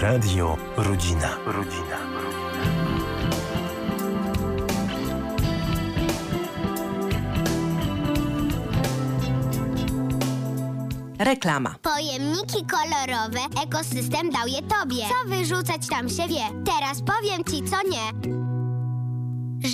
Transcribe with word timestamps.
Radio 0.00 0.56
Rodzina. 0.76 1.38
Rodzina. 1.46 1.98
Reklama. 11.18 11.74
Pojemniki 11.82 12.66
kolorowe, 12.66 13.40
ekosystem 13.62 14.30
dał 14.30 14.46
je 14.46 14.62
tobie. 14.62 15.02
Co 15.08 15.28
wyrzucać 15.28 15.88
tam 15.88 16.08
się 16.08 16.28
wie. 16.28 16.64
Teraz 16.64 17.02
powiem 17.02 17.44
ci, 17.44 17.70
co 17.70 17.76
nie. 17.88 18.43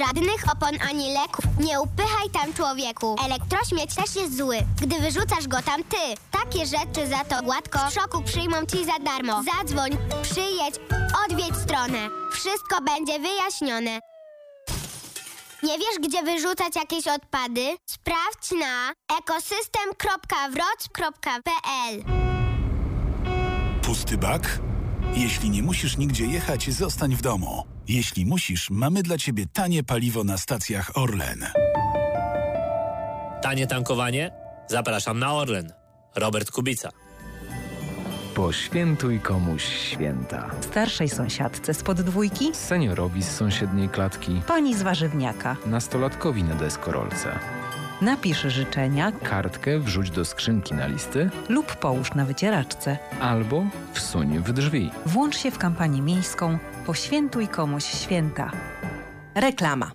Żadnych 0.06 0.44
opon 0.52 0.70
ani 0.90 1.12
leków. 1.12 1.44
Nie 1.60 1.80
upychaj 1.80 2.30
tam 2.30 2.52
człowieku. 2.54 3.16
Elektrośmieć 3.26 3.94
też 3.94 4.16
jest 4.16 4.36
zły, 4.36 4.56
gdy 4.82 5.00
wyrzucasz 5.00 5.48
go 5.48 5.62
tam 5.62 5.84
ty. 5.84 5.96
Takie 6.30 6.66
rzeczy 6.66 7.06
za 7.08 7.24
to 7.24 7.42
gładko 7.42 7.78
w 7.90 7.94
szoku 7.94 8.22
przyjmą 8.22 8.66
ci 8.66 8.84
za 8.84 8.98
darmo. 8.98 9.42
Zadzwoń, 9.42 9.90
przyjedź, 10.22 10.74
odwiedź 11.26 11.56
stronę. 11.56 12.08
Wszystko 12.32 12.80
będzie 12.82 13.18
wyjaśnione. 13.18 14.00
Nie 15.62 15.78
wiesz, 15.78 15.98
gdzie 16.08 16.22
wyrzucać 16.22 16.76
jakieś 16.76 17.06
odpady? 17.06 17.76
Sprawdź 17.86 18.50
na 18.60 18.92
ekosystem.wroc.pl 19.18 22.04
Pusty 23.82 24.18
bak? 24.18 24.58
Jeśli 25.14 25.50
nie 25.50 25.62
musisz 25.62 25.96
nigdzie 25.96 26.26
jechać, 26.26 26.70
zostań 26.72 27.16
w 27.16 27.22
domu. 27.22 27.64
Jeśli 27.90 28.26
musisz, 28.26 28.70
mamy 28.70 29.02
dla 29.02 29.18
ciebie 29.18 29.44
tanie 29.52 29.84
paliwo 29.84 30.24
na 30.24 30.38
stacjach 30.38 30.90
Orlen. 30.98 31.46
Tanie 33.42 33.66
tankowanie? 33.66 34.30
Zapraszam 34.68 35.18
na 35.18 35.32
Orlen. 35.34 35.72
Robert 36.16 36.50
Kubica. 36.50 36.90
Poświętuj 38.34 39.20
komuś 39.20 39.64
święta. 39.64 40.50
Starszej 40.60 41.08
sąsiadce 41.08 41.74
spod 41.74 42.00
dwójki, 42.00 42.50
Seniorowi 42.54 43.22
z 43.22 43.30
sąsiedniej 43.30 43.88
klatki, 43.88 44.40
pani 44.46 44.74
z 44.74 44.82
warzywniaka. 44.82 45.56
nastolatkowi 45.66 46.44
na 46.44 46.54
deskorolce. 46.54 47.38
Napisz 48.00 48.42
życzenia 48.42 49.12
Kartkę 49.12 49.78
wrzuć 49.78 50.10
do 50.10 50.24
skrzynki 50.24 50.74
na 50.74 50.86
listy 50.86 51.30
lub 51.48 51.76
połóż 51.76 52.14
na 52.14 52.24
wycieraczce. 52.24 52.98
albo 53.20 53.64
wsuń 53.92 54.38
w 54.38 54.52
drzwi. 54.52 54.90
Włącz 55.06 55.36
się 55.36 55.50
w 55.50 55.58
kampanię 55.58 56.02
miejską 56.02 56.58
Poświętuj 56.86 57.48
komuś 57.48 57.84
święta. 57.84 58.50
Reklama. 59.34 59.90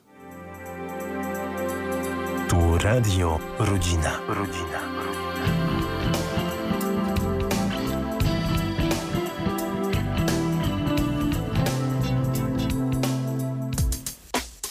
Tu 2.49 2.77
Radio 2.77 3.39
Rodzina. 3.59 4.11
Rodzina. 4.27 4.79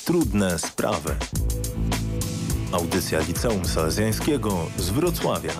Trudne 0.04 0.58
sprawy. 0.58 1.16
Audycja 2.74 3.20
Liceum 3.20 3.64
Salezjańskiego 3.64 4.66
z 4.76 4.90
Wrocławia. 4.90 5.52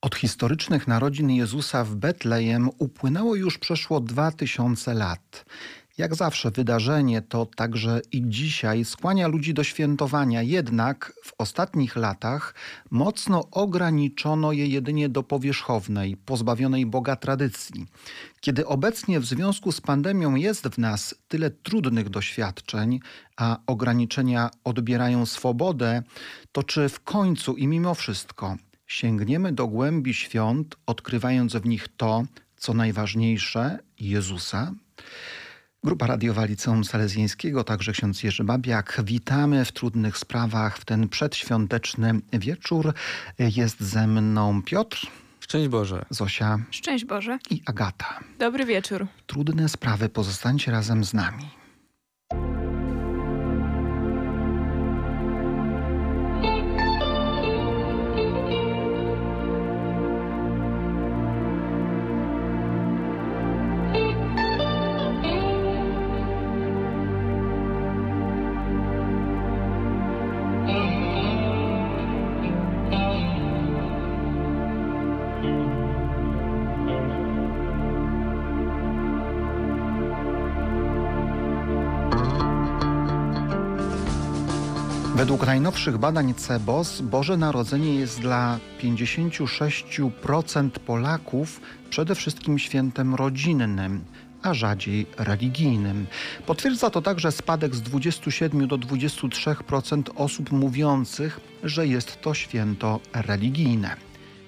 Od 0.00 0.14
historycznych 0.14 0.88
narodzin 0.88 1.30
Jezusa 1.30 1.84
w 1.84 1.94
Betlejem 1.94 2.70
upłynęło 2.78 3.34
już 3.34 3.58
przeszło 3.58 4.00
dwa 4.00 4.32
tysiące 4.32 4.94
lat. 4.94 5.44
Jak 5.98 6.14
zawsze 6.14 6.50
wydarzenie 6.50 7.22
to 7.22 7.46
także 7.46 8.00
i 8.12 8.22
dzisiaj 8.26 8.84
skłania 8.84 9.28
ludzi 9.28 9.54
do 9.54 9.64
świętowania, 9.64 10.42
jednak 10.42 11.12
w 11.24 11.32
ostatnich 11.38 11.96
latach 11.96 12.54
mocno 12.90 13.50
ograniczono 13.50 14.52
je 14.52 14.66
jedynie 14.66 15.08
do 15.08 15.22
powierzchownej, 15.22 16.16
pozbawionej 16.16 16.86
Boga 16.86 17.16
tradycji. 17.16 17.86
Kiedy 18.40 18.66
obecnie 18.66 19.20
w 19.20 19.24
związku 19.24 19.72
z 19.72 19.80
pandemią 19.80 20.34
jest 20.34 20.68
w 20.68 20.78
nas 20.78 21.14
tyle 21.28 21.50
trudnych 21.50 22.08
doświadczeń, 22.08 23.00
a 23.36 23.58
ograniczenia 23.66 24.50
odbierają 24.64 25.26
swobodę, 25.26 26.02
to 26.52 26.62
czy 26.62 26.88
w 26.88 27.00
końcu 27.00 27.56
i 27.56 27.66
mimo 27.66 27.94
wszystko 27.94 28.56
sięgniemy 28.86 29.52
do 29.52 29.66
głębi 29.66 30.14
świąt, 30.14 30.76
odkrywając 30.86 31.56
w 31.56 31.66
nich 31.66 31.88
to, 31.96 32.24
co 32.56 32.74
najważniejsze 32.74 33.78
Jezusa? 34.00 34.72
Grupa 35.84 36.06
radiowa 36.06 36.44
Liceum 36.44 36.84
Salezjańskiego, 36.84 37.64
także 37.64 37.92
ksiądz 37.92 38.22
Jerzy 38.22 38.44
Babiak. 38.44 39.00
Witamy 39.04 39.64
w 39.64 39.72
trudnych 39.72 40.18
sprawach 40.18 40.78
w 40.78 40.84
ten 40.84 41.08
przedświąteczny 41.08 42.20
wieczór. 42.32 42.94
Jest 43.38 43.80
ze 43.80 44.06
mną 44.06 44.62
Piotr, 44.62 45.06
Szczęść 45.40 45.68
Boże. 45.68 46.04
Zosia 46.10 46.58
Szczęść 46.70 47.04
Boże. 47.04 47.38
i 47.50 47.62
Agata. 47.66 48.20
Dobry 48.38 48.64
wieczór. 48.64 49.06
Trudne 49.26 49.68
sprawy, 49.68 50.08
pozostańcie 50.08 50.72
razem 50.72 51.04
z 51.04 51.14
nami. 51.14 51.44
Najnowszych 85.54 85.98
badań 85.98 86.34
CEBOS 86.34 87.00
Boże 87.00 87.36
Narodzenie 87.36 87.94
jest 87.94 88.20
dla 88.20 88.58
56% 88.82 90.70
Polaków 90.70 91.60
przede 91.90 92.14
wszystkim 92.14 92.58
świętem 92.58 93.14
rodzinnym, 93.14 94.04
a 94.42 94.54
rzadziej 94.54 95.06
religijnym. 95.18 96.06
Potwierdza 96.46 96.90
to 96.90 97.02
także 97.02 97.32
spadek 97.32 97.74
z 97.74 97.82
27 97.82 98.68
do 98.68 98.78
23% 98.78 100.02
osób 100.16 100.52
mówiących, 100.52 101.40
że 101.62 101.86
jest 101.86 102.20
to 102.20 102.34
święto 102.34 103.00
religijne. 103.12 103.96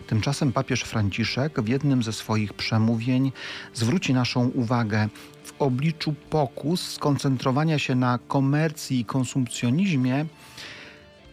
Tymczasem 0.06 0.52
papież 0.52 0.80
Franciszek 0.82 1.60
w 1.60 1.68
jednym 1.68 2.02
ze 2.02 2.12
swoich 2.12 2.54
przemówień 2.54 3.32
zwróci 3.74 4.14
naszą 4.14 4.48
uwagę 4.48 5.08
w 5.44 5.52
obliczu 5.58 6.14
pokus 6.30 6.92
skoncentrowania 6.92 7.78
się 7.78 7.94
na 7.94 8.18
komercji 8.28 9.00
i 9.00 9.04
konsumpcjonizmie. 9.04 10.26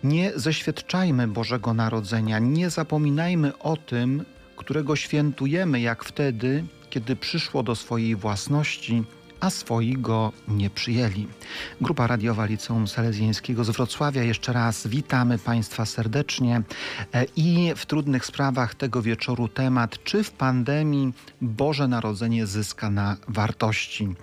Nie 0.04 0.32
zeświadczajmy 0.36 1.28
Bożego 1.28 1.74
Narodzenia, 1.74 2.40
nie 2.40 2.70
zapominajmy 2.70 3.58
o 3.58 3.78
tym, 3.78 4.26
którego 4.56 4.96
świętujemy, 4.96 5.82
jak 5.82 6.04
wtedy, 6.04 6.64
kiedy 6.90 7.16
przyszło 7.16 7.64
do 7.64 7.76
swojej 7.76 8.16
własności, 8.16 9.04
a 9.44 9.50
swoi 9.50 9.94
go 9.94 10.32
nie 10.48 10.70
przyjęli. 10.70 11.28
Grupa 11.82 12.08
radiowa 12.08 12.46
Liceum 12.46 12.88
Salezjańskiego 12.88 13.64
z 13.64 13.70
Wrocławia. 13.70 14.24
Jeszcze 14.24 14.54
raz 14.54 14.88
witamy 14.88 15.38
Państwa 15.38 15.86
serdecznie 15.86 16.62
E, 17.14 17.26
i 17.36 17.74
w 17.76 17.86
trudnych 17.86 18.26
sprawach 18.26 18.76
tego 18.76 19.02
wieczoru 19.02 19.48
temat, 19.48 20.04
czy 20.04 20.24
w 20.24 20.32
pandemii 20.32 21.14
Boże 21.42 21.88
Narodzenie 21.88 22.48
zyska 22.48 22.90
na 22.90 23.18
wartości. 23.28 24.16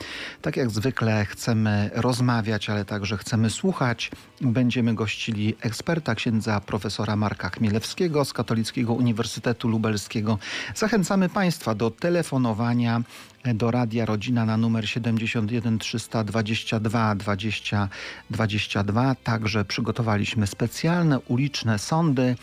Tak 0.43 0.57
jak 0.57 0.71
zwykle 0.71 1.25
chcemy 1.25 1.91
rozmawiać, 1.95 2.71
ale 2.71 2.85
także 2.85 3.17
chcemy 3.17 3.51
słuchać. 3.51 4.11
Będziemy 4.41 4.95
gościli 4.95 5.55
eksperta, 5.61 6.15
księdza 6.15 6.61
profesora 6.61 7.17
Marka 7.17 7.49
Chmielewskiego 7.49 8.25
z 8.25 8.33
Katolickiego 8.33 8.93
Uniwersytetu 8.93 9.69
Lubelskiego. 9.69 10.39
Zachęcamy 10.75 11.29
Państwa 11.29 11.75
do 11.75 11.91
telefonowania 11.91 13.03
do 13.45 13.71
Radia 13.71 14.07
Rodzina 14.07 14.45
na 14.47 14.57
numer 14.57 14.89
71 14.89 15.79
322 15.79 17.15
20 17.15 17.89
22. 18.31 19.15
Także 19.15 19.65
przygotowaliśmy 19.65 20.47
specjalne 20.47 21.21
uliczne 21.21 21.79
sądy, 21.79 22.37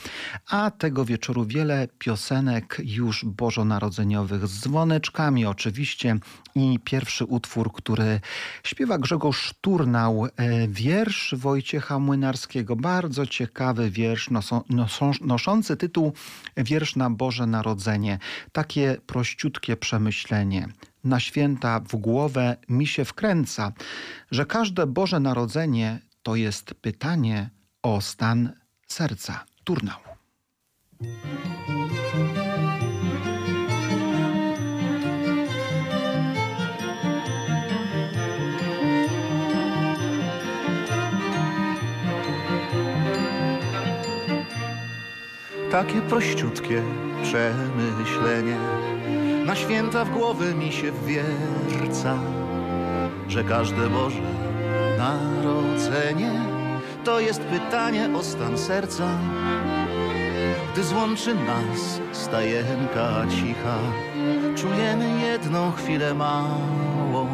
a 0.50 0.72
tego 0.72 1.06
wieczoru 1.06 1.46
wiele 1.46 1.88
piosenek 2.00 2.82
już 2.84 3.26
bożonarodzeniowych 3.26 4.48
z 4.48 4.62
dzwoneczkami 4.62 5.46
oczywiście 5.46 6.16
i 6.56 6.80
pierwszy 6.84 7.26
utwór, 7.26 7.72
który 7.74 8.20
śpiewa 8.64 8.98
Grzegorz 8.98 9.54
Turnał, 9.62 10.26
e, 10.26 10.68
wiersz 10.68 11.36
Wojciecha 11.38 12.00
Młynarskiego. 12.00 12.76
Bardzo 12.76 13.26
ciekawy 13.26 13.90
wiersz 13.90 14.30
noszący 15.22 15.78
tytuł 15.78 16.14
Wiersz 16.58 16.96
na 16.96 17.10
Boże 17.10 17.48
Narodzenie. 17.48 18.20
Takie 18.52 18.98
prościutkie 19.06 19.78
przemyślenie 19.78 20.68
na 21.08 21.20
święta 21.20 21.80
w 21.80 21.96
głowę 21.96 22.58
mi 22.70 22.88
się 22.88 23.06
wkręca, 23.06 23.72
że 24.32 24.46
każde 24.46 24.88
Boże 24.88 25.20
Narodzenie 25.20 26.00
to 26.24 26.36
jest 26.36 26.74
pytanie 26.74 27.50
o 27.84 28.02
stan 28.02 28.54
serca. 28.88 29.46
Turnał. 29.64 30.00
Takie 45.72 46.02
prościutkie 46.02 46.84
przemyślenie 47.24 48.58
na 49.48 49.56
święta 49.56 50.06
w 50.06 50.10
głowę 50.10 50.54
mi 50.54 50.72
się 50.72 50.92
wwierca, 50.92 52.18
że 53.28 53.44
każde 53.44 53.90
Boże 53.90 54.22
Narodzenie 54.98 56.32
to 57.04 57.20
jest 57.20 57.42
pytanie 57.42 58.10
o 58.16 58.24
stan 58.24 58.58
serca. 58.58 59.08
Gdy 60.74 60.84
złączy 60.84 61.36
nas 61.36 62.02
stajenka 62.12 63.26
cicha, 63.30 63.78
czujemy 64.56 65.22
jedną 65.22 65.72
chwilę 65.72 66.14
małą, 66.14 67.28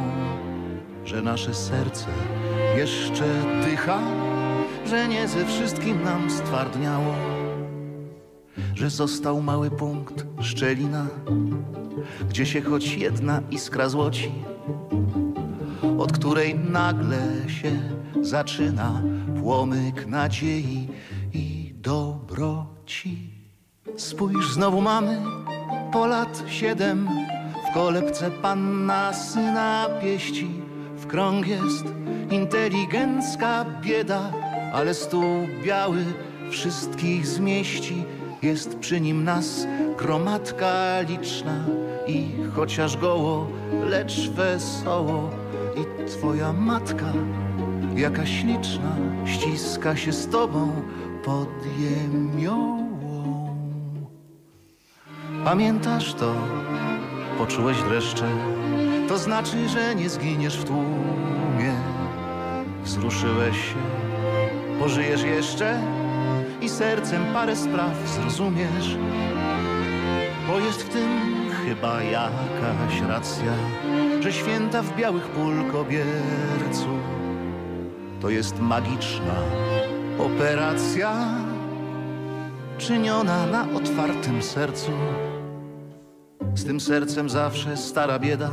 że 1.05 1.21
nasze 1.21 1.53
serce 1.53 2.07
jeszcze 2.77 3.25
dycha, 3.65 3.99
że 4.85 5.07
nie 5.07 5.27
ze 5.27 5.45
wszystkim 5.45 6.03
nam 6.03 6.31
stwardniało, 6.31 7.15
że 8.75 8.89
został 8.89 9.41
mały 9.41 9.71
punkt, 9.71 10.25
szczelina, 10.41 11.07
gdzie 12.29 12.45
się 12.45 12.61
choć 12.61 12.93
jedna 12.93 13.41
iskra 13.51 13.89
złoci, 13.89 14.31
od 15.97 16.11
której 16.11 16.55
nagle 16.55 17.21
się 17.47 17.71
zaczyna 18.21 19.01
płomyk 19.41 20.05
nadziei 20.05 20.89
i 21.33 21.73
dobroci. 21.75 23.17
Spójrz, 23.97 24.53
znowu 24.53 24.81
mamy 24.81 25.21
po 25.91 26.07
lat 26.07 26.43
siedem 26.47 27.09
w 27.69 27.73
kolebce 27.73 28.31
panna 28.31 29.13
syna 29.13 29.87
pieści. 30.01 30.47
W 30.95 31.07
krąg 31.07 31.47
jest 31.47 31.85
inteligencka 32.31 33.65
bieda, 33.81 34.31
ale 34.73 34.93
stół 34.93 35.47
biały 35.63 36.05
wszystkich 36.51 37.27
zmieści. 37.27 38.03
Jest 38.43 38.79
przy 38.79 39.01
nim 39.01 39.23
nas 39.23 39.67
gromadka 39.97 41.01
liczna 41.01 41.65
i 42.07 42.27
chociaż 42.55 42.97
goło, 42.97 43.47
lecz 43.89 44.29
wesoło 44.29 45.29
i 45.75 46.09
twoja 46.09 46.53
matka 46.53 47.13
jakaś 47.95 48.43
liczna 48.43 48.95
ściska 49.25 49.95
się 49.95 50.13
z 50.13 50.27
tobą 50.27 50.71
pod 51.25 51.49
jemiołą. 51.79 52.87
Pamiętasz 55.45 56.13
to? 56.13 56.33
Poczułeś 57.37 57.77
dreszcze? 57.83 58.25
To 59.07 59.17
znaczy, 59.17 59.69
że 59.69 59.95
nie 59.95 60.09
zginiesz 60.09 60.57
w 60.57 60.63
tłumie. 60.63 61.73
Wzruszyłeś 62.83 63.57
się, 63.57 63.75
pożyjesz 64.79 65.23
jeszcze 65.23 66.02
i 66.63 66.69
sercem 66.69 67.25
parę 67.33 67.55
spraw 67.55 68.09
zrozumiesz. 68.09 68.97
Bo 70.47 70.59
jest 70.59 70.83
w 70.83 70.89
tym 70.89 71.09
chyba 71.65 72.03
jakaś 72.03 73.01
racja, 73.07 73.53
że 74.19 74.33
święta 74.33 74.81
w 74.81 74.97
białych 74.97 75.27
pól 75.27 75.53
kobiercu 75.71 76.87
to 78.21 78.29
jest 78.29 78.59
magiczna 78.59 79.35
operacja 80.19 81.13
czyniona 82.77 83.45
na 83.45 83.67
otwartym 83.73 84.41
sercu. 84.41 84.91
Z 86.55 86.65
tym 86.65 86.79
sercem 86.79 87.29
zawsze 87.29 87.77
stara 87.77 88.19
bieda, 88.19 88.51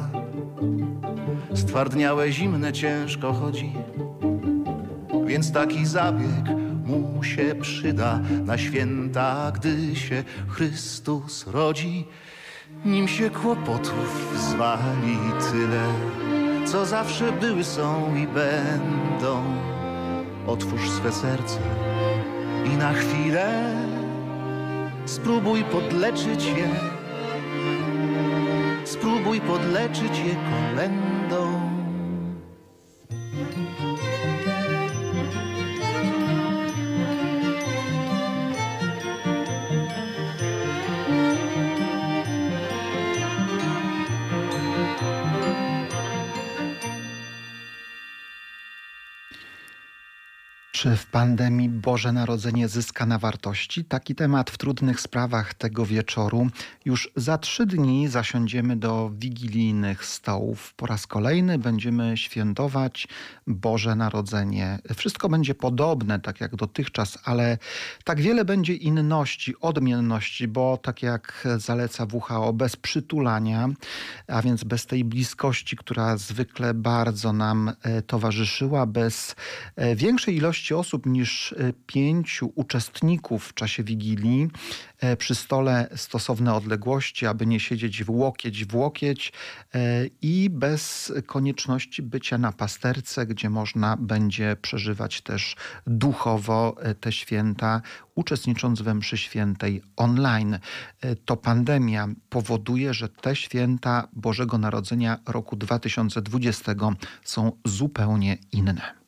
stwardniałe 1.55 2.33
zimne 2.33 2.73
ciężko 2.73 3.33
chodzi, 3.33 3.73
więc 5.27 5.53
taki 5.53 5.87
zabieg 5.87 6.60
mu 6.91 7.25
się 7.25 7.55
przyda 7.61 8.21
na 8.45 8.59
święta, 8.59 9.53
gdy 9.55 9.97
się 9.97 10.25
Chrystus 10.49 11.47
rodzi. 11.47 12.07
Nim 12.85 13.09
się 13.09 13.31
kłopotów 13.31 14.39
zwali 14.51 15.19
tyle, 15.51 15.85
co 16.67 16.87
zawsze 16.87 17.33
były, 17.33 17.65
są 17.65 18.17
i 18.17 18.27
będą. 18.27 19.43
Otwórz 20.47 20.91
swe 20.91 21.13
serce 21.13 21.59
i 22.65 22.77
na 22.77 22.93
chwilę 22.93 23.75
spróbuj 25.07 25.65
podleczyć 25.65 26.45
je. 26.45 26.69
Spróbuj 28.85 29.41
podleczyć 29.41 30.19
je 30.19 30.35
kolendą. 30.35 31.10
Pandemii 51.21 51.69
Boże 51.69 52.13
Narodzenie 52.13 52.69
zyska 52.69 53.07
na 53.07 53.19
wartości? 53.19 53.85
Taki 53.85 54.15
temat 54.15 54.51
w 54.51 54.59
trudnych 54.59 55.01
sprawach 55.01 55.55
tego 55.55 55.87
wieczoru. 55.87 56.47
Już 56.85 57.11
za 57.17 57.39
trzy 57.39 57.67
dni 57.67 58.09
zasiądziemy 58.09 58.77
do 58.77 59.11
wigilijnych 59.19 60.05
stołów. 60.05 60.75
Po 60.75 60.87
raz 60.87 61.07
kolejny 61.07 61.59
będziemy 61.59 62.17
świętować 62.17 63.09
Boże 63.47 63.95
Narodzenie. 63.95 64.79
Wszystko 64.97 65.29
będzie 65.29 65.55
podobne, 65.55 66.21
tak 66.21 66.41
jak 66.41 66.57
dotychczas, 66.57 67.19
ale 67.25 67.59
tak 68.05 68.21
wiele 68.21 68.45
będzie 68.45 68.75
inności, 68.75 69.55
odmienności, 69.61 70.49
bo 70.49 70.77
tak 70.77 71.03
jak 71.03 71.49
zaleca 71.57 72.07
WHO, 72.13 72.53
bez 72.53 72.77
przytulania, 72.77 73.69
a 74.27 74.43
więc 74.43 74.65
bez 74.65 74.87
tej 74.87 75.05
bliskości, 75.05 75.77
która 75.77 76.17
zwykle 76.17 76.75
bardzo 76.75 77.33
nam 77.33 77.73
e, 77.83 78.03
towarzyszyła, 78.03 78.87
bez 78.87 79.37
e, 79.77 79.97
większej 79.97 80.37
ilości 80.37 80.75
osób 80.75 81.10
niż 81.13 81.53
e, 81.53 81.73
pięciu 81.87 82.53
uczestników 82.55 83.49
w 83.49 83.55
czasie 83.55 83.85
Wigilii 83.85 84.49
e, 85.01 85.17
przy 85.17 85.35
stole 85.35 85.89
stosowne 85.97 86.55
odległości, 86.55 87.27
aby 87.27 87.47
nie 87.47 87.61
siedzieć 87.61 88.05
w 88.05 88.11
łokieć 88.11 88.65
w 88.65 88.75
łokieć 88.75 89.33
e, 89.75 90.07
i 90.23 90.51
bez 90.51 91.13
konieczności 91.27 92.03
bycia 92.03 92.39
na 92.39 92.53
pasterce, 92.53 93.27
gdzie 93.27 93.51
można 93.51 93.97
będzie 93.97 94.57
przeżywać 94.63 95.21
też 95.21 95.57
duchowo 95.87 96.77
te 97.01 97.13
święta, 97.13 97.83
uczestnicząc 98.15 98.83
we 98.83 98.95
mszy 98.95 99.17
świętej 99.17 99.83
online. 99.97 100.59
To 101.25 101.37
pandemia 101.37 102.09
powoduje, 102.29 102.95
że 102.95 103.09
te 103.09 103.37
święta 103.37 104.09
Bożego 104.13 104.59
Narodzenia 104.59 105.19
roku 105.27 105.57
2020 105.57 106.75
są 107.25 107.53
zupełnie 107.65 108.39
inne. 108.53 109.00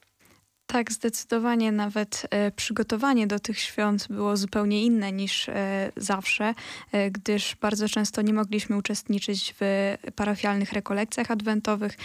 Tak, 0.72 0.92
zdecydowanie 0.92 1.72
nawet 1.72 2.26
e, 2.30 2.50
przygotowanie 2.50 3.26
do 3.26 3.38
tych 3.38 3.58
świąt 3.58 4.06
było 4.10 4.36
zupełnie 4.36 4.84
inne 4.84 5.12
niż 5.12 5.48
e, 5.48 5.92
zawsze, 5.96 6.54
e, 6.92 7.10
gdyż 7.10 7.56
bardzo 7.60 7.88
często 7.88 8.22
nie 8.22 8.32
mogliśmy 8.32 8.76
uczestniczyć 8.76 9.54
w 9.60 9.94
parafialnych 10.16 10.72
rekolekcjach 10.72 11.30
adwentowych. 11.30 11.96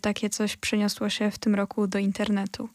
Takie 0.00 0.30
coś 0.30 0.56
przeniosło 0.56 1.10
się 1.10 1.30
w 1.30 1.38
tym 1.38 1.54
roku 1.54 1.86
do 1.86 1.98
internetu. 1.98 2.68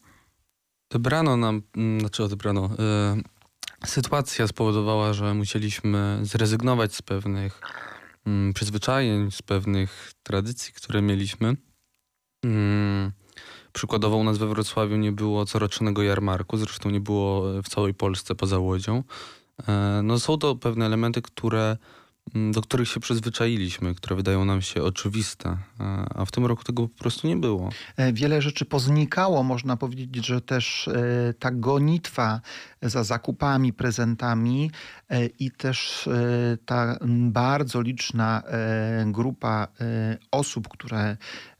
Odebrano 0.90 1.36
nam, 1.36 1.62
mm, 1.76 2.00
znaczy 2.00 2.24
odebrano, 2.24 2.70
e, 2.78 3.86
sytuacja 3.86 4.46
spowodowała, 4.46 5.12
że 5.12 5.34
musieliśmy 5.34 6.18
zrezygnować 6.22 6.94
z 6.94 7.02
pewnych 7.02 7.60
mm, 8.26 8.52
przyzwyczajeń, 8.52 9.30
z 9.30 9.42
pewnych 9.42 10.12
tradycji, 10.22 10.72
które 10.72 11.02
mieliśmy. 11.02 11.56
Mm, 12.44 13.12
Przykładowo 13.72 14.16
u 14.16 14.24
nas 14.24 14.38
we 14.38 14.46
Wrocławiu 14.46 14.96
nie 14.96 15.12
było 15.12 15.46
corocznego 15.46 16.02
jarmarku, 16.02 16.56
zresztą 16.56 16.90
nie 16.90 17.00
było 17.00 17.42
w 17.62 17.68
całej 17.68 17.94
Polsce 17.94 18.34
poza 18.34 18.58
Łodzią. 18.58 19.02
E, 19.68 20.00
no 20.04 20.20
są 20.20 20.38
to 20.38 20.56
pewne 20.56 20.86
elementy, 20.86 21.22
które, 21.22 21.76
do 22.52 22.62
których 22.62 22.88
się 22.88 23.00
przyzwyczailiśmy, 23.00 23.94
które 23.94 24.16
wydają 24.16 24.44
nam 24.44 24.62
się 24.62 24.82
oczywiste, 24.82 25.48
e, 25.48 26.06
a 26.14 26.24
w 26.24 26.30
tym 26.30 26.46
roku 26.46 26.64
tego 26.64 26.88
po 26.88 26.98
prostu 26.98 27.28
nie 27.28 27.36
było. 27.36 27.70
E, 27.96 28.12
wiele 28.12 28.42
rzeczy 28.42 28.64
poznikało, 28.64 29.42
można 29.42 29.76
powiedzieć, 29.76 30.26
że 30.26 30.40
też 30.40 30.88
ta 31.38 31.50
gonitwa 31.50 32.40
za 32.82 33.04
zakupami, 33.04 33.72
prezentami 33.72 34.70
i 35.38 35.50
też 35.50 36.08
ta 36.66 36.98
bardzo 37.08 37.80
liczna 37.80 38.42
grupa 39.06 39.68
osób, 40.30 40.68
które 40.68 41.16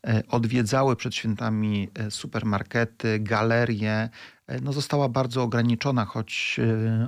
E, 0.06 0.22
odwiedzały 0.28 0.96
przed 0.96 1.14
świętami 1.14 1.88
e, 1.94 2.10
supermarkety, 2.10 3.18
galerie, 3.18 3.92
e, 3.92 4.10
no 4.62 4.72
została 4.72 5.08
bardzo 5.08 5.42
ograniczona, 5.42 6.04
choć 6.04 6.60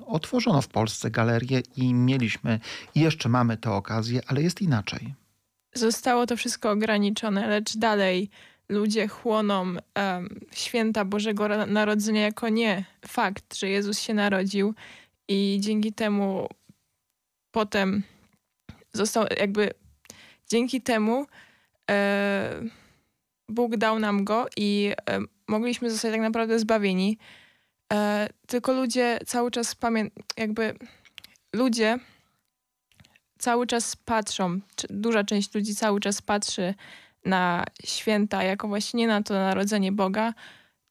otworzono 0.07 0.63
w 0.63 0.69
Polsce 0.69 1.11
galerie 1.11 1.63
i 1.77 1.95
mieliśmy 1.95 2.61
i 2.95 3.01
jeszcze 3.01 3.29
mamy 3.29 3.57
tę 3.57 3.71
okazję, 3.71 4.21
ale 4.27 4.43
jest 4.43 4.63
inaczej. 4.63 5.15
Zostało 5.75 6.27
to 6.27 6.37
wszystko 6.37 6.71
ograniczone, 6.71 7.49
lecz 7.49 7.77
dalej 7.77 8.31
ludzie 8.69 9.09
chłoną 9.09 9.63
um, 9.63 10.41
święta 10.53 11.05
Bożego 11.05 11.67
Narodzenia 11.67 12.23
jako 12.23 12.49
nie 12.49 12.85
fakt, 13.07 13.57
że 13.57 13.69
Jezus 13.69 14.01
się 14.01 14.15
narodził 14.15 14.75
i 15.29 15.59
dzięki 15.61 15.93
temu 15.93 16.49
potem 17.51 18.03
został 18.93 19.27
jakby 19.39 19.71
dzięki 20.49 20.83
temu 20.83 21.27
e, 21.91 22.63
Bóg 23.49 23.77
dał 23.77 23.99
nam 23.99 24.25
go 24.25 24.47
i 24.57 24.93
e, 25.11 25.21
mogliśmy 25.49 25.91
zostać 25.91 26.13
tak 26.13 26.21
naprawdę 26.21 26.59
zbawieni. 26.59 27.19
E, 27.93 28.29
tylko 28.47 28.73
ludzie 28.73 29.19
cały 29.27 29.51
czas 29.51 29.75
pamiętają, 29.75 30.25
jakby 30.37 30.75
ludzie 31.53 31.99
cały 33.39 33.67
czas 33.67 33.97
patrzą, 33.97 34.61
duża 34.91 35.25
część 35.25 35.55
ludzi 35.55 35.75
cały 35.75 36.01
czas 36.01 36.23
patrzy 36.23 36.75
na 37.25 37.65
święta 37.85 38.43
jako 38.43 38.69
właśnie 38.69 38.99
nie 38.99 39.09
na 39.09 39.23
to 39.23 39.35
narodzenie 39.35 39.93
Boga, 39.93 40.35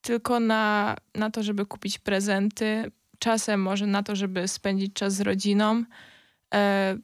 tylko 0.02 0.40
na, 0.40 0.96
na 1.16 1.32
to, 1.32 1.44
żeby 1.44 1.66
kupić 1.66 2.00
prezenty, 2.00 2.92
czasem 3.20 3.62
może 3.62 3.88
na 3.88 4.04
to, 4.04 4.16
żeby 4.16 4.48
spędzić 4.48 4.94
czas 4.94 5.14
z 5.14 5.22
rodziną. 5.22 5.84
E, 6.54 6.98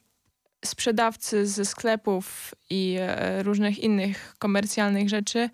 sprzedawcy 0.66 1.48
ze 1.48 1.66
sklepów 1.66 2.56
i 2.70 2.96
e, 3.00 3.44
różnych 3.44 3.80
innych 3.80 4.36
komercjalnych 4.40 5.10
rzeczy 5.10 5.50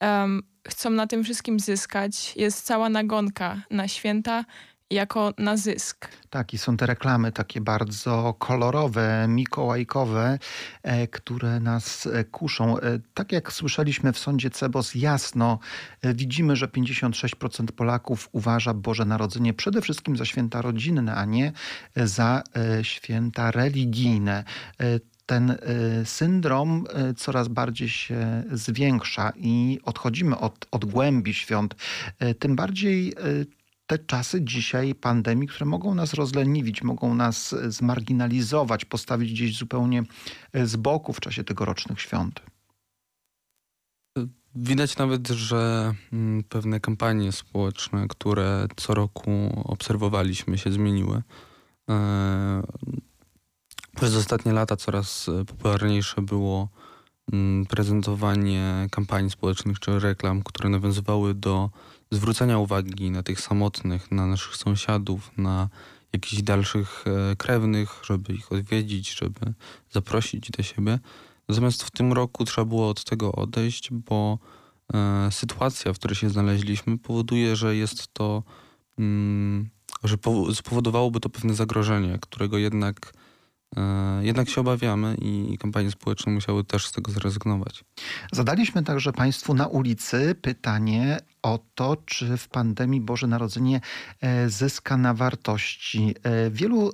um, 0.00 0.42
chcą 0.68 0.90
na 0.90 1.06
tym 1.06 1.24
wszystkim 1.24 1.60
zyskać. 1.60 2.36
Jest 2.36 2.66
cała 2.66 2.88
nagonka 2.88 3.62
na 3.70 3.88
święta 3.88 4.44
jako 4.92 5.32
na 5.38 5.56
zysk. 5.56 6.08
Tak, 6.30 6.54
i 6.54 6.58
są 6.58 6.76
te 6.76 6.86
reklamy 6.86 7.32
takie 7.32 7.60
bardzo 7.60 8.34
kolorowe, 8.38 9.26
mikołajkowe, 9.28 10.38
e, 10.82 11.06
które 11.06 11.60
nas 11.60 12.06
e, 12.06 12.24
kuszą. 12.24 12.78
E, 12.78 12.98
tak 13.14 13.32
jak 13.32 13.52
słyszeliśmy 13.52 14.12
w 14.12 14.18
sądzie 14.18 14.50
Cebos, 14.50 14.94
jasno 14.94 15.58
widzimy, 16.02 16.56
że 16.56 16.66
56% 16.66 17.66
Polaków 17.66 18.28
uważa 18.32 18.74
Boże 18.74 19.04
Narodzenie 19.04 19.54
przede 19.54 19.80
wszystkim 19.80 20.16
za 20.16 20.24
święta 20.24 20.62
rodzinne, 20.62 21.14
a 21.14 21.24
nie 21.24 21.52
za 21.96 22.42
święta 22.82 23.50
religijne 23.50 24.44
ten 25.26 25.56
syndrom 26.04 26.86
coraz 27.16 27.48
bardziej 27.48 27.88
się 27.88 28.42
zwiększa 28.52 29.32
i 29.36 29.80
odchodzimy 29.84 30.38
od, 30.38 30.66
od 30.70 30.84
głębi 30.84 31.34
świąt. 31.34 31.74
Tym 32.38 32.56
bardziej 32.56 33.14
te 33.86 33.98
czasy 33.98 34.44
dzisiaj 34.44 34.94
pandemii, 34.94 35.48
które 35.48 35.66
mogą 35.66 35.94
nas 35.94 36.14
rozleniwić, 36.14 36.82
mogą 36.82 37.14
nas 37.14 37.54
zmarginalizować, 37.68 38.84
postawić 38.84 39.32
gdzieś 39.32 39.56
zupełnie 39.56 40.02
e, 40.52 40.66
z 40.66 40.76
boku 40.76 41.12
w 41.12 41.20
czasie 41.20 41.44
tegorocznych 41.44 42.00
świąt. 42.00 42.40
Widać 44.54 44.96
nawet, 44.96 45.28
że 45.28 45.94
mm, 46.12 46.44
pewne 46.44 46.80
kampanie 46.80 47.32
społeczne, 47.32 48.08
które 48.08 48.66
co 48.76 48.94
roku 48.94 49.62
obserwowaliśmy, 49.64 50.58
się 50.58 50.72
zmieniły. 50.72 51.22
E, 51.90 52.62
przez 53.96 54.16
ostatnie 54.16 54.52
lata 54.52 54.76
coraz 54.76 55.30
popularniejsze 55.46 56.22
było 56.22 56.68
mm, 57.32 57.66
prezentowanie 57.66 58.88
kampanii 58.90 59.30
społecznych 59.30 59.80
czy 59.80 59.98
reklam, 59.98 60.42
które 60.42 60.68
nawiązywały 60.68 61.34
do 61.34 61.70
zwrócenia 62.12 62.58
uwagi 62.58 63.10
na 63.10 63.22
tych 63.22 63.40
samotnych, 63.40 64.10
na 64.10 64.26
naszych 64.26 64.56
sąsiadów, 64.56 65.30
na 65.36 65.68
jakichś 66.12 66.42
dalszych 66.42 67.04
e, 67.06 67.36
krewnych, 67.36 68.00
żeby 68.04 68.34
ich 68.34 68.52
odwiedzić, 68.52 69.14
żeby 69.14 69.54
zaprosić 69.90 70.50
do 70.50 70.62
siebie. 70.62 70.98
Natomiast 71.48 71.82
w 71.82 71.90
tym 71.90 72.12
roku 72.12 72.44
trzeba 72.44 72.64
było 72.64 72.88
od 72.88 73.04
tego 73.04 73.32
odejść, 73.32 73.90
bo 73.90 74.38
e, 74.94 75.28
sytuacja, 75.30 75.92
w 75.92 75.98
której 75.98 76.16
się 76.16 76.30
znaleźliśmy, 76.30 76.98
powoduje, 76.98 77.56
że 77.56 77.76
jest 77.76 78.14
to, 78.14 78.42
mm, 78.98 79.70
że 80.04 80.16
spowodowałoby 80.54 81.20
to 81.20 81.28
pewne 81.28 81.54
zagrożenie, 81.54 82.18
którego 82.20 82.58
jednak 82.58 83.12
jednak 84.20 84.48
się 84.48 84.60
obawiamy 84.60 85.16
i 85.20 85.58
kampanie 85.58 85.90
społeczne 85.90 86.32
musiały 86.32 86.64
też 86.64 86.86
z 86.86 86.92
tego 86.92 87.12
zrezygnować. 87.12 87.84
Zadaliśmy 88.32 88.82
także 88.82 89.12
Państwu 89.12 89.54
na 89.54 89.66
ulicy 89.66 90.34
pytanie 90.42 91.18
o 91.42 91.58
to, 91.74 91.96
czy 92.06 92.36
w 92.36 92.48
pandemii 92.48 93.00
Boże 93.00 93.26
Narodzenie 93.26 93.80
e, 94.20 94.48
zyska 94.48 94.96
na 94.96 95.14
wartości. 95.14 96.14
E, 96.22 96.50
wielu 96.50 96.92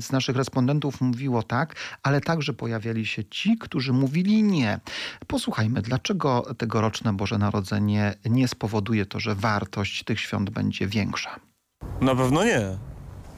z 0.00 0.12
naszych 0.12 0.36
respondentów 0.36 1.00
mówiło 1.00 1.42
tak, 1.42 1.76
ale 2.02 2.20
także 2.20 2.52
pojawiali 2.52 3.06
się 3.06 3.24
ci, 3.24 3.58
którzy 3.58 3.92
mówili 3.92 4.42
nie. 4.42 4.80
Posłuchajmy, 5.26 5.82
dlaczego 5.82 6.54
tegoroczne 6.58 7.12
Boże 7.12 7.38
Narodzenie 7.38 8.14
nie 8.24 8.48
spowoduje 8.48 9.06
to, 9.06 9.20
że 9.20 9.34
wartość 9.34 10.04
tych 10.04 10.20
świąt 10.20 10.50
będzie 10.50 10.86
większa. 10.86 11.40
Na 12.00 12.14
pewno 12.14 12.44
nie. 12.44 12.95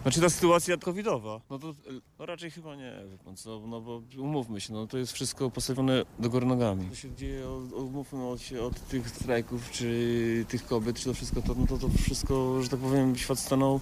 Znaczy 0.08 0.20
ta 0.20 0.30
sytuacja 0.30 0.76
covidowa, 0.76 1.40
no 1.50 1.58
to 1.58 1.74
no 2.18 2.26
raczej 2.26 2.50
chyba 2.50 2.76
nie, 2.76 2.92
pan 3.24 3.36
co, 3.36 3.60
no 3.66 3.80
bo 3.80 4.02
umówmy 4.18 4.60
się, 4.60 4.72
no 4.72 4.86
to 4.86 4.98
jest 4.98 5.12
wszystko 5.12 5.50
postawione 5.50 6.04
do 6.18 6.30
góry 6.30 6.46
nogami. 6.46 6.88
To 6.88 6.94
się 6.94 7.14
dzieje, 7.14 7.50
umówmy 7.76 8.38
się 8.38 8.62
od 8.62 8.88
tych 8.88 9.10
strajków, 9.10 9.70
czy 9.70 10.44
tych 10.48 10.66
kobiet, 10.66 10.96
czy 10.96 11.04
to 11.04 11.14
wszystko, 11.14 11.42
to, 11.42 11.54
no 11.54 11.66
to, 11.66 11.78
to 11.78 11.88
wszystko, 12.02 12.62
że 12.62 12.68
tak 12.68 12.80
powiem, 12.80 13.16
świat 13.16 13.38
stanął 13.38 13.80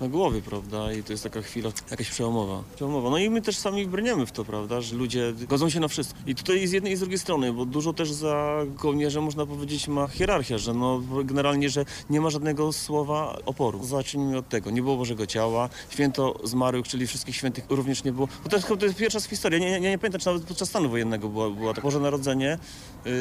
na 0.00 0.08
głowie, 0.08 0.42
prawda? 0.42 0.92
I 0.92 1.02
to 1.02 1.12
jest 1.12 1.22
taka 1.22 1.42
chwila 1.42 1.70
jakaś 1.90 2.10
przełomowa. 2.10 2.62
przełomowa. 2.74 3.10
No 3.10 3.18
i 3.18 3.30
my 3.30 3.42
też 3.42 3.56
sami 3.56 3.86
brniemy 3.86 4.26
w 4.26 4.32
to, 4.32 4.44
prawda? 4.44 4.80
Że 4.80 4.96
ludzie 4.96 5.32
godzą 5.48 5.70
się 5.70 5.80
na 5.80 5.88
wszystko. 5.88 6.18
I 6.26 6.34
tutaj 6.34 6.66
z 6.66 6.72
jednej 6.72 6.92
i 6.92 6.96
z 6.96 7.00
drugiej 7.00 7.18
strony, 7.18 7.52
bo 7.52 7.64
dużo 7.64 7.92
też 7.92 8.12
za 8.12 8.62
kołnierzem 8.76 9.24
można 9.24 9.46
powiedzieć 9.46 9.88
ma 9.88 10.08
hierarchia, 10.08 10.58
że 10.58 10.74
no 10.74 11.02
generalnie, 11.24 11.70
że 11.70 11.84
nie 12.10 12.20
ma 12.20 12.30
żadnego 12.30 12.72
słowa 12.72 13.38
oporu. 13.46 13.84
Zacznijmy 13.84 14.38
od 14.38 14.48
tego. 14.48 14.70
Nie 14.70 14.82
było 14.82 14.96
Bożego 14.96 15.26
Ciała, 15.26 15.65
święto 15.90 16.40
zmarłych, 16.44 16.88
czyli 16.88 17.06
wszystkich 17.06 17.36
świętych 17.36 17.64
również 17.68 18.04
nie 18.04 18.12
było. 18.12 18.28
Bo 18.44 18.50
to 18.50 18.56
jest, 18.56 18.68
to 18.68 18.86
jest 18.86 18.96
pierwsza 18.96 19.20
z 19.20 19.26
historii. 19.26 19.60
Nie, 19.60 19.80
nie, 19.80 19.90
nie 19.90 19.98
pamiętam, 19.98 20.20
czy 20.20 20.26
nawet 20.26 20.42
podczas 20.42 20.68
stanu 20.68 20.88
wojennego 20.88 21.28
była, 21.28 21.50
była 21.50 21.74
tak. 21.74 21.84
Boże 21.84 22.00
Narodzenie. 22.00 22.58
Yy, 23.04 23.12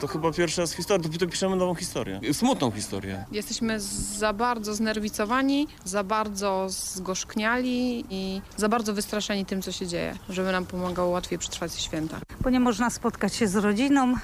to 0.00 0.06
chyba 0.06 0.32
pierwsza 0.32 0.66
z 0.66 0.72
historii. 0.72 1.10
To, 1.10 1.18
to 1.18 1.26
piszemy 1.26 1.56
nową 1.56 1.74
historię. 1.74 2.20
Smutną 2.32 2.70
historię. 2.70 3.24
Jesteśmy 3.32 3.80
za 4.18 4.32
bardzo 4.32 4.74
znerwicowani, 4.74 5.68
za 5.84 6.04
bardzo 6.04 6.24
bardzo 6.24 6.66
zgorzkniali 6.68 8.04
i 8.10 8.40
za 8.56 8.68
bardzo 8.68 8.94
wystraszeni 8.94 9.46
tym, 9.46 9.62
co 9.62 9.72
się 9.72 9.86
dzieje, 9.86 10.14
żeby 10.28 10.52
nam 10.52 10.66
pomagało 10.66 11.10
łatwiej 11.10 11.38
przetrwać 11.38 11.74
święta. 11.74 12.18
Bo 12.40 12.50
nie 12.50 12.60
można 12.60 12.90
spotkać 12.90 13.34
się 13.34 13.48
z 13.48 13.56
rodziną. 13.56 14.14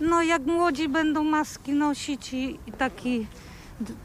No 0.00 0.22
jak 0.22 0.46
młodzi 0.46 0.88
będą 0.88 1.24
maski 1.24 1.72
nosić 1.72 2.32
i, 2.32 2.58
i 2.66 2.72
taki 2.72 3.26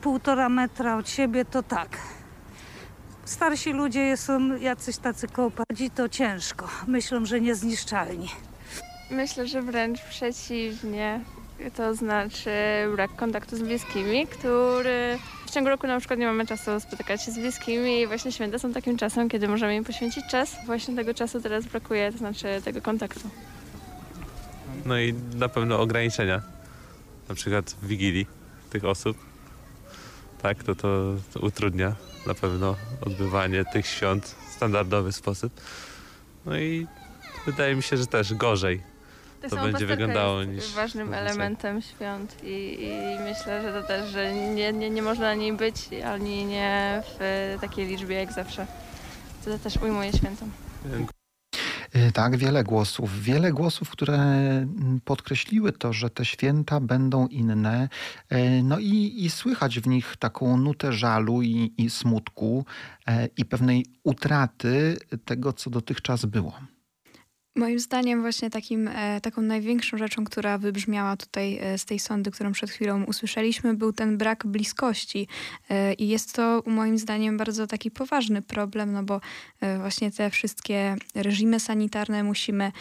półtora 0.01 0.49
metra 0.49 0.97
od 0.97 1.09
siebie, 1.09 1.45
to 1.45 1.63
tak. 1.63 1.97
Starsi 3.25 3.73
ludzie 3.73 4.17
są 4.17 4.57
jacyś 4.57 4.97
tacy 4.97 5.27
kołpadzi, 5.27 5.89
to 5.89 6.09
ciężko. 6.09 6.67
Myślą, 6.87 7.25
że 7.25 7.41
niezniszczalni. 7.41 8.29
Myślę, 9.11 9.47
że 9.47 9.61
wręcz 9.61 10.01
przeciwnie. 10.01 11.19
To 11.75 11.95
znaczy 11.95 12.49
brak 12.95 13.15
kontaktu 13.15 13.57
z 13.57 13.61
bliskimi, 13.61 14.27
który 14.27 15.19
w 15.45 15.51
ciągu 15.51 15.69
roku 15.69 15.87
na 15.87 15.99
przykład 15.99 16.19
nie 16.19 16.25
mamy 16.25 16.47
czasu 16.47 16.79
spotykać 16.79 17.25
się 17.25 17.31
z 17.31 17.39
bliskimi 17.39 18.01
i 18.01 18.07
właśnie 18.07 18.31
święta 18.31 18.59
są 18.59 18.73
takim 18.73 18.97
czasem, 18.97 19.29
kiedy 19.29 19.47
możemy 19.47 19.75
im 19.75 19.83
poświęcić 19.83 20.23
czas. 20.31 20.55
Właśnie 20.65 20.95
tego 20.95 21.13
czasu 21.13 21.41
teraz 21.41 21.65
brakuje, 21.65 22.11
to 22.11 22.17
znaczy 22.17 22.61
tego 22.65 22.81
kontaktu. 22.81 23.29
No 24.85 24.99
i 24.99 25.13
na 25.35 25.49
pewno 25.49 25.79
ograniczenia, 25.79 26.41
na 27.29 27.35
przykład 27.35 27.75
w 27.81 27.87
Wigilii 27.87 28.27
tych 28.69 28.85
osób. 28.85 29.32
Tak, 30.43 30.63
to, 30.63 30.75
to, 30.75 31.15
utrudnia 31.41 31.95
na 32.27 32.33
pewno 32.33 32.75
odbywanie 33.01 33.65
tych 33.65 33.87
świąt 33.87 34.25
w 34.25 34.53
standardowy 34.53 35.11
sposób. 35.11 35.53
No 36.45 36.57
i 36.57 36.87
wydaje 37.45 37.75
mi 37.75 37.83
się, 37.83 37.97
że 37.97 38.07
też 38.07 38.33
gorzej 38.33 38.81
to, 39.49 39.55
będzie 39.55 39.85
wyglądało 39.85 40.41
jest 40.41 40.51
niż... 40.51 40.75
ważnym 40.75 41.13
elementem 41.13 41.81
świąt 41.81 42.37
i, 42.43 42.77
i, 42.79 43.19
myślę, 43.19 43.61
że 43.61 43.81
to 43.81 43.87
też, 43.87 44.11
że 44.11 44.33
nie, 44.33 44.73
nie, 44.73 44.89
nie 44.89 45.01
można 45.01 45.25
na 45.25 45.35
niej 45.35 45.53
być, 45.53 45.75
ani 46.05 46.45
nie 46.45 47.03
w 47.19 47.57
takiej 47.61 47.87
liczbie 47.87 48.15
jak 48.15 48.33
zawsze. 48.33 48.67
To 49.45 49.59
też 49.59 49.77
ujmuje 49.77 50.13
świętom. 50.13 50.51
Y, 51.95 52.11
tak, 52.11 52.37
wiele 52.37 52.63
głosów. 52.63 53.21
Wiele 53.21 53.51
głosów, 53.51 53.89
które 53.89 54.15
mm, 54.15 54.99
podkreśliły 55.05 55.71
to, 55.71 55.93
że 55.93 56.09
te 56.09 56.25
święta 56.25 56.79
będą 56.79 57.27
inne. 57.27 57.89
Y, 58.31 58.63
no 58.63 58.79
i, 58.79 59.13
i 59.25 59.29
słychać 59.29 59.79
w 59.79 59.87
nich 59.87 60.15
taką 60.19 60.57
nutę 60.57 60.93
żalu 60.93 61.41
i, 61.41 61.73
i 61.77 61.89
smutku 61.89 62.65
y, 63.09 63.29
i 63.37 63.45
pewnej 63.45 63.85
utraty 64.03 64.97
tego, 65.25 65.53
co 65.53 65.69
dotychczas 65.69 66.25
było. 66.25 66.72
Moim 67.55 67.79
zdaniem 67.79 68.21
właśnie 68.21 68.49
takim, 68.49 68.87
e, 68.87 69.21
taką 69.21 69.41
największą 69.41 69.97
rzeczą, 69.97 70.23
która 70.23 70.57
wybrzmiała 70.57 71.17
tutaj 71.17 71.57
e, 71.61 71.77
z 71.77 71.85
tej 71.85 71.99
sądy, 71.99 72.31
którą 72.31 72.51
przed 72.51 72.69
chwilą 72.69 73.03
usłyszeliśmy, 73.03 73.73
był 73.73 73.93
ten 73.93 74.17
brak 74.17 74.47
bliskości. 74.47 75.27
E, 75.69 75.93
I 75.93 76.07
jest 76.07 76.33
to 76.33 76.63
moim 76.65 76.97
zdaniem 76.97 77.37
bardzo 77.37 77.67
taki 77.67 77.91
poważny 77.91 78.41
problem, 78.41 78.91
no 78.91 79.03
bo 79.03 79.21
właśnie 79.79 80.11
te 80.11 80.29
wszystkie 80.29 80.95
reżimy 81.15 81.59
sanitarne 81.59 82.23
musimy 82.23 82.71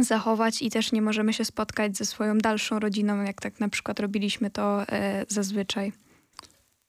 zachować 0.00 0.62
i 0.62 0.70
też 0.70 0.92
nie 0.92 1.02
możemy 1.02 1.32
się 1.32 1.44
spotkać 1.44 1.96
ze 1.96 2.04
swoją 2.04 2.38
dalszą 2.38 2.78
rodziną, 2.78 3.22
jak 3.22 3.40
tak 3.40 3.60
na 3.60 3.68
przykład 3.68 4.00
robiliśmy 4.00 4.50
to 4.50 4.84
zazwyczaj. 5.28 5.92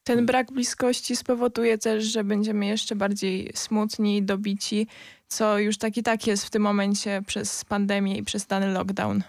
Ten 0.07 0.25
brak 0.25 0.51
bliskości 0.51 1.15
spowoduje 1.15 1.77
też, 1.77 2.03
że 2.03 2.23
będziemy 2.23 2.65
jeszcze 2.65 2.95
bardziej 2.95 3.51
smutni, 3.55 4.23
dobici, 4.23 4.87
co 5.27 5.59
już 5.59 5.77
tak 5.77 5.97
i 5.97 6.03
tak 6.03 6.27
jest 6.27 6.45
w 6.45 6.49
tym 6.49 6.61
momencie 6.61 7.21
przez 7.27 7.65
pandemię 7.65 8.17
i 8.17 8.23
przez 8.23 8.47
dany 8.47 8.67
lockdown. 8.67 9.23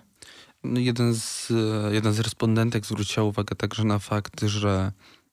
No 0.64 0.80
jeden, 0.80 1.14
z, 1.14 1.50
e, 1.50 1.94
jeden 1.94 2.12
z 2.12 2.20
respondentek 2.20 2.86
zwróciła 2.86 3.26
uwagę 3.26 3.56
także 3.56 3.84
na 3.84 3.98
fakt, 3.98 4.40
że 4.44 4.92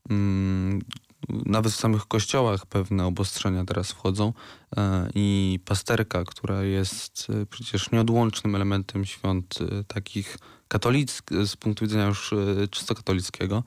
mm, 0.10 0.82
nawet 1.30 1.74
w 1.74 1.76
samych 1.76 2.06
kościołach 2.06 2.66
pewne 2.66 3.06
obostrzenia 3.06 3.66
teraz 3.66 3.92
wchodzą 3.92 4.34
e, 4.78 5.10
i 5.16 5.60
pasterka, 5.66 6.24
która 6.24 6.64
jest 6.64 7.28
e, 7.30 7.46
przecież 7.46 7.92
nieodłącznym 7.92 8.56
elementem 8.56 9.06
świąt 9.06 9.60
takich 9.88 10.38
katolickich, 10.68 11.48
z 11.48 11.56
punktu 11.56 11.86
widzenia 11.86 12.06
już 12.06 12.34
czysto 12.72 12.96
katolickiego, 12.96 13.64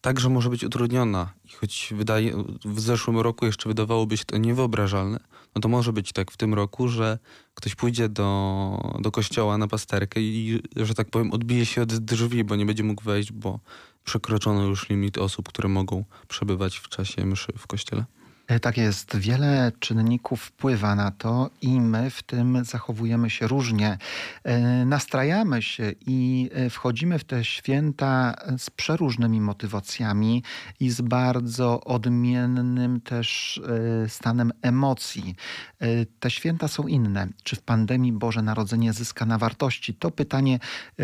także 0.00 0.28
może 0.28 0.50
być 0.50 0.64
utrudniona. 0.64 1.32
I 1.44 1.52
choć 1.52 1.92
wydaje, 1.96 2.44
w 2.64 2.80
zeszłym 2.80 3.18
roku 3.18 3.46
jeszcze 3.46 3.68
wydawałoby 3.68 4.16
się 4.16 4.24
to 4.24 4.36
niewyobrażalne, 4.36 5.20
no 5.54 5.60
to 5.60 5.68
może 5.68 5.92
być 5.92 6.12
tak 6.12 6.30
w 6.30 6.36
tym 6.36 6.54
roku, 6.54 6.88
że 6.88 7.18
ktoś 7.54 7.74
pójdzie 7.74 8.08
do, 8.08 8.98
do 9.00 9.10
kościoła 9.10 9.58
na 9.58 9.68
pasterkę 9.68 10.20
i, 10.20 10.62
że 10.76 10.94
tak 10.94 11.10
powiem, 11.10 11.32
odbije 11.32 11.66
się 11.66 11.82
od 11.82 11.96
drzwi, 11.96 12.44
bo 12.44 12.56
nie 12.56 12.66
będzie 12.66 12.84
mógł 12.84 13.04
wejść, 13.04 13.32
bo 13.32 13.60
przekroczono 14.04 14.64
już 14.64 14.88
limit 14.88 15.18
osób, 15.18 15.48
które 15.48 15.68
mogą 15.68 16.04
przebywać 16.28 16.78
w 16.78 16.88
czasie 16.88 17.26
mszy 17.26 17.52
w 17.58 17.66
kościele. 17.66 18.04
E, 18.48 18.60
Tak 18.60 18.76
jest, 18.76 19.16
wiele 19.16 19.72
czynników 19.78 20.42
wpływa 20.42 20.94
na 20.94 21.10
to 21.10 21.50
i 21.62 21.80
my 21.80 22.10
w 22.10 22.22
tym 22.22 22.64
zachowujemy 22.64 23.30
się 23.30 23.46
różnie. 23.46 23.98
E, 24.44 24.84
Nastrajamy 24.84 25.62
się 25.62 25.92
i 26.06 26.50
e, 26.52 26.70
wchodzimy 26.70 27.18
w 27.18 27.24
te 27.24 27.44
święta 27.44 28.34
z 28.58 28.70
przeróżnymi 28.70 29.40
motywacjami 29.40 30.42
i 30.80 30.90
z 30.90 31.00
bardzo 31.00 31.80
odmiennym 31.84 33.00
też 33.00 33.60
stanem 34.08 34.52
emocji. 34.62 35.34
Te 36.20 36.30
święta 36.30 36.68
są 36.68 36.86
inne. 36.86 37.28
Czy 37.42 37.56
w 37.56 37.62
pandemii 37.62 38.12
Boże 38.12 38.42
Narodzenie 38.42 38.92
zyska 38.92 39.26
na 39.26 39.38
wartości? 39.38 39.94
To 39.94 40.10
pytanie 40.10 40.58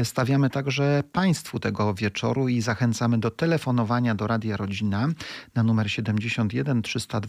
stawiamy 0.04 0.50
także 0.50 1.02
Państwu 1.12 1.60
tego 1.60 1.94
wieczoru 1.94 2.48
i 2.48 2.60
zachęcamy 2.60 3.18
do 3.18 3.30
telefonowania 3.30 4.14
do 4.14 4.26
Radia 4.26 4.56
Rodzina 4.56 5.08
na 5.54 5.62
numer 5.62 5.90
71 5.90 6.82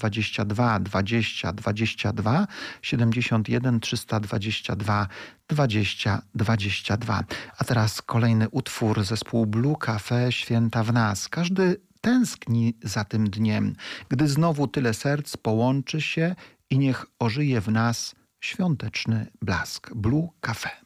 322 0.10 0.80
20 0.80 1.54
22 1.54 2.48
71 2.82 3.80
322 3.80 5.08
20 5.48 6.22
22. 6.36 7.24
A 7.58 7.64
teraz 7.64 8.02
kolejny 8.02 8.50
utwór 8.50 9.04
zespołu 9.04 9.46
Blue 9.46 9.76
Cafe 9.80 10.32
Święta 10.32 10.84
w 10.84 10.94
nas. 10.94 11.30
Każdy 11.30 11.82
tęskni 12.02 12.74
za 12.84 13.04
tym 13.04 13.30
dniem, 13.30 13.76
gdy 14.10 14.28
znowu 14.28 14.68
tyle 14.68 14.94
serc 14.94 15.38
połączy 15.38 16.02
się 16.02 16.36
i 16.70 16.80
niech 16.80 17.06
ożyje 17.20 17.62
w 17.62 17.68
nas 17.68 18.16
świąteczny 18.42 19.28
blask. 19.42 19.94
Blue 19.96 20.30
Cafe. 20.42 20.85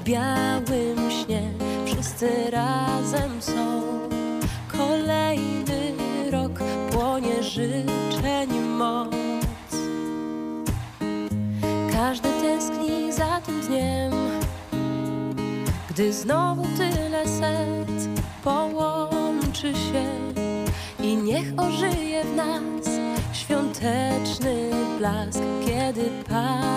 W 0.00 0.04
białym 0.04 1.10
śnie. 1.10 1.42
Wszyscy 1.86 2.50
razem 2.50 3.42
są. 3.42 3.82
Kolejny 4.72 5.92
rok 6.30 6.60
płonie 6.90 7.42
życzeń 7.42 8.60
moc. 8.60 9.10
Każdy 11.92 12.28
tęskni 12.28 13.12
za 13.12 13.40
tym 13.40 13.60
dniem. 13.60 14.12
Gdy 15.90 16.12
znowu 16.12 16.62
tyle 16.76 17.28
serc 17.28 18.22
połączy 18.44 19.72
się 19.72 20.04
i 21.02 21.16
niech 21.16 21.52
ożyje 21.56 22.24
w 22.24 22.36
nas 22.36 22.90
świąteczny 23.32 24.70
blask, 24.98 25.40
kiedy 25.66 26.10
pada 26.28 26.69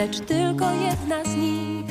lecz 0.00 0.20
tylko 0.20 0.70
jedna 0.70 1.24
z 1.24 1.36
nich 1.36 1.86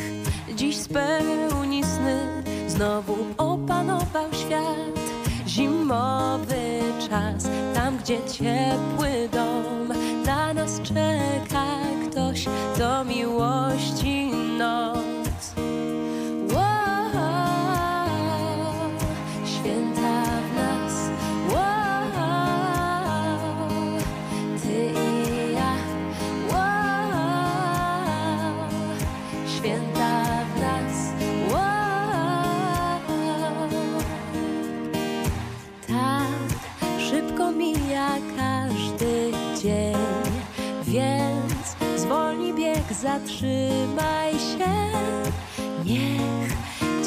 dziś 0.56 0.78
spełni 0.78 1.84
sny. 1.84 2.44
Znowu 2.68 3.18
opanował 3.38 4.34
świat, 4.34 5.00
zimowy 5.48 6.80
czas, 7.10 7.48
tam 7.74 7.98
gdzie 7.98 8.18
ciepły 8.18 9.30
dom 9.32 9.94
na 10.26 10.54
nas 10.54 10.82
czeka 10.82 11.66
ktoś 12.10 12.46
do 12.78 13.04
miłości 13.04 14.32
noc. 14.58 14.89
Zatrzymaj 43.10 44.34
się. 44.34 44.74
Niech 45.86 46.52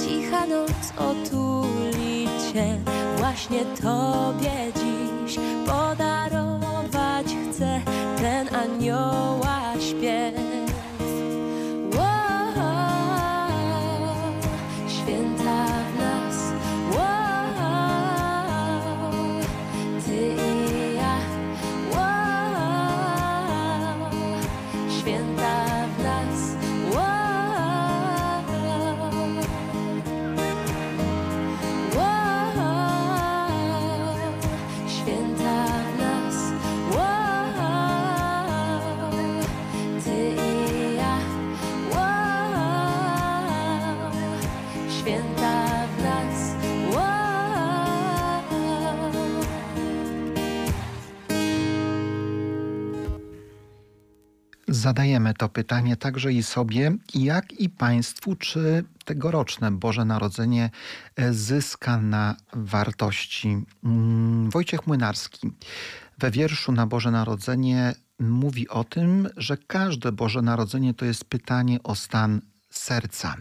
cicha 0.04 0.46
noc 0.46 0.92
otuli 0.98 2.28
cię, 2.52 2.78
właśnie 3.16 3.60
tobie 3.64 4.72
dziś 4.74 5.38
podarować 5.66 7.26
chcę 7.26 7.80
ten 8.16 8.54
anioła 8.54 9.41
Zadajemy 54.82 55.34
to 55.34 55.48
pytanie 55.48 55.96
także 55.96 56.32
i 56.32 56.42
sobie, 56.42 56.92
jak 57.14 57.52
i 57.52 57.68
Państwu, 57.68 58.36
czy 58.36 58.84
tegoroczne 59.04 59.70
Boże 59.70 60.04
Narodzenie 60.04 60.70
zyska 61.30 61.98
na 61.98 62.36
wartości. 62.52 63.64
Mm, 63.84 64.50
Wojciech 64.50 64.86
Młynarski 64.86 65.50
we 66.18 66.30
wierszu 66.30 66.72
na 66.72 66.86
Boże 66.86 67.10
Narodzenie 67.10 67.94
mówi 68.18 68.68
o 68.68 68.84
tym, 68.84 69.28
że 69.36 69.56
każde 69.56 70.12
Boże 70.12 70.42
Narodzenie 70.42 70.94
to 70.94 71.04
jest 71.04 71.24
pytanie 71.24 71.82
o 71.82 71.94
stan 71.94 72.40
serca. 72.78 73.36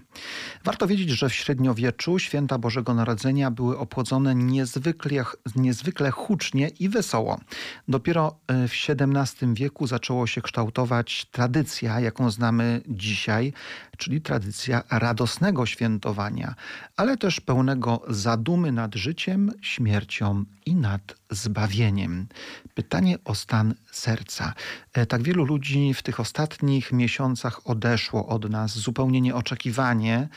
Warto 0.64 0.88
wiedzieć, 0.88 1.10
że 1.10 1.30
w 1.30 1.34
średniowieczu 1.34 2.20
święta 2.20 2.58
Bożego 2.58 2.94
Narodzenia 2.94 3.52
były 3.52 3.78
obchodzone 3.78 4.36
niezwykle, 4.36 5.24
niezwykle 5.56 6.12
hucznie 6.12 6.68
i 6.68 6.90
wesoło. 6.90 7.40
Dopiero 7.88 8.40
e, 8.48 8.68
w 8.68 8.72
XVII 8.90 9.54
wieku 9.54 9.88
zaczęło 9.88 10.28
się 10.28 10.42
kształtować 10.42 11.26
tradycja, 11.32 12.00
jaką 12.00 12.32
znamy 12.32 12.82
dzisiaj, 12.88 13.54
czyli 13.98 14.22
tradycja 14.22 14.84
radosnego 14.90 15.66
świętowania, 15.66 16.56
ale 16.98 17.18
też 17.18 17.42
pełnego 17.42 18.02
zadumy 18.08 18.72
nad 18.72 18.96
życiem, 18.96 19.52
śmiercią 19.62 20.46
i 20.66 20.76
nad 20.76 21.21
zbawieniem. 21.32 22.28
Pytanie 22.74 23.18
o 23.26 23.36
stan 23.36 23.74
serca. 23.92 24.54
E, 24.94 25.06
tak 25.06 25.22
wielu 25.22 25.46
ludzi 25.46 25.94
w 25.94 26.04
tych 26.04 26.20
ostatnich 26.20 26.92
miesiącach 26.92 27.68
odeszło 27.68 28.28
od 28.28 28.50
nas 28.50 28.78
zupełnie 28.78 29.22
nieoczekiwanie 29.22 30.30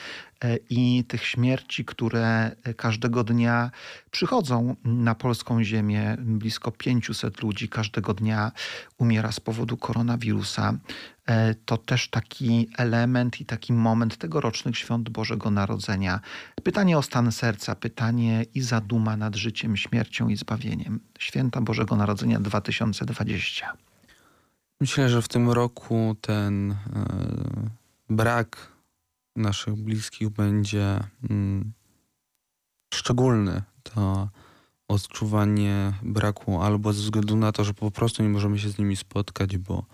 i 0.71 1.05
tych 1.09 1.27
śmierci, 1.27 1.85
które 1.85 2.57
każdego 2.77 3.25
dnia 3.25 3.71
przychodzą 4.11 4.77
na 4.85 5.15
polską 5.15 5.65
ziemię. 5.65 6.17
Blisko 6.19 6.71
500 6.71 7.43
ludzi 7.43 7.69
każdego 7.69 8.15
dnia 8.15 8.53
umiera 8.99 9.33
z 9.33 9.41
powodu 9.41 9.77
koronawirusa. 9.77 10.79
E, 11.27 11.55
to 11.55 11.77
też 11.77 12.09
taki 12.09 12.69
element 12.79 13.41
i 13.41 13.45
taki 13.45 13.73
moment 13.73 14.17
tegorocznych 14.17 14.79
świąt 14.79 15.09
Bożego 15.09 15.51
Narodzenia. 15.51 16.21
Pytanie 16.63 16.99
o 16.99 17.03
stan 17.03 17.33
serca, 17.33 17.75
pytanie 17.75 18.45
i 18.55 18.61
zaduma 18.61 19.17
nad 19.17 19.37
życiem, 19.37 19.77
śmiercią 19.77 20.29
i 20.29 20.37
zbawieniem. 20.37 21.01
Święta 21.19 21.61
Bożego 21.61 21.97
Narodzenia 21.97 22.41
2020. 22.41 23.73
Myślę, 24.81 25.09
że 25.09 25.23
w 25.23 25.29
tym 25.29 25.51
roku 25.51 26.17
ten 26.21 26.71
e, 26.71 26.77
brak 28.11 28.74
naszych 29.37 29.75
bliskich 29.75 30.29
będzie 30.29 31.01
mm, 31.31 31.73
szczególny. 32.95 33.63
To 33.83 34.29
odczuwanie 34.89 35.93
braku 36.03 36.63
albo 36.63 36.93
ze 36.93 37.03
względu 37.03 37.37
na 37.37 37.53
to, 37.53 37.65
że 37.65 37.75
po 37.75 37.91
prostu 37.91 38.23
nie 38.23 38.29
możemy 38.29 38.59
się 38.59 38.69
z 38.69 38.79
nimi 38.79 38.97
spotkać, 38.97 39.59
bo 39.59 39.85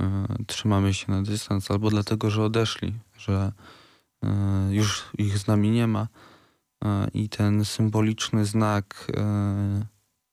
E, 0.00 0.26
trzymamy 0.46 0.94
się 0.94 1.12
na 1.12 1.22
dystans, 1.22 1.70
albo 1.70 1.90
dlatego, 1.90 2.30
że 2.30 2.42
odeszli, 2.42 2.94
że 3.18 3.52
e, 4.24 4.28
już 4.70 5.10
ich 5.18 5.38
z 5.38 5.46
nami 5.46 5.70
nie 5.70 5.86
ma. 5.86 6.08
E, 6.84 7.08
I 7.14 7.28
ten 7.28 7.64
symboliczny 7.64 8.44
znak 8.44 9.12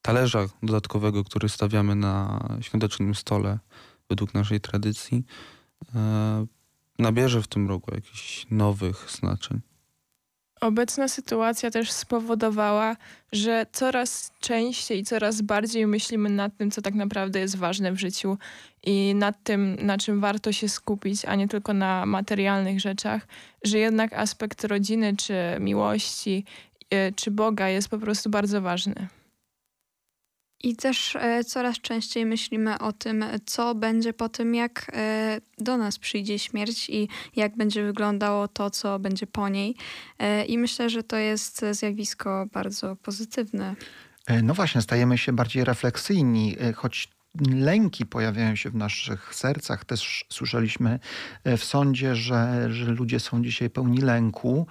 talerza 0.02 0.46
dodatkowego, 0.64 1.24
który 1.24 1.50
stawiamy 1.50 1.96
na 1.96 2.40
świątecznym 2.62 3.16
stole 3.16 3.60
według 4.10 4.34
naszej 4.34 4.62
tradycji, 4.62 5.24
nabierze 7.00 7.42
w 7.42 7.48
tym 7.48 7.70
roku 7.70 7.96
jakichś 7.96 8.46
nowych 8.52 9.06
znaczeń. 9.10 9.62
Obecna 10.62 11.08
sytuacja 11.08 11.72
też 11.72 11.92
spowodowała, 11.92 12.96
że 13.32 13.66
coraz 13.72 14.32
częściej 14.40 15.00
i 15.00 15.04
coraz 15.04 15.42
bardziej 15.42 15.88
myślimy 15.88 16.30
nad 16.30 16.58
tym, 16.58 16.72
co 16.72 16.82
tak 16.82 16.94
naprawdę 16.94 17.40
jest 17.40 17.58
ważne 17.58 17.92
w 17.92 18.00
życiu 18.00 18.38
i 18.84 19.16
nad 19.16 19.44
tym, 19.44 19.76
na 19.82 19.98
czym 19.98 20.22
warto 20.22 20.52
się 20.52 20.70
skupić, 20.70 21.26
a 21.26 21.36
nie 21.36 21.48
tylko 21.48 21.74
na 21.74 22.06
materialnych 22.06 22.80
rzeczach, 22.80 23.28
że 23.64 23.78
jednak 23.78 24.14
aspekt 24.14 24.64
rodziny, 24.64 25.16
czy 25.18 25.34
miłości, 25.60 26.46
e, 26.90 27.12
czy 27.12 27.32
Boga 27.32 27.70
jest 27.70 27.90
po 27.90 27.98
prostu 27.98 28.30
bardzo 28.30 28.62
ważny. 28.62 29.08
I 30.64 30.76
też 30.76 31.16
e, 31.16 31.44
coraz 31.44 31.80
częściej 31.80 32.26
myślimy 32.26 32.80
o 32.80 32.94
tym, 32.94 33.26
co 33.46 33.76
będzie 33.76 34.14
po 34.14 34.30
tym, 34.30 34.56
jak 34.56 34.92
e, 34.94 35.42
do 35.58 35.78
nas 35.78 36.00
przyjdzie 36.00 36.40
śmierć 36.40 36.90
i 36.90 37.08
jak 37.36 37.58
będzie 37.58 37.84
wyglądało 37.84 38.48
to, 38.48 38.70
co 38.70 39.00
będzie 39.00 39.28
po 39.28 39.50
niej. 39.50 39.76
E, 40.20 40.46
I 40.46 40.58
myślę, 40.58 40.90
że 40.90 41.04
to 41.04 41.18
jest 41.18 41.66
zjawisko 41.72 42.48
bardzo 42.54 42.96
pozytywne. 42.96 43.76
No 44.44 44.54
właśnie, 44.54 44.82
stajemy 44.82 45.18
się 45.18 45.34
bardziej 45.34 45.64
refleksyjni, 45.64 46.56
choć 46.76 47.10
lęki 47.52 48.06
pojawiają 48.06 48.56
się 48.56 48.70
w 48.70 48.76
naszych 48.76 49.36
sercach. 49.36 49.86
Też 49.86 50.26
słyszeliśmy 50.30 51.00
w 51.46 51.64
sądzie, 51.64 52.16
że, 52.16 52.74
że 52.74 52.86
ludzie 52.86 53.20
są 53.20 53.44
dzisiaj 53.44 53.70
pełni 53.70 53.98
lęku. 53.98 54.68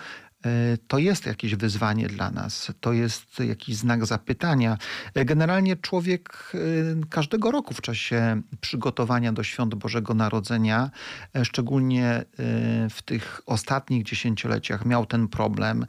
E, 0.46 0.76
to 0.88 0.98
jest 0.98 1.26
jakieś 1.26 1.54
wyzwanie 1.54 2.06
dla 2.06 2.30
nas, 2.30 2.72
to 2.80 2.92
jest 2.92 3.40
jakiś 3.40 3.76
znak 3.76 4.06
zapytania. 4.06 4.78
E, 5.14 5.24
generalnie 5.24 5.76
człowiek 5.76 6.52
e, 6.54 6.58
każdego 7.10 7.50
roku 7.50 7.74
w 7.74 7.80
czasie 7.80 8.42
przygotowania 8.60 9.32
do 9.32 9.42
świąt 9.42 9.74
Bożego 9.74 10.14
Narodzenia, 10.14 10.90
szczególnie 11.42 12.24
w 12.90 13.02
tych 13.04 13.42
ostatnich 13.46 14.04
dziesięcioleciach, 14.04 14.84
miał 14.84 15.06
ten 15.06 15.28
problem, 15.28 15.86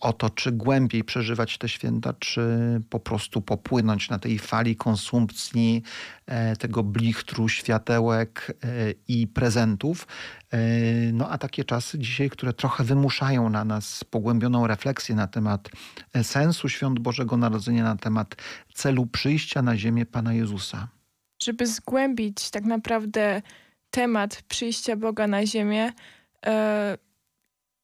o 0.00 0.12
to, 0.12 0.30
czy 0.30 0.52
głębiej 0.52 1.04
przeżywać 1.04 1.58
te 1.58 1.68
święta, 1.68 2.12
czy 2.12 2.42
po 2.90 3.00
prostu 3.00 3.42
popłynąć 3.42 4.10
na 4.10 4.18
tej 4.18 4.38
fali 4.38 4.76
konsumpcji 4.76 5.82
e, 6.26 6.56
tego 6.56 6.82
blichtru, 6.82 7.48
światełek 7.48 8.58
e, 8.64 8.94
i 9.08 9.26
prezentów. 9.26 10.06
E, 10.50 10.58
no 11.12 11.30
a 11.30 11.38
takie 11.38 11.64
czasy 11.64 11.98
dzisiaj, 11.98 12.30
które 12.30 12.52
trochę 12.52 12.84
wymuszają 12.84 13.48
na 13.48 13.64
nas 13.64 14.04
pogłębioną 14.04 14.66
refleksję 14.66 15.14
na 15.14 15.26
temat 15.26 15.70
sensu 16.22 16.68
świąt 16.68 16.98
Bożego 16.98 17.36
Narodzenia, 17.36 17.84
na 17.84 17.96
temat 17.96 18.36
celu 18.74 19.06
przyjścia 19.06 19.62
na 19.62 19.76
ziemię 19.76 20.06
Pana 20.06 20.34
Jezusa. 20.34 20.88
Żeby 21.42 21.66
zgłębić 21.66 22.50
tak 22.50 22.64
naprawdę 22.64 23.42
temat 23.90 24.42
przyjścia 24.48 24.96
Boga 24.96 25.26
na 25.26 25.46
ziemię, 25.46 25.92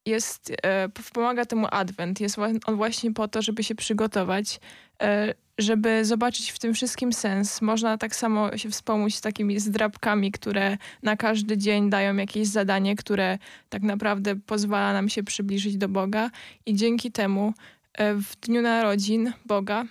jest, 0.07 0.53
e, 0.63 0.89
pomaga 1.13 1.45
temu 1.45 1.67
Adwent. 1.71 2.21
Jest 2.21 2.39
on 2.67 2.77
właśnie 2.77 3.13
po 3.13 3.29
to, 3.29 3.43
żeby 3.43 3.65
się 3.65 3.75
przygotować, 3.75 4.61
e, 5.03 5.35
żeby 5.59 6.05
zobaczyć 6.05 6.51
w 6.51 6.59
tym 6.59 6.75
wszystkim 6.75 7.13
sens. 7.13 7.63
Można 7.63 7.99
tak 7.99 8.17
samo 8.17 8.57
się 8.57 8.71
wspomóc 8.71 9.21
takimi 9.21 9.61
zdrabkami, 9.61 10.33
które 10.33 10.77
na 11.03 11.17
każdy 11.17 11.59
dzień 11.59 11.91
dają 11.91 12.17
jakieś 12.17 12.49
zadanie, 12.49 12.97
które 12.97 13.39
tak 13.69 13.83
naprawdę 13.83 14.37
pozwala 14.37 14.93
nam 14.93 15.09
się 15.09 15.23
przybliżyć 15.23 15.77
do 15.77 15.89
Boga 15.89 16.31
i 16.67 16.75
dzięki 16.75 17.13
temu 17.13 17.55
e, 17.93 18.15
w 18.15 18.37
Dniu 18.37 18.63
Narodzin 18.63 19.33
Boga 19.47 19.85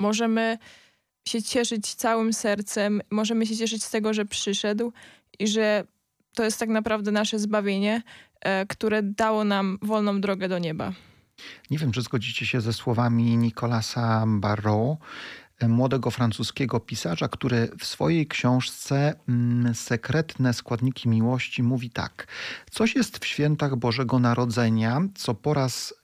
możemy 0.00 0.58
się 1.28 1.42
cieszyć 1.42 1.94
całym 1.94 2.32
sercem, 2.32 3.02
możemy 3.10 3.46
się 3.46 3.56
cieszyć 3.56 3.84
z 3.84 3.90
tego, 3.90 4.14
że 4.14 4.24
przyszedł 4.24 4.92
i 5.38 5.48
że 5.48 5.84
to 6.34 6.44
jest 6.44 6.58
tak 6.58 6.68
naprawdę 6.68 7.10
nasze 7.10 7.38
zbawienie, 7.38 8.02
które 8.68 9.02
dało 9.02 9.44
nam 9.44 9.78
wolną 9.82 10.20
drogę 10.20 10.48
do 10.48 10.58
nieba. 10.58 10.92
Nie 11.70 11.78
wiem, 11.78 11.92
czy 11.92 12.02
zgodzicie 12.02 12.46
się 12.46 12.60
ze 12.60 12.72
słowami 12.72 13.36
Nicolasa 13.36 14.24
Barrault, 14.26 14.98
e, 15.58 15.68
młodego 15.68 16.10
francuskiego 16.10 16.80
pisarza, 16.80 17.28
który 17.28 17.68
w 17.78 17.84
swojej 17.84 18.26
książce 18.26 19.14
mm, 19.28 19.74
Sekretne 19.74 20.54
składniki 20.54 21.08
miłości 21.08 21.62
mówi 21.62 21.90
tak. 21.90 22.26
Coś 22.70 22.94
jest 22.94 23.18
w 23.18 23.26
świętach 23.26 23.76
Bożego 23.76 24.18
Narodzenia, 24.18 25.00
co 25.14 25.34
po 25.34 25.54
raz 25.54 25.94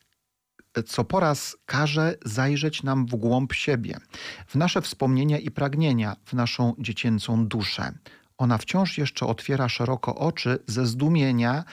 co 0.87 1.05
po 1.05 1.21
raz 1.21 1.57
każe 1.67 2.15
zajrzeć 2.25 2.83
nam 2.83 3.07
w 3.07 3.17
głąb 3.17 3.53
siebie, 3.53 3.97
w 4.47 4.55
nasze 4.55 4.83
wspomnienia 4.83 5.39
i 5.39 5.51
pragnienia, 5.51 6.17
w 6.25 6.33
naszą 6.33 6.75
dziecięcą 6.79 7.47
duszę. 7.47 7.93
Ona 8.39 8.59
wciąż 8.59 8.99
jeszcze 8.99 9.27
otwiera 9.27 9.69
szeroko 9.69 10.17
oczy 10.17 10.59
ze 10.67 10.87
zdumienia, 10.87 11.65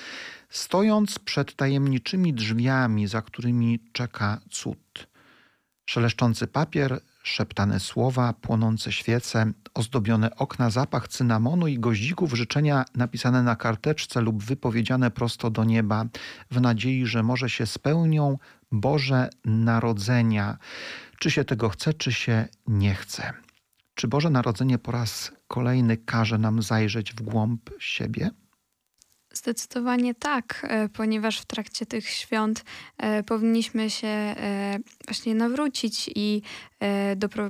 stojąc 0.53 1.19
przed 1.19 1.55
tajemniczymi 1.55 2.33
drzwiami, 2.33 3.07
za 3.07 3.21
którymi 3.21 3.79
czeka 3.91 4.39
cud. 4.49 5.07
Szeleszczący 5.85 6.47
papier, 6.47 6.99
szeptane 7.23 7.79
słowa, 7.79 8.33
płonące 8.33 8.91
świece, 8.91 9.51
ozdobione 9.73 10.35
okna, 10.35 10.69
zapach 10.69 11.07
cynamonu 11.07 11.67
i 11.67 11.79
goździków, 11.79 12.33
życzenia 12.33 12.85
napisane 12.95 13.43
na 13.43 13.55
karteczce 13.55 14.21
lub 14.21 14.43
wypowiedziane 14.43 15.11
prosto 15.11 15.49
do 15.49 15.63
nieba, 15.63 16.05
w 16.51 16.61
nadziei, 16.61 17.05
że 17.05 17.23
może 17.23 17.49
się 17.49 17.65
spełnią 17.65 18.37
Boże 18.71 19.29
Narodzenia, 19.45 20.57
czy 21.19 21.31
się 21.31 21.43
tego 21.43 21.69
chce, 21.69 21.93
czy 21.93 22.13
się 22.13 22.47
nie 22.67 22.95
chce. 22.95 23.33
Czy 23.95 24.07
Boże 24.07 24.29
Narodzenie 24.29 24.77
po 24.77 24.91
raz 24.91 25.31
kolejny 25.47 25.97
każe 25.97 26.37
nam 26.37 26.61
zajrzeć 26.61 27.13
w 27.13 27.21
głąb 27.21 27.69
siebie? 27.79 28.29
Zdecydowanie 29.33 30.15
tak, 30.15 30.65
e, 30.69 30.89
ponieważ 30.89 31.39
w 31.39 31.45
trakcie 31.45 31.85
tych 31.85 32.09
świąt 32.09 32.65
e, 32.97 33.23
powinniśmy 33.23 33.89
się 33.89 34.07
e, 34.07 34.79
właśnie 35.07 35.35
nawrócić 35.35 36.11
i 36.15 36.41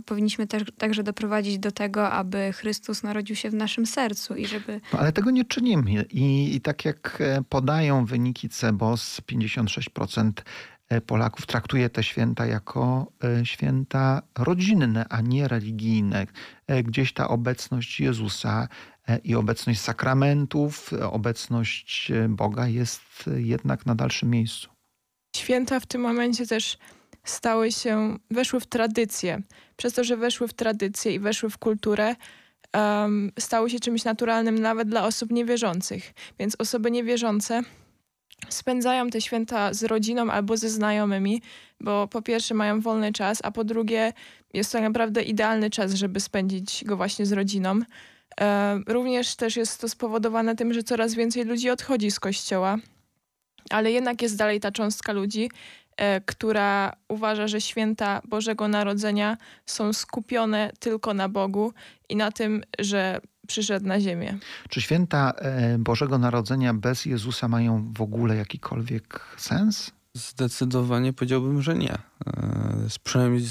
powinniśmy 0.05 0.47
też, 0.47 0.63
także 0.77 1.03
doprowadzić 1.03 1.59
do 1.59 1.71
tego, 1.71 2.11
aby 2.11 2.53
Chrystus 2.53 3.03
narodził 3.03 3.35
się 3.35 3.49
w 3.49 3.53
naszym 3.53 3.85
sercu 3.85 4.35
i 4.35 4.45
żeby... 4.45 4.81
No, 4.93 4.99
ale 4.99 5.11
tego 5.11 5.31
nie 5.31 5.45
czynimy 5.45 6.05
I, 6.11 6.55
i 6.55 6.61
tak 6.61 6.85
jak 6.85 7.23
podają 7.49 8.05
wyniki 8.05 8.49
CEBOS, 8.49 9.21
56% 9.31 10.31
Polaków 11.05 11.45
traktuje 11.45 11.89
te 11.89 12.03
święta 12.03 12.45
jako 12.45 13.11
święta 13.43 14.21
rodzinne, 14.37 15.05
a 15.09 15.21
nie 15.21 15.47
religijne. 15.47 16.27
Gdzieś 16.83 17.13
ta 17.13 17.27
obecność 17.27 17.99
Jezusa 17.99 18.67
i 19.23 19.35
obecność 19.35 19.81
sakramentów, 19.81 20.93
obecność 21.11 22.11
e, 22.11 22.29
Boga 22.29 22.67
jest 22.67 23.01
jednak 23.35 23.85
na 23.85 23.95
dalszym 23.95 24.29
miejscu. 24.29 24.69
Święta 25.35 25.79
w 25.79 25.85
tym 25.85 26.01
momencie 26.01 26.47
też 26.47 26.77
stały 27.23 27.71
się, 27.71 28.17
weszły 28.31 28.59
w 28.59 28.65
tradycję. 28.65 29.41
Przez 29.77 29.93
to, 29.93 30.03
że 30.03 30.17
weszły 30.17 30.47
w 30.47 30.53
tradycję 30.53 31.13
i 31.13 31.19
weszły 31.19 31.49
w 31.49 31.57
kulturę, 31.57 32.15
um, 32.73 33.31
stały 33.39 33.69
się 33.69 33.79
czymś 33.79 34.03
naturalnym 34.03 34.59
nawet 34.59 34.89
dla 34.89 35.05
osób 35.05 35.31
niewierzących. 35.31 36.13
Więc 36.39 36.55
osoby 36.59 36.91
niewierzące 36.91 37.61
spędzają 38.49 39.09
te 39.09 39.21
święta 39.21 39.73
z 39.73 39.83
rodziną 39.83 40.31
albo 40.31 40.57
ze 40.57 40.69
znajomymi, 40.69 41.41
bo 41.79 42.07
po 42.07 42.21
pierwsze 42.21 42.53
mają 42.53 42.81
wolny 42.81 43.13
czas, 43.13 43.39
a 43.43 43.51
po 43.51 43.63
drugie 43.63 44.13
jest 44.53 44.71
to 44.71 44.81
naprawdę 44.81 45.21
idealny 45.21 45.69
czas, 45.69 45.93
żeby 45.93 46.19
spędzić 46.19 46.83
go 46.85 46.97
właśnie 46.97 47.25
z 47.25 47.31
rodziną. 47.31 47.79
E, 48.41 48.79
również 48.87 49.35
też 49.35 49.55
jest 49.55 49.81
to 49.81 49.89
spowodowane 49.89 50.55
tym, 50.55 50.73
że 50.73 50.83
coraz 50.83 51.13
więcej 51.13 51.45
ludzi 51.45 51.69
odchodzi 51.69 52.11
z 52.11 52.19
kościoła, 52.19 52.77
ale 53.69 53.91
jednak 53.91 54.21
jest 54.21 54.37
dalej 54.37 54.59
ta 54.59 54.71
cząstka 54.71 55.11
ludzi, 55.13 55.49
e, 55.97 56.21
która 56.21 56.93
uważa, 57.07 57.47
że 57.47 57.61
święta 57.61 58.21
Bożego 58.27 58.67
Narodzenia 58.67 59.37
są 59.65 59.93
skupione 59.93 60.71
tylko 60.79 61.13
na 61.13 61.29
Bogu 61.29 61.73
i 62.09 62.15
na 62.15 62.31
tym, 62.31 62.63
że 62.79 63.21
przyszedł 63.47 63.87
na 63.87 63.99
ziemię. 63.99 64.37
Czy 64.69 64.81
święta 64.81 65.33
e, 65.37 65.77
Bożego 65.77 66.17
Narodzenia 66.17 66.73
bez 66.73 67.05
Jezusa 67.05 67.47
mają 67.47 67.93
w 67.97 68.01
ogóle 68.01 68.35
jakikolwiek 68.35 69.19
sens? 69.37 69.91
Zdecydowanie 70.13 71.13
powiedziałbym, 71.13 71.61
że 71.61 71.75
nie. 71.75 71.97
Przynajmniej 73.03 73.43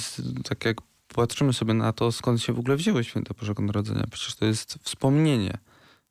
tak 0.49 0.65
jak 0.65 0.77
patrzymy 1.15 1.53
sobie 1.53 1.75
na 1.75 1.93
to, 1.93 2.13
skąd 2.13 2.43
się 2.43 2.53
w 2.53 2.59
ogóle 2.59 2.77
wzięły 2.77 3.05
święta 3.05 3.35
Bożego 3.35 3.63
Narodzenia. 3.63 4.05
Przecież 4.11 4.37
to 4.37 4.45
jest 4.45 4.79
wspomnienie 4.83 5.59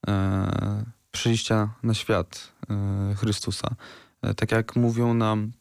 e, 0.08 0.86
przyjścia 1.12 1.70
na 1.84 1.94
świat 1.94 2.52
e, 2.70 3.16
Chrystusa. 3.16 3.76
E, 4.22 4.34
tak 4.34 4.52
jak 4.52 4.76
mówią 4.76 5.14
nam 5.14 5.52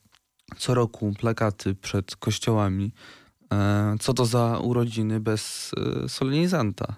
co 0.56 0.74
roku 0.74 1.12
plakaty 1.18 1.74
przed 1.74 2.16
kościołami, 2.16 2.92
e, 3.52 3.96
co 4.00 4.14
to 4.14 4.26
za 4.26 4.58
urodziny 4.58 5.20
bez 5.20 5.70
e, 6.04 6.08
solenizanta. 6.08 6.96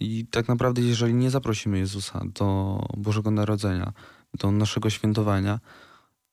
I 0.00 0.26
tak 0.30 0.48
naprawdę, 0.48 0.82
jeżeli 0.82 1.14
nie 1.14 1.30
zaprosimy 1.30 1.78
Jezusa 1.78 2.20
do 2.34 2.78
Bożego 2.96 3.30
Narodzenia, 3.30 3.92
do 4.34 4.50
naszego 4.50 4.90
świętowania, 4.90 5.60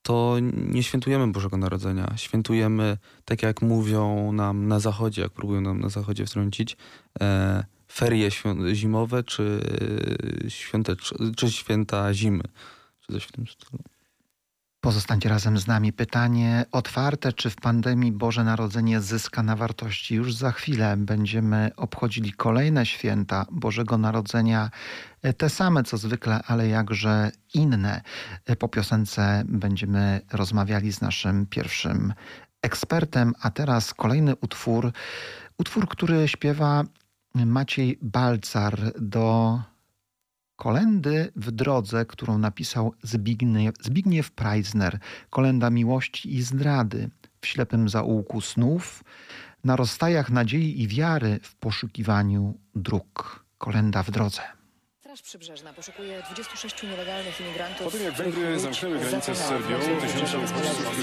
to 0.05 0.35
nie 0.53 0.83
świętujemy 0.83 1.27
Bożego 1.27 1.57
Narodzenia. 1.57 2.13
Świętujemy, 2.15 2.97
tak 3.25 3.43
jak 3.43 3.61
mówią 3.61 4.31
nam 4.31 4.67
na 4.67 4.79
zachodzie, 4.79 5.21
jak 5.21 5.31
próbują 5.31 5.61
nam 5.61 5.79
na 5.79 5.89
zachodzie 5.89 6.25
wtrącić, 6.25 6.77
e, 7.21 7.63
ferie 7.91 8.29
zimowe 8.73 9.23
czy, 9.23 9.61
świątecz, 10.47 11.13
czy 11.37 11.51
święta 11.51 12.13
zimy. 12.13 12.43
Czy 13.01 13.13
coś 13.13 13.23
w 13.23 13.31
tym 13.31 13.47
stylu. 13.47 13.83
Pozostańcie 14.85 15.29
razem 15.29 15.57
z 15.57 15.67
nami. 15.67 15.93
Pytanie 15.93 16.65
otwarte, 16.71 17.33
czy 17.33 17.49
w 17.49 17.55
pandemii 17.55 18.11
Boże 18.11 18.43
Narodzenie 18.43 19.01
zyska 19.01 19.43
na 19.43 19.55
wartości? 19.55 20.15
Już 20.15 20.33
za 20.33 20.51
chwilę 20.51 20.97
będziemy 20.97 21.71
obchodzili 21.77 22.31
kolejne 22.31 22.85
święta 22.85 23.45
Bożego 23.51 23.97
Narodzenia, 23.97 24.69
e, 25.21 25.33
te 25.33 25.49
same 25.49 25.83
co 25.83 25.97
zwykle, 25.97 26.39
ale 26.47 26.67
jakże 26.67 27.31
inne. 27.53 28.01
E, 28.45 28.55
po 28.55 28.69
piosence 28.69 29.43
będziemy 29.47 30.21
rozmawiali 30.33 30.93
z 30.93 31.01
naszym 31.01 31.45
pierwszym 31.45 32.13
ekspertem, 32.61 33.33
a 33.41 33.51
teraz 33.51 33.93
kolejny 33.93 34.35
utwór, 34.41 34.91
utwór, 35.57 35.87
który 35.87 36.27
śpiewa 36.27 36.83
Maciej 37.35 37.99
Balcar 38.01 38.79
do 38.99 39.59
Kolendy 40.55 41.31
w 41.35 41.51
drodze, 41.51 42.05
którą 42.05 42.37
napisał 42.37 42.93
Zbigniew, 43.03 43.75
Zbigniew 43.81 44.31
Preisner, 44.31 44.99
kolenda 45.29 45.69
miłości 45.69 46.35
i 46.35 46.41
zdrady 46.41 47.09
w 47.41 47.47
ślepym 47.47 47.89
zaułku 47.89 48.41
snów, 48.41 49.03
na 49.63 49.75
rozstajach 49.75 50.29
nadziei 50.29 50.81
i 50.81 50.87
wiary 50.87 51.39
w 51.43 51.55
poszukiwaniu 51.55 52.53
dróg. 52.75 53.45
Kolenda 53.57 54.03
w 54.03 54.11
drodze. 54.11 54.41
Straż 54.99 55.21
Przybrzeżna 55.21 55.73
poszukuje 55.73 56.23
26 56.23 56.83
nielegalnych 56.83 57.41
imigrantów. 57.41 57.85
Po 57.85 57.91
tym 57.91 58.03
jak 58.03 58.13
Węgry 58.13 58.59
zamknęły 58.59 58.99
granicę 58.99 59.35
z 59.35 59.37
Serbią, 59.37 59.77
tysiące 60.01 60.37
uchodźców 60.37 60.95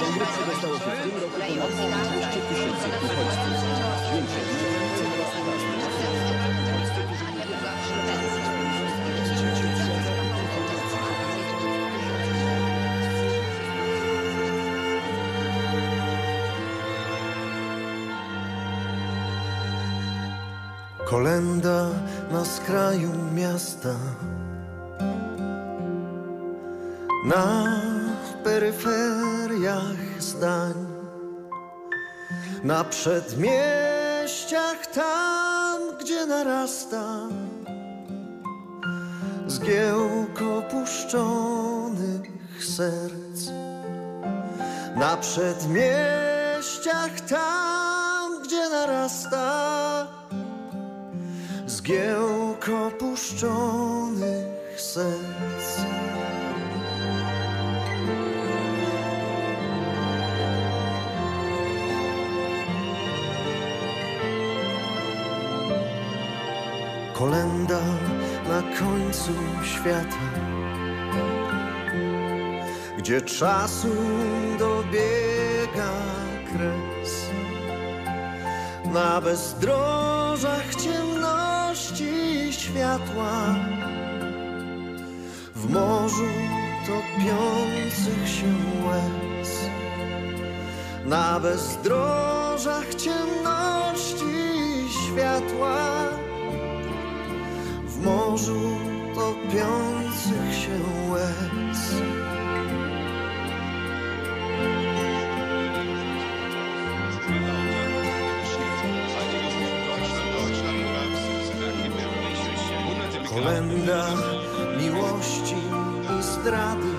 Węgry 0.00 0.26
przedostało 0.32 0.78
się 0.78 0.84
w 0.84 1.02
tym 1.02 1.16
roku 1.22 1.38
ponad 1.76 2.08
200 2.08 2.40
tysięcy 2.40 2.86
uchodźców. 2.88 3.56
Więcej 4.14 4.44
Kolenda 21.04 21.90
na 22.30 22.44
skraju 22.44 23.10
miasta 23.34 23.94
Na 27.34 27.66
peryferiach 28.44 30.00
zdań 30.18 30.74
Na 32.64 32.84
przedmieściach 32.84 34.86
tam, 34.86 35.80
gdzie 36.00 36.26
narasta 36.26 37.28
Zgiełk 39.46 40.42
opuszczonych 40.58 42.30
serc 42.60 43.50
Na 44.96 45.16
przedmieściach 45.16 47.20
tam, 47.20 48.42
gdzie 48.44 48.68
narasta 48.68 50.06
zgiełk 51.66 52.68
opuszczonych 52.88 54.80
serc. 54.80 55.80
Kolenda 67.24 67.80
na 68.48 68.62
końcu 68.78 69.32
świata, 69.62 70.24
gdzie 72.98 73.20
czasu 73.20 73.88
dobiega 74.58 75.92
kres. 76.46 77.26
Na 78.92 79.20
bezdrożach 79.20 80.74
ciemności 80.74 82.12
światła 82.52 83.54
w 85.54 85.70
morzu 85.70 86.30
topiących 86.86 88.28
się 88.28 88.52
łez 88.86 89.50
na 91.06 91.40
bezdrożach 91.40 92.94
ciemności 92.94 94.24
światła 94.90 96.23
morzu 98.34 98.78
topiących 99.14 100.54
się 100.54 100.78
łez. 101.10 101.94
Kolenda 113.30 114.06
miłości 114.80 115.54
i 116.18 116.22
zdrady 116.22 116.92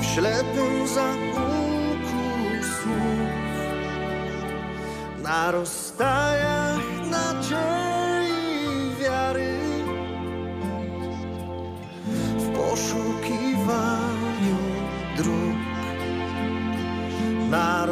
W 0.00 0.04
ślepym 0.04 0.88
zakuku 0.88 2.22
słów 2.62 3.30
Na 5.22 5.50
rozstajach 5.50 6.80
nadziei 7.10 7.79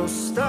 na 0.08 0.47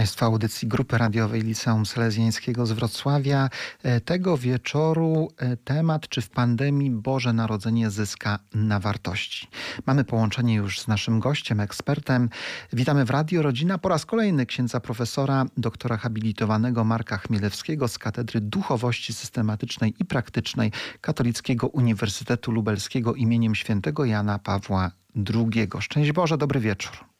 Państwo 0.00 0.26
audycji 0.26 0.68
Grupy 0.68 0.98
Radiowej 0.98 1.42
Liceum 1.42 1.86
Salezjańskiego 1.86 2.66
z 2.66 2.72
Wrocławia. 2.72 3.50
E, 3.82 4.00
Tego 4.00 4.38
wieczoru 4.38 5.28
e, 5.36 5.56
temat, 5.56 6.08
czy 6.08 6.20
w 6.20 6.30
pandemii 6.30 6.90
Boże 6.90 7.32
Narodzenie 7.32 7.90
zyska 7.90 8.38
na 8.54 8.80
wartości. 8.80 9.48
Mamy 9.86 10.04
połączenie 10.04 10.54
już 10.54 10.80
z 10.80 10.88
naszym 10.88 11.20
gościem, 11.20 11.60
ekspertem. 11.60 12.28
Witamy 12.72 13.04
w 13.04 13.10
Radio 13.10 13.42
Rodzina 13.42 13.78
po 13.78 13.88
raz 13.88 14.06
kolejny 14.06 14.46
księdza 14.46 14.80
profesora, 14.80 15.46
doktora 15.56 15.96
habilitowanego 15.96 16.84
Marka 16.84 17.16
Chmielewskiego 17.16 17.88
z 17.88 17.98
Katedry 17.98 18.40
Duchowości 18.40 19.12
Systematycznej 19.12 19.94
i 19.98 20.04
Praktycznej 20.04 20.72
Katolickiego 21.00 21.66
Uniwersytetu 21.66 22.52
Lubelskiego 22.52 23.14
imieniem 23.14 23.54
świętego 23.54 24.04
Jana 24.04 24.38
Pawła 24.38 24.90
II. 25.34 25.68
Szczęść 25.80 26.12
Boże, 26.12 26.38
dobry 26.38 26.60
wieczór. 26.60 27.10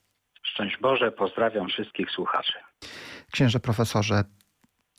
Szczęść 0.61 0.77
Boże, 0.81 1.13
pozdrawiam 1.13 1.69
wszystkich 1.69 2.11
słuchaczy. 2.11 2.53
Księże 3.33 3.61
profesorze, 3.61 4.25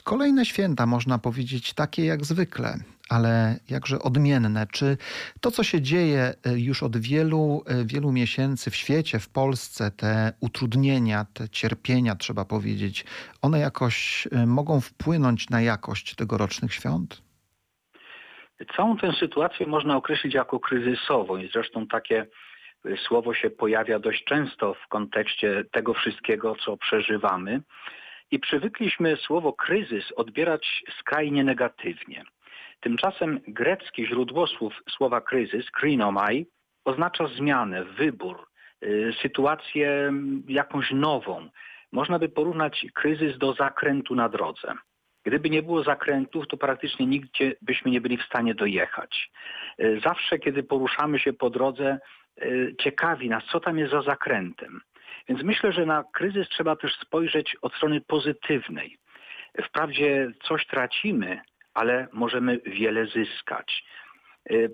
kolejne 0.03 0.45
święta 0.45 0.85
można 0.85 1.17
powiedzieć 1.19 1.73
takie 1.73 2.05
jak 2.05 2.25
zwykle, 2.25 2.73
ale 3.09 3.59
jakże 3.69 3.99
odmienne. 3.99 4.67
Czy 4.71 4.97
to, 5.41 5.51
co 5.51 5.63
się 5.63 5.81
dzieje 5.81 6.33
y, 6.47 6.59
już 6.59 6.83
od 6.83 6.97
wielu, 6.97 7.63
y, 7.81 7.85
wielu 7.85 8.11
miesięcy 8.11 8.71
w 8.71 8.75
świecie, 8.75 9.19
w 9.19 9.29
Polsce, 9.29 9.91
te 9.91 10.33
utrudnienia, 10.39 11.25
te 11.33 11.49
cierpienia, 11.49 12.15
trzeba 12.15 12.45
powiedzieć, 12.45 13.05
one 13.41 13.59
jakoś 13.59 14.27
y, 14.43 14.47
mogą 14.47 14.81
wpłynąć 14.81 15.49
na 15.49 15.61
jakość 15.61 16.15
tegorocznych 16.15 16.73
świąt? 16.73 17.21
Całą 18.75 18.97
tę 18.97 19.13
sytuację 19.19 19.67
można 19.67 19.97
określić 19.97 20.33
jako 20.33 20.59
kryzysową 20.59 21.37
i 21.37 21.49
zresztą 21.53 21.87
takie 21.87 22.27
słowo 23.07 23.33
się 23.33 23.49
pojawia 23.49 23.99
dość 23.99 24.23
często 24.23 24.73
w 24.73 24.87
kontekście 24.87 25.63
tego 25.71 25.93
wszystkiego, 25.93 26.55
co 26.55 26.77
przeżywamy. 26.77 27.61
I 28.31 28.39
przywykliśmy 28.39 29.17
słowo 29.17 29.53
kryzys 29.53 30.11
odbierać 30.15 30.83
skrajnie 30.99 31.43
negatywnie. 31.43 32.23
Tymczasem 32.79 33.39
grecki 33.47 34.07
źródłosłów 34.07 34.73
słowa 34.89 35.21
kryzys, 35.21 35.71
krinomai, 35.71 36.45
oznacza 36.85 37.27
zmianę, 37.27 37.83
wybór, 37.83 38.47
y, 38.83 39.13
sytuację 39.21 40.13
jakąś 40.47 40.91
nową. 40.91 41.49
Można 41.91 42.19
by 42.19 42.29
porównać 42.29 42.85
kryzys 42.93 43.37
do 43.37 43.53
zakrętu 43.53 44.15
na 44.15 44.29
drodze. 44.29 44.73
Gdyby 45.25 45.49
nie 45.49 45.63
było 45.63 45.83
zakrętów, 45.83 46.47
to 46.47 46.57
praktycznie 46.57 47.05
nigdzie 47.05 47.55
byśmy 47.61 47.91
nie 47.91 48.01
byli 48.01 48.17
w 48.17 48.23
stanie 48.23 48.55
dojechać. 48.55 49.31
Y, 49.79 49.99
Zawsze, 50.03 50.39
kiedy 50.39 50.63
poruszamy 50.63 51.19
się 51.19 51.33
po 51.33 51.49
drodze, 51.49 51.99
ciekawi 52.79 53.29
nas, 53.29 53.43
co 53.51 53.59
tam 53.59 53.77
jest 53.77 53.91
za 53.91 54.01
zakrętem. 54.01 54.81
Więc 55.29 55.43
myślę, 55.43 55.71
że 55.71 55.85
na 55.85 56.03
kryzys 56.13 56.49
trzeba 56.49 56.75
też 56.75 56.95
spojrzeć 56.99 57.55
od 57.61 57.73
strony 57.73 58.01
pozytywnej. 58.01 58.97
Wprawdzie 59.63 60.31
coś 60.43 60.67
tracimy, 60.67 61.41
ale 61.73 62.07
możemy 62.11 62.59
wiele 62.65 63.05
zyskać. 63.05 63.83
Y, 64.51 64.71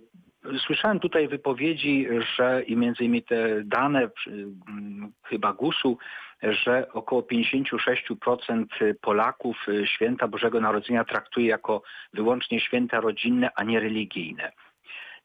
Słyszałem 0.65 0.99
tutaj 0.99 1.27
wypowiedzi, 1.27 2.07
że 2.35 2.63
i 2.63 2.75
między 2.75 3.03
innymi 3.03 3.23
te 3.23 3.63
dane 3.63 4.09
m, 4.27 5.11
chyba 5.23 5.53
GUS-u, 5.53 5.97
że 6.43 6.87
około 6.93 7.21
56% 7.21 8.65
Polaków 9.01 9.57
y, 9.67 9.87
święta 9.87 10.27
Bożego 10.27 10.61
Narodzenia 10.61 11.03
traktuje 11.03 11.47
jako 11.47 11.81
wyłącznie 12.13 12.59
święta 12.59 12.99
rodzinne, 12.99 13.49
a 13.55 13.63
nie 13.63 13.79
religijne. 13.79 14.51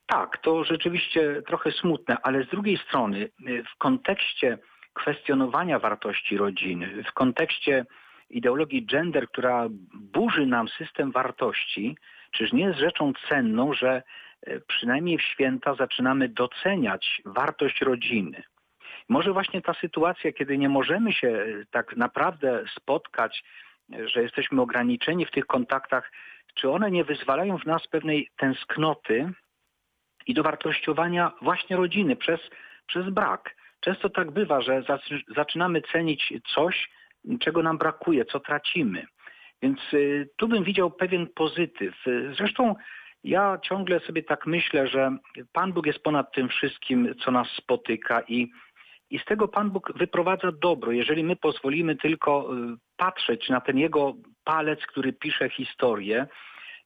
Tak, 0.06 0.38
to 0.38 0.64
rzeczywiście 0.64 1.42
trochę 1.46 1.72
smutne, 1.72 2.16
ale 2.22 2.44
z 2.44 2.48
drugiej 2.48 2.78
strony 2.78 3.18
y, 3.48 3.64
w 3.74 3.78
kontekście 3.78 4.58
kwestionowania 4.92 5.78
wartości 5.78 6.36
rodziny, 6.36 7.02
w 7.10 7.12
kontekście 7.12 7.86
ideologii 8.30 8.86
gender, 8.86 9.28
która 9.28 9.66
burzy 9.94 10.46
nam 10.46 10.68
system 10.68 11.12
wartości, 11.12 11.96
czyż 12.30 12.52
nie 12.52 12.64
jest 12.64 12.78
rzeczą 12.78 13.12
cenną, 13.28 13.74
że 13.74 14.02
e, 14.46 14.60
przynajmniej 14.60 15.18
w 15.18 15.22
święta 15.22 15.74
zaczynamy 15.74 16.28
doceniać 16.28 17.22
wartość 17.24 17.80
rodziny. 17.80 18.42
Może 19.08 19.32
właśnie 19.32 19.62
ta 19.62 19.74
sytuacja, 19.74 20.32
kiedy 20.32 20.58
nie 20.58 20.68
możemy 20.68 21.12
się 21.12 21.28
e, 21.28 21.44
tak 21.70 21.96
naprawdę 21.96 22.64
spotkać, 22.76 23.44
że 24.04 24.22
jesteśmy 24.22 24.62
ograniczeni 24.62 25.26
w 25.26 25.30
tych 25.30 25.46
kontaktach, 25.46 26.12
czy 26.54 26.70
one 26.70 26.90
nie 26.90 27.04
wyzwalają 27.04 27.58
w 27.58 27.66
nas 27.66 27.88
pewnej 27.88 28.28
tęsknoty 28.36 29.32
i 30.26 30.34
dowartościowania 30.34 31.32
właśnie 31.42 31.76
rodziny 31.76 32.16
przez, 32.16 32.40
przez 32.86 33.10
brak. 33.10 33.56
Często 33.80 34.10
tak 34.10 34.30
bywa, 34.30 34.60
że 34.60 34.82
zac- 34.82 35.34
zaczynamy 35.36 35.82
cenić 35.92 36.32
coś, 36.54 36.90
czego 37.40 37.62
nam 37.62 37.78
brakuje, 37.78 38.24
co 38.24 38.40
tracimy. 38.40 39.06
Więc 39.62 39.78
y, 39.94 40.28
tu 40.36 40.48
bym 40.48 40.64
widział 40.64 40.90
pewien 40.90 41.26
pozytyw. 41.34 41.94
Zresztą 42.38 42.74
ja 43.24 43.58
ciągle 43.62 44.00
sobie 44.00 44.22
tak 44.22 44.46
myślę, 44.46 44.88
że 44.88 45.16
Pan 45.52 45.72
Bóg 45.72 45.86
jest 45.86 46.02
ponad 46.02 46.34
tym 46.34 46.48
wszystkim, 46.48 47.14
co 47.24 47.30
nas 47.30 47.48
spotyka 47.48 48.22
i, 48.28 48.50
i 49.10 49.18
z 49.18 49.24
tego 49.24 49.48
Pan 49.48 49.70
Bóg 49.70 49.92
wyprowadza 49.96 50.52
dobro. 50.52 50.92
Jeżeli 50.92 51.24
my 51.24 51.36
pozwolimy 51.36 51.96
tylko 51.96 52.56
y, 52.56 52.76
patrzeć 52.96 53.48
na 53.48 53.60
ten 53.60 53.78
Jego 53.78 54.14
palec, 54.44 54.80
który 54.86 55.12
pisze 55.12 55.48
historię 55.48 56.26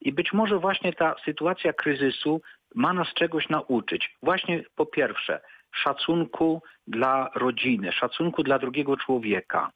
i 0.01 0.13
być 0.13 0.33
może 0.33 0.59
właśnie 0.59 0.93
ta 0.93 1.15
sytuacja 1.25 1.73
kryzysu 1.73 2.41
ma 2.77 2.93
nas 2.93 3.15
czegoś 3.15 3.49
nauczyć. 3.49 4.17
Właśnie 4.23 4.65
po 4.75 4.87
pierwsze 4.87 5.41
szacunku 5.73 6.63
dla 6.87 7.31
rodziny, 7.35 7.93
szacunku 7.93 8.43
dla 8.43 8.59
drugiego 8.59 8.97
człowieka, 8.97 9.71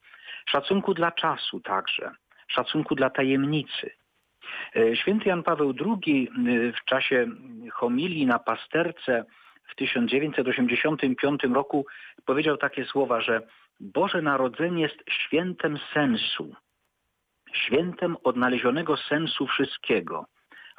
szacunku 0.47 0.95
dla 0.95 1.13
czasu 1.13 1.61
także, 1.61 2.11
szacunku 2.49 2.95
dla 2.95 3.11
tajemnicy. 3.11 3.91
E, 4.77 4.97
Święty 4.97 5.29
Jan 5.29 5.43
Paweł 5.43 5.75
II 5.87 6.29
e, 6.29 6.73
w 6.73 6.85
czasie 6.85 7.27
homilii 7.73 8.27
na 8.27 8.39
pasterce 8.39 9.25
w 9.69 9.75
1985 9.75 11.43
roku 11.45 11.87
powiedział 12.27 12.57
takie 12.57 12.85
słowa, 12.85 13.21
że 13.21 13.43
Boże 13.81 14.23
Narodzenie 14.23 14.83
jest 14.83 14.99
świętem 15.11 15.79
sensu, 15.95 16.55
świętem 17.53 18.17
odnalezionego 18.25 18.97
sensu 18.97 19.47
wszystkiego, 19.47 20.27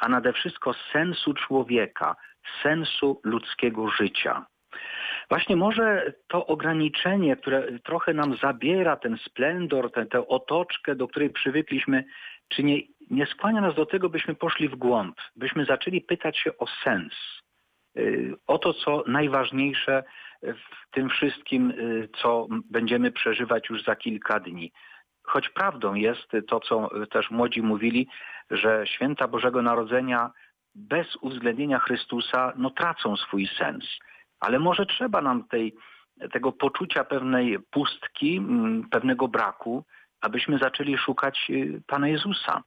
a 0.01 0.09
nade 0.09 0.33
wszystko 0.33 0.73
sensu 0.73 1.33
człowieka, 1.33 2.15
sensu 2.63 3.21
ludzkiego 3.23 3.89
życia. 3.89 4.45
Właśnie 5.29 5.55
może 5.55 6.13
to 6.27 6.47
ograniczenie, 6.47 7.35
które 7.35 7.79
trochę 7.79 8.13
nam 8.13 8.37
zabiera 8.37 8.95
ten 8.95 9.17
splendor, 9.17 9.91
tę, 9.91 10.05
tę 10.05 10.27
otoczkę, 10.27 10.95
do 10.95 11.07
której 11.07 11.29
przywykliśmy, 11.29 12.03
czy 12.47 12.63
nie, 12.63 12.81
nie 13.11 13.25
skłania 13.25 13.61
nas 13.61 13.75
do 13.75 13.85
tego, 13.85 14.09
byśmy 14.09 14.35
poszli 14.35 14.69
w 14.69 14.75
głąb, 14.75 15.15
byśmy 15.35 15.65
zaczęli 15.65 16.01
pytać 16.01 16.37
się 16.37 16.57
o 16.57 16.65
sens, 16.83 17.13
y, 17.97 18.33
o 18.47 18.57
to, 18.57 18.73
co 18.73 19.03
najważniejsze 19.07 20.03
w 20.43 20.91
tym 20.91 21.09
wszystkim, 21.09 21.71
y, 21.71 22.09
co 22.21 22.47
będziemy 22.69 23.11
przeżywać 23.11 23.69
już 23.69 23.83
za 23.83 23.95
kilka 23.95 24.39
dni. 24.39 24.71
Choć 25.23 25.49
prawdą 25.49 25.93
jest 25.93 26.31
to, 26.47 26.59
co 26.59 26.89
też 27.09 27.31
młodzi 27.31 27.61
mówili, 27.61 28.07
że 28.51 28.83
święta 28.87 29.27
Bożego 29.27 29.61
Narodzenia 29.61 30.31
bez 30.75 31.15
uwzględnienia 31.15 31.79
Chrystusa 31.79 32.53
no, 32.55 32.69
tracą 32.69 33.17
swój 33.17 33.47
sens. 33.47 33.85
Ale 34.39 34.59
może 34.59 34.85
trzeba 34.85 35.21
nam 35.21 35.43
tej, 35.47 35.75
tego 36.31 36.51
poczucia 36.51 37.03
pewnej 37.03 37.59
pustki, 37.59 38.37
mm, 38.37 38.89
pewnego 38.89 39.27
braku, 39.27 39.85
abyśmy 40.21 40.57
zaczęli 40.57 40.97
szukać 40.97 41.47
y, 41.49 41.81
Pana 41.87 42.07
Jezusa. 42.07 42.63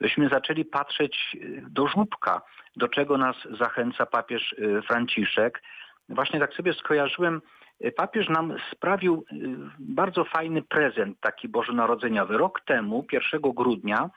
byśmy 0.00 0.28
zaczęli 0.28 0.64
patrzeć 0.64 1.16
y, 1.34 1.64
do 1.70 1.88
żłóbka, 1.88 2.42
do 2.76 2.88
czego 2.88 3.18
nas 3.18 3.36
zachęca 3.58 4.06
papież 4.06 4.52
y, 4.52 4.82
Franciszek. 4.82 5.62
Właśnie 6.08 6.40
tak 6.40 6.54
sobie 6.54 6.72
skojarzyłem, 6.72 7.40
papież 7.96 8.28
nam 8.28 8.54
sprawił 8.72 9.24
bardzo 9.78 10.24
fajny 10.24 10.62
prezent 10.62 11.20
taki 11.20 11.48
bożonarodzeniowy. 11.48 12.38
Rok 12.38 12.60
temu, 12.60 13.06
1 13.12 13.40
grudnia, 13.40 14.10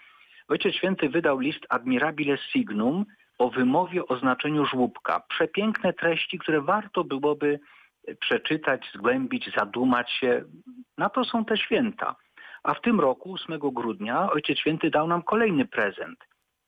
Ojciec 0.48 0.76
Święty 0.76 1.10
wydał 1.10 1.40
list 1.40 1.66
Admirabile 1.70 2.38
Signum 2.38 3.06
o 3.38 3.50
wymowie 3.50 4.08
o 4.08 4.18
znaczeniu 4.18 4.66
żłóbka. 4.66 5.20
Przepiękne 5.30 5.94
treści, 5.94 6.40
które 6.40 6.62
warto 6.62 7.04
byłoby 7.04 7.60
przeczytać, 8.20 8.92
zgłębić, 8.96 9.52
zadumać 9.58 10.12
się. 10.12 10.44
Na 10.98 11.10
to 11.10 11.26
są 11.26 11.46
te 11.46 11.58
święta. 11.58 12.16
A 12.64 12.74
w 12.74 12.82
tym 12.82 13.00
roku, 13.00 13.34
8 13.34 13.60
grudnia, 13.60 14.32
Ojciec 14.32 14.60
Święty 14.60 14.90
dał 14.90 15.08
nam 15.08 15.24
kolejny 15.24 15.66
prezent 15.66 16.20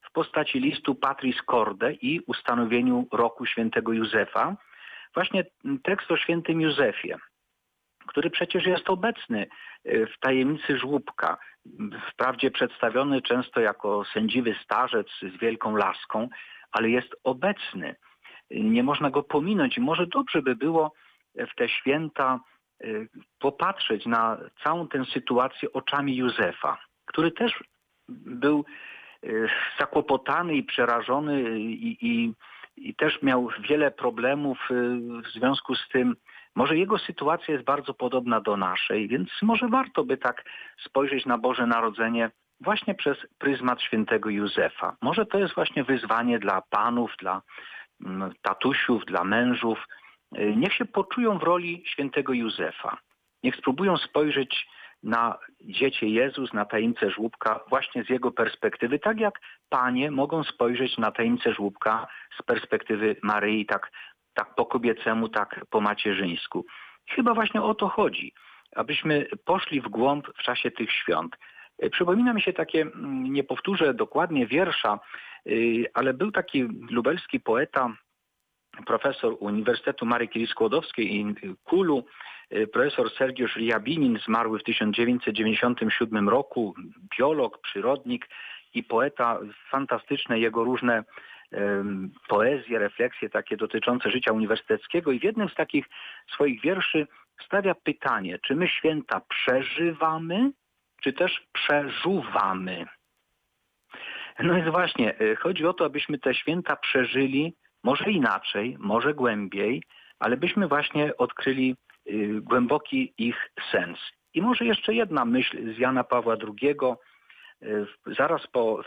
w 0.01 0.11
postaci 0.11 0.59
listu 0.59 0.95
Patris 0.95 1.35
Corde 1.51 1.93
i 1.93 2.19
ustanowieniu 2.27 3.07
roku 3.11 3.45
świętego 3.45 3.93
Józefa. 3.93 4.55
Właśnie 5.13 5.45
tekst 5.83 6.11
o 6.11 6.17
świętym 6.17 6.61
Józefie, 6.61 7.13
który 8.07 8.29
przecież 8.29 8.65
jest 8.65 8.89
obecny 8.89 9.47
e, 9.85 10.05
w 10.05 10.19
tajemnicy 10.19 10.77
żłóbka. 10.77 11.37
Wprawdzie 12.11 12.51
przedstawiony 12.51 13.21
często 13.21 13.61
jako 13.61 14.05
sędziwy 14.13 14.55
starzec 14.63 15.07
z 15.21 15.39
wielką 15.39 15.75
laską, 15.75 16.29
ale 16.71 16.89
jest 16.89 17.15
obecny. 17.23 17.95
Nie 18.51 18.83
można 18.83 19.09
go 19.09 19.23
pominąć 19.23 19.77
i 19.77 19.81
może 19.81 20.07
dobrze 20.07 20.41
by 20.41 20.55
było 20.55 20.93
w 21.35 21.55
te 21.55 21.69
święta 21.69 22.39
y, 22.83 23.09
popatrzeć 23.39 24.05
na 24.05 24.37
całą 24.63 24.87
tę 24.87 25.05
sytuację 25.05 25.73
oczami 25.73 26.15
Józefa, 26.17 26.77
który 27.05 27.31
też 27.31 27.63
był 28.09 28.65
y, 29.23 29.47
zakłopotany 29.79 30.55
i 30.55 30.63
przerażony 30.63 31.59
i, 31.59 31.97
i, 32.01 32.33
i 32.77 32.95
też 32.95 33.21
miał 33.21 33.49
wiele 33.69 33.91
problemów 33.91 34.57
y, 34.71 34.99
w 35.21 35.27
związku 35.27 35.75
z 35.75 35.89
tym. 35.89 36.15
Może 36.55 36.77
jego 36.77 36.97
sytuacja 36.97 37.53
jest 37.53 37.65
bardzo 37.65 37.93
podobna 37.93 38.41
do 38.41 38.57
naszej, 38.57 39.07
więc 39.07 39.29
może 39.41 39.67
warto 39.67 40.03
by 40.03 40.17
tak 40.17 40.45
spojrzeć 40.85 41.25
na 41.25 41.37
Boże 41.37 41.67
Narodzenie 41.67 42.31
właśnie 42.61 42.95
przez 42.95 43.17
pryzmat 43.37 43.81
świętego 43.81 44.29
Józefa. 44.29 44.95
Może 45.01 45.25
to 45.25 45.39
jest 45.39 45.55
właśnie 45.55 45.83
wyzwanie 45.83 46.39
dla 46.39 46.61
panów, 46.61 47.11
dla 47.19 47.41
mm, 48.05 48.33
tatusiów, 48.41 49.05
dla 49.05 49.23
mężów, 49.23 49.79
Y, 50.37 50.55
niech 50.55 50.73
się 50.73 50.85
poczują 50.85 51.37
w 51.37 51.43
roli 51.43 51.83
świętego 51.85 52.33
Józefa. 52.33 52.97
Niech 53.43 53.55
spróbują 53.55 53.97
spojrzeć 53.97 54.67
na 55.03 55.37
dziecię 55.61 56.07
Jezus, 56.07 56.53
na 56.53 56.65
tajemnicę 56.65 57.11
żłóbka 57.11 57.59
właśnie 57.69 58.03
z 58.03 58.09
jego 58.09 58.31
perspektywy, 58.31 58.99
tak 58.99 59.19
jak 59.19 59.39
panie 59.69 60.11
mogą 60.11 60.43
spojrzeć 60.43 60.97
na 60.97 61.11
tajemnicę 61.11 61.53
żłóbka 61.53 62.07
z 62.39 62.43
perspektywy 62.43 63.15
Maryi, 63.23 63.65
tak, 63.65 63.91
tak 64.33 64.55
po 64.55 64.65
kobiecemu, 64.65 65.29
tak 65.29 65.65
po 65.69 65.81
macierzyńsku. 65.81 66.65
Chyba 67.09 67.33
właśnie 67.33 67.61
o 67.61 67.75
to 67.75 67.87
chodzi, 67.87 68.33
abyśmy 68.75 69.25
poszli 69.45 69.81
w 69.81 69.87
głąb 69.87 70.27
w 70.27 70.43
czasie 70.43 70.71
tych 70.71 70.91
świąt. 70.91 71.35
Y, 71.83 71.89
przypomina 71.89 72.33
mi 72.33 72.41
się 72.41 72.53
takie, 72.53 72.81
mm, 72.81 73.33
nie 73.33 73.43
powtórzę 73.43 73.93
dokładnie 73.93 74.47
wiersza, 74.47 74.99
y, 75.47 75.85
ale 75.93 76.13
był 76.13 76.31
taki 76.31 76.63
lubelski 76.89 77.39
poeta 77.39 77.93
profesor 78.85 79.35
Uniwersytetu 79.39 80.05
Marii 80.05 80.29
Curie-Skłodowskiej 80.29 81.15
i 81.15 81.35
Kulu, 81.63 82.05
y, 82.53 82.67
profesor 82.67 83.09
Sergiusz 83.09 83.55
Riabinin, 83.55 84.19
zmarły 84.25 84.59
w 84.59 84.63
1997 84.63 86.29
roku, 86.29 86.75
biolog, 87.17 87.61
przyrodnik 87.61 88.29
i 88.73 88.83
poeta, 88.83 89.39
fantastyczne 89.69 90.39
jego 90.39 90.63
różne 90.63 91.03
poezje, 92.27 92.79
refleksje 92.79 93.29
takie 93.29 93.57
dotyczące 93.57 94.11
życia 94.11 94.31
uniwersyteckiego 94.31 95.11
i 95.11 95.19
w 95.19 95.23
jednym 95.23 95.49
z 95.49 95.55
takich 95.55 95.85
swoich 96.33 96.61
wierszy 96.61 97.07
stawia 97.45 97.75
pytanie, 97.75 98.39
czy 98.39 98.55
my 98.55 98.67
święta 98.67 99.21
przeżywamy, 99.29 100.51
czy 101.03 101.13
też 101.13 101.47
przeżuwamy. 101.53 102.85
No 104.39 104.55
więc 104.55 104.69
właśnie, 104.69 105.21
y, 105.21 105.35
chodzi 105.35 105.65
o 105.65 105.73
to, 105.73 105.85
abyśmy 105.85 106.19
te 106.19 106.33
święta 106.33 106.75
przeżyli 106.75 107.53
może 107.83 108.11
inaczej, 108.11 108.77
może 108.79 109.13
głębiej, 109.13 109.83
ale 110.19 110.37
byśmy 110.37 110.67
właśnie 110.67 111.17
odkryli 111.17 111.75
y, 112.07 112.41
głęboki 112.41 113.13
ich 113.17 113.51
sens. 113.71 113.99
I 114.33 114.41
może 114.41 114.65
jeszcze 114.65 114.93
jedna 114.93 115.25
myśl 115.25 115.75
z 115.75 115.77
Jana 115.77 116.03
Pawła 116.03 116.35
II. 116.35 116.75
Y, 117.63 117.85
zaraz 118.05 118.47
po 118.47 118.81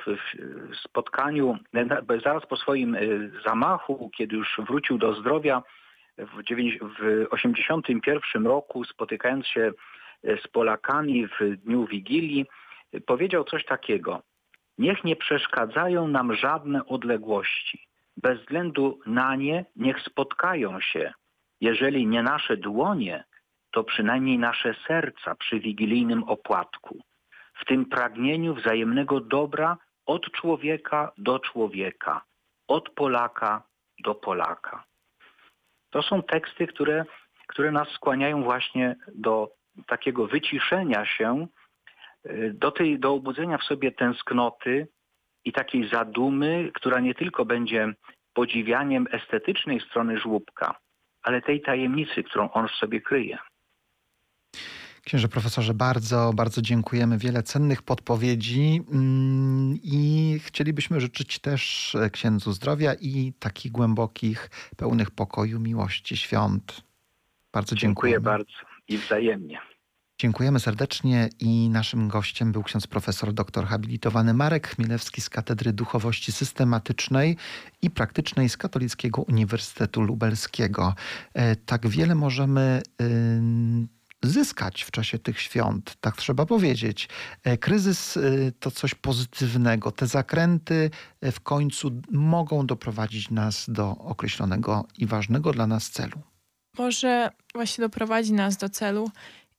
spotkaniu, 0.85 1.59
zaraz 2.25 2.47
po 2.47 2.57
swoim 2.57 2.95
y, 2.95 3.31
zamachu, 3.47 4.11
kiedy 4.17 4.37
już 4.37 4.61
wrócił 4.69 4.99
do 4.99 5.15
zdrowia 5.15 5.63
w 6.19 6.45
1981 6.45 8.47
roku, 8.47 8.85
spotykając 8.85 9.47
się 9.47 9.73
z 10.45 10.49
Polakami 10.49 11.27
w 11.27 11.57
dniu 11.57 11.87
Wigilii, 11.87 12.47
powiedział 13.07 13.45
coś 13.45 13.65
takiego. 13.65 14.23
Niech 14.79 15.05
nie 15.05 15.17
przeszkadzają 15.17 16.09
nam 16.09 16.35
żadne 16.35 16.87
odległości 16.87 17.87
bez 18.17 18.41
względu 18.41 19.01
na 19.07 19.37
nie 19.37 19.65
niech 19.77 20.01
spotkają 20.01 20.81
się, 20.81 21.13
jeżeli 21.61 22.07
nie 22.07 22.23
nasze 22.23 22.57
dłonie, 22.57 23.25
to 23.71 23.85
przynajmniej 23.85 24.39
nasze 24.39 24.75
serca 24.89 25.35
przy 25.35 25.61
wigilijnym 25.61 26.25
opłatku, 26.25 26.99
w 27.55 27.65
tym 27.65 27.87
pragnieniu 27.87 28.55
wzajemnego 28.55 29.21
dobra 29.21 29.77
od 30.07 30.31
człowieka 30.33 31.13
do 31.19 31.39
człowieka, 31.39 32.25
od 32.69 32.91
Polaka 32.91 33.63
do 34.05 34.15
Polaka. 34.15 34.85
To 35.91 36.03
są 36.03 36.23
teksty, 36.23 36.67
które, 36.67 37.05
które 37.47 37.73
nas 37.73 37.89
skłaniają 37.89 38.43
właśnie 38.43 38.97
do 39.15 39.51
takiego 39.87 40.27
wyciszenia 40.27 41.07
się, 41.07 41.47
do, 42.53 42.71
tej, 42.71 42.99
do 42.99 43.13
obudzenia 43.13 43.59
w 43.59 43.65
sobie 43.65 43.93
tęsknoty, 43.93 44.89
i 45.47 45.53
takiej 45.53 45.89
zadumy, 45.89 46.71
która 46.75 47.01
nie 47.01 47.15
tylko 47.15 47.45
będzie 47.45 47.95
podziwianiem 48.35 49.07
estetycznej 49.13 49.81
strony 49.81 50.19
żłóbka, 50.19 50.79
ale 51.23 51.43
tej 51.43 51.63
tajemnicy, 51.63 52.23
którą 52.23 52.51
on 52.51 52.69
w 52.69 52.73
sobie 52.73 53.01
kryje. 53.01 53.39
Księże 55.05 55.29
profesorze, 55.29 55.75
bardzo, 55.75 56.33
bardzo 56.35 56.63
dziękujemy. 56.63 57.19
Wiele 57.19 57.43
cennych 57.43 57.83
podpowiedzi 57.83 58.83
mm, 58.93 59.75
i 59.83 60.39
chcielibyśmy 60.45 61.01
życzyć 61.01 61.39
też 61.39 61.97
księdzu 62.13 62.53
zdrowia 62.53 62.95
i 63.01 63.33
takich 63.39 63.73
głębokich, 63.73 64.51
pełnych 64.77 65.11
pokoju, 65.11 65.61
miłości, 65.61 66.17
świąt. 66.17 66.83
Bardzo 67.53 67.77
dziękuję. 67.77 68.13
Dziękuję 68.13 68.21
bardzo 68.21 68.59
i 68.89 68.99
wzajemnie. 68.99 69.61
Dziękujemy 70.19 70.61
serdecznie 70.61 71.29
i 71.41 71.69
naszym 71.69 72.09
gościem 72.09 72.53
był 72.53 72.63
ksiądz 72.63 72.87
profesor 72.87 73.33
doktor 73.33 73.67
habilitowany 73.67 74.35
Marek 74.35 74.69
Chmielewski 74.69 75.21
z 75.21 75.31
Katedry 75.31 75.73
Duchowości 75.73 76.33
Systematycznej 76.33 77.37
i 77.83 77.91
Praktycznej 77.91 78.49
z 78.49 78.57
Katolickiego 78.57 79.23
Uniwersytetu 79.23 80.03
Lubelskiego. 80.03 80.95
E, 81.35 81.57
tak 81.57 81.89
wiele 81.89 82.15
możemy 82.15 82.83
zyskać 84.23 84.83
w 84.83 84.91
czasie 84.91 85.19
tych 85.19 85.41
świąt, 85.41 85.97
tak 86.01 86.17
trzeba 86.17 86.47
powiedzieć. 86.47 87.09
E, 87.45 87.59
kryzys 87.59 88.17
e, 88.17 88.21
to 88.61 88.71
coś 88.71 88.95
pozytywnego. 88.95 89.93
Te 89.93 90.07
zakręty 90.07 90.91
w 91.23 91.41
końcu 91.41 91.91
mogą 92.11 92.67
doprowadzić 92.67 93.31
nas 93.31 93.65
do 93.69 93.91
określonego 93.91 94.87
i 94.99 95.07
ważnego 95.07 95.53
dla 95.53 95.67
nas 95.67 95.91
celu. 95.91 96.23
Może 96.79 97.31
właśnie 97.55 97.83
doprowadzi 97.83 98.33
nas 98.33 98.57
do 98.57 98.69
celu 98.69 99.11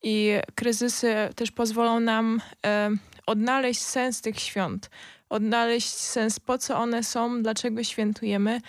i 0.03 0.33
kryzysy 0.55 1.15
też 1.35 1.51
pozwolą 1.51 1.99
nam 1.99 2.41
e, 2.65 2.89
odnaleźć 3.25 3.81
sens 3.81 4.21
tych 4.21 4.39
świąt, 4.39 4.89
odnaleźć 5.29 5.89
sens, 5.89 6.39
po 6.39 6.57
co 6.57 6.77
one 6.77 7.03
są, 7.03 7.43
dlaczego 7.43 7.83
świętujemy 7.83 8.61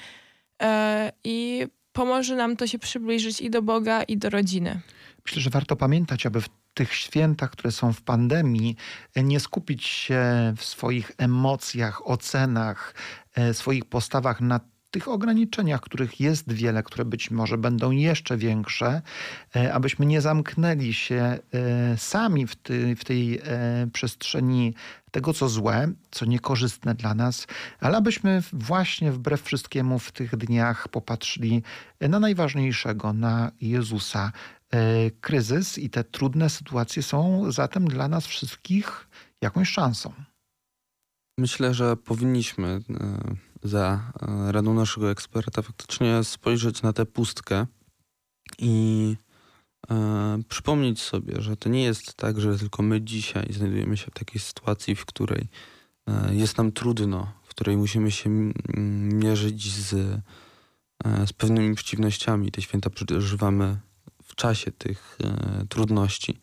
e, 0.62 1.12
i 1.24 1.66
pomoże 1.92 2.36
nam 2.36 2.56
to 2.56 2.66
się 2.66 2.78
przybliżyć 2.78 3.40
i 3.40 3.50
do 3.50 3.62
Boga, 3.62 4.02
i 4.02 4.16
do 4.16 4.30
rodziny. 4.30 4.80
Myślę, 5.26 5.42
że 5.42 5.50
warto 5.50 5.76
pamiętać, 5.76 6.26
aby 6.26 6.40
w 6.40 6.48
tych 6.74 6.94
świętach, 6.94 7.50
które 7.50 7.72
są 7.72 7.92
w 7.92 8.02
pandemii, 8.02 8.76
nie 9.16 9.40
skupić 9.40 9.84
się 9.84 10.22
w 10.56 10.64
swoich 10.64 11.12
emocjach, 11.18 12.06
ocenach, 12.06 12.94
e, 13.34 13.54
swoich 13.54 13.84
postawach 13.84 14.40
na 14.40 14.60
tych 14.90 15.08
ograniczeniach, 15.08 15.80
których 15.80 16.20
jest 16.20 16.52
wiele, 16.52 16.82
które 16.82 17.04
być 17.04 17.30
może 17.30 17.58
będą 17.58 17.90
jeszcze 17.90 18.36
większe, 18.36 19.02
e, 19.56 19.74
abyśmy 19.74 20.06
nie 20.06 20.20
zamknęli 20.20 20.94
się 20.94 21.16
e, 21.22 21.38
sami 21.96 22.46
w, 22.46 22.56
tej, 22.56 22.96
w 22.96 23.04
tej 23.04 23.38
e, 23.38 23.40
przestrzeni 23.92 24.74
tego, 25.10 25.34
co 25.34 25.48
złe, 25.48 25.92
co 26.10 26.24
niekorzystne 26.24 26.94
dla 26.94 27.14
nas, 27.14 27.46
ale 27.80 27.96
abyśmy 27.96 28.42
właśnie 28.52 29.12
wbrew 29.12 29.42
wszystkiemu 29.42 29.98
w 29.98 30.12
tych 30.12 30.36
dniach 30.36 30.88
popatrzyli 30.88 31.62
na 32.00 32.20
najważniejszego, 32.20 33.12
na 33.12 33.52
Jezusa. 33.60 34.32
Kryzys 35.20 35.78
i 35.78 35.90
te 35.90 36.04
trudne 36.04 36.50
sytuacje 36.50 37.02
są 37.02 37.52
zatem 37.52 37.88
dla 37.88 38.08
nas 38.08 38.26
wszystkich 38.26 39.08
jakąś 39.42 39.68
szansą. 39.68 40.12
Myślę, 41.38 41.74
że 41.74 41.96
powinniśmy 41.96 42.80
za 43.62 44.12
e, 44.48 44.52
radą 44.52 44.74
naszego 44.74 45.10
eksperta 45.10 45.62
faktycznie 45.62 46.24
spojrzeć 46.24 46.82
na 46.82 46.92
tę 46.92 47.06
pustkę 47.06 47.66
i 48.58 49.16
e, 49.90 50.38
przypomnieć 50.48 51.02
sobie, 51.02 51.42
że 51.42 51.56
to 51.56 51.68
nie 51.68 51.82
jest 51.82 52.14
tak, 52.14 52.40
że 52.40 52.58
tylko 52.58 52.82
my 52.82 53.00
dzisiaj 53.00 53.52
znajdujemy 53.52 53.96
się 53.96 54.06
w 54.10 54.14
takiej 54.14 54.40
sytuacji, 54.40 54.94
w 54.94 55.04
której 55.06 55.48
e, 56.08 56.34
jest 56.34 56.58
nam 56.58 56.72
trudno, 56.72 57.32
w 57.42 57.48
której 57.48 57.76
musimy 57.76 58.10
się 58.10 58.30
m- 58.30 58.52
mierzyć 59.18 59.72
z, 59.72 59.94
e, 61.04 61.26
z 61.26 61.32
pewnymi 61.32 61.74
przeciwnościami. 61.74 62.50
Te 62.50 62.62
święta 62.62 62.90
przeżywamy 62.90 63.76
w 64.24 64.34
czasie 64.34 64.72
tych 64.72 65.18
e, 65.24 65.66
trudności. 65.68 66.38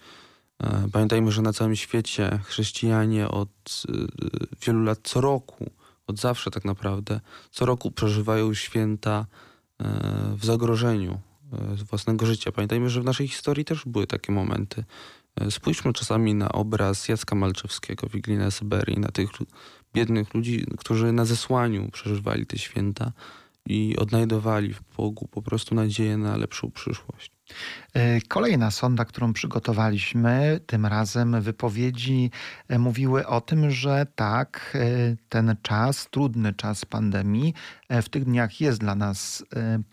E, 0.63 0.88
Pamiętajmy, 0.91 1.32
że 1.32 1.41
na 1.41 1.53
całym 1.53 1.76
świecie 1.76 2.39
chrześcijanie 2.43 3.28
od 3.30 3.49
wielu 4.66 4.84
lat, 4.84 4.99
co 5.03 5.22
roku, 5.22 5.72
od 6.08 6.20
zawsze 6.20 6.51
tak 6.51 6.66
naprawdę, 6.66 7.20
co 7.51 7.66
roku 7.66 7.91
przeżywają 7.91 8.53
święta 8.53 9.26
e, 9.80 9.86
w 10.38 10.45
zagrożeniu 10.45 11.20
e, 11.53 11.76
własnego 11.76 12.26
życia. 12.26 12.51
Pamiętajmy, 12.51 12.89
że 12.89 13.01
w 13.01 13.06
naszej 13.06 13.28
historii 13.28 13.66
też 13.66 13.86
były 13.86 14.08
takie 14.08 14.32
momenty. 14.32 14.84
E, 15.36 15.51
Spójrzmy 15.51 15.93
czasami 15.93 16.34
na 16.34 16.51
obraz 16.51 17.08
Jacka 17.08 17.36
Malczewskiego, 17.36 18.08
Wigilii 18.08 18.39
na 18.39 18.51
Syberii, 18.51 18.99
na 18.99 19.10
tych 19.10 19.30
biednych 19.93 20.34
ludzi, 20.34 20.66
którzy 20.78 21.12
na 21.12 21.26
zesłaniu 21.26 21.91
przeżywali 21.91 22.45
te 22.45 22.58
święta 22.58 23.12
i 23.66 23.97
odnajdowali 23.97 24.74
w 24.74 24.82
Bogu 24.97 25.28
po 25.28 25.41
prostu 25.41 25.76
nadzieję 25.76 26.18
na 26.18 26.38
lepszą 26.38 26.72
przyszłość. 26.72 27.32
E, 27.93 28.22
Kolejna 28.22 28.72
sonda, 28.72 29.05
którą 29.05 29.34
przygotowaliśmy, 29.34 30.59
tym 30.66 30.86
razem 30.86 31.41
wypowiedzi 31.41 32.32
e, 32.68 32.80
mówiły 32.80 33.28
o 33.28 33.41
tym, 33.41 33.72
że 33.72 34.05
tak, 34.16 34.78
e, 34.80 35.16
ten 35.30 35.55
czas, 35.61 36.07
trudny 36.09 36.53
czas 36.53 36.86
pandemii 36.86 37.53
w 37.89 38.09
tych 38.09 38.26
dniach 38.26 38.61
jest 38.61 38.80
dla 38.80 38.95
nas 38.95 39.45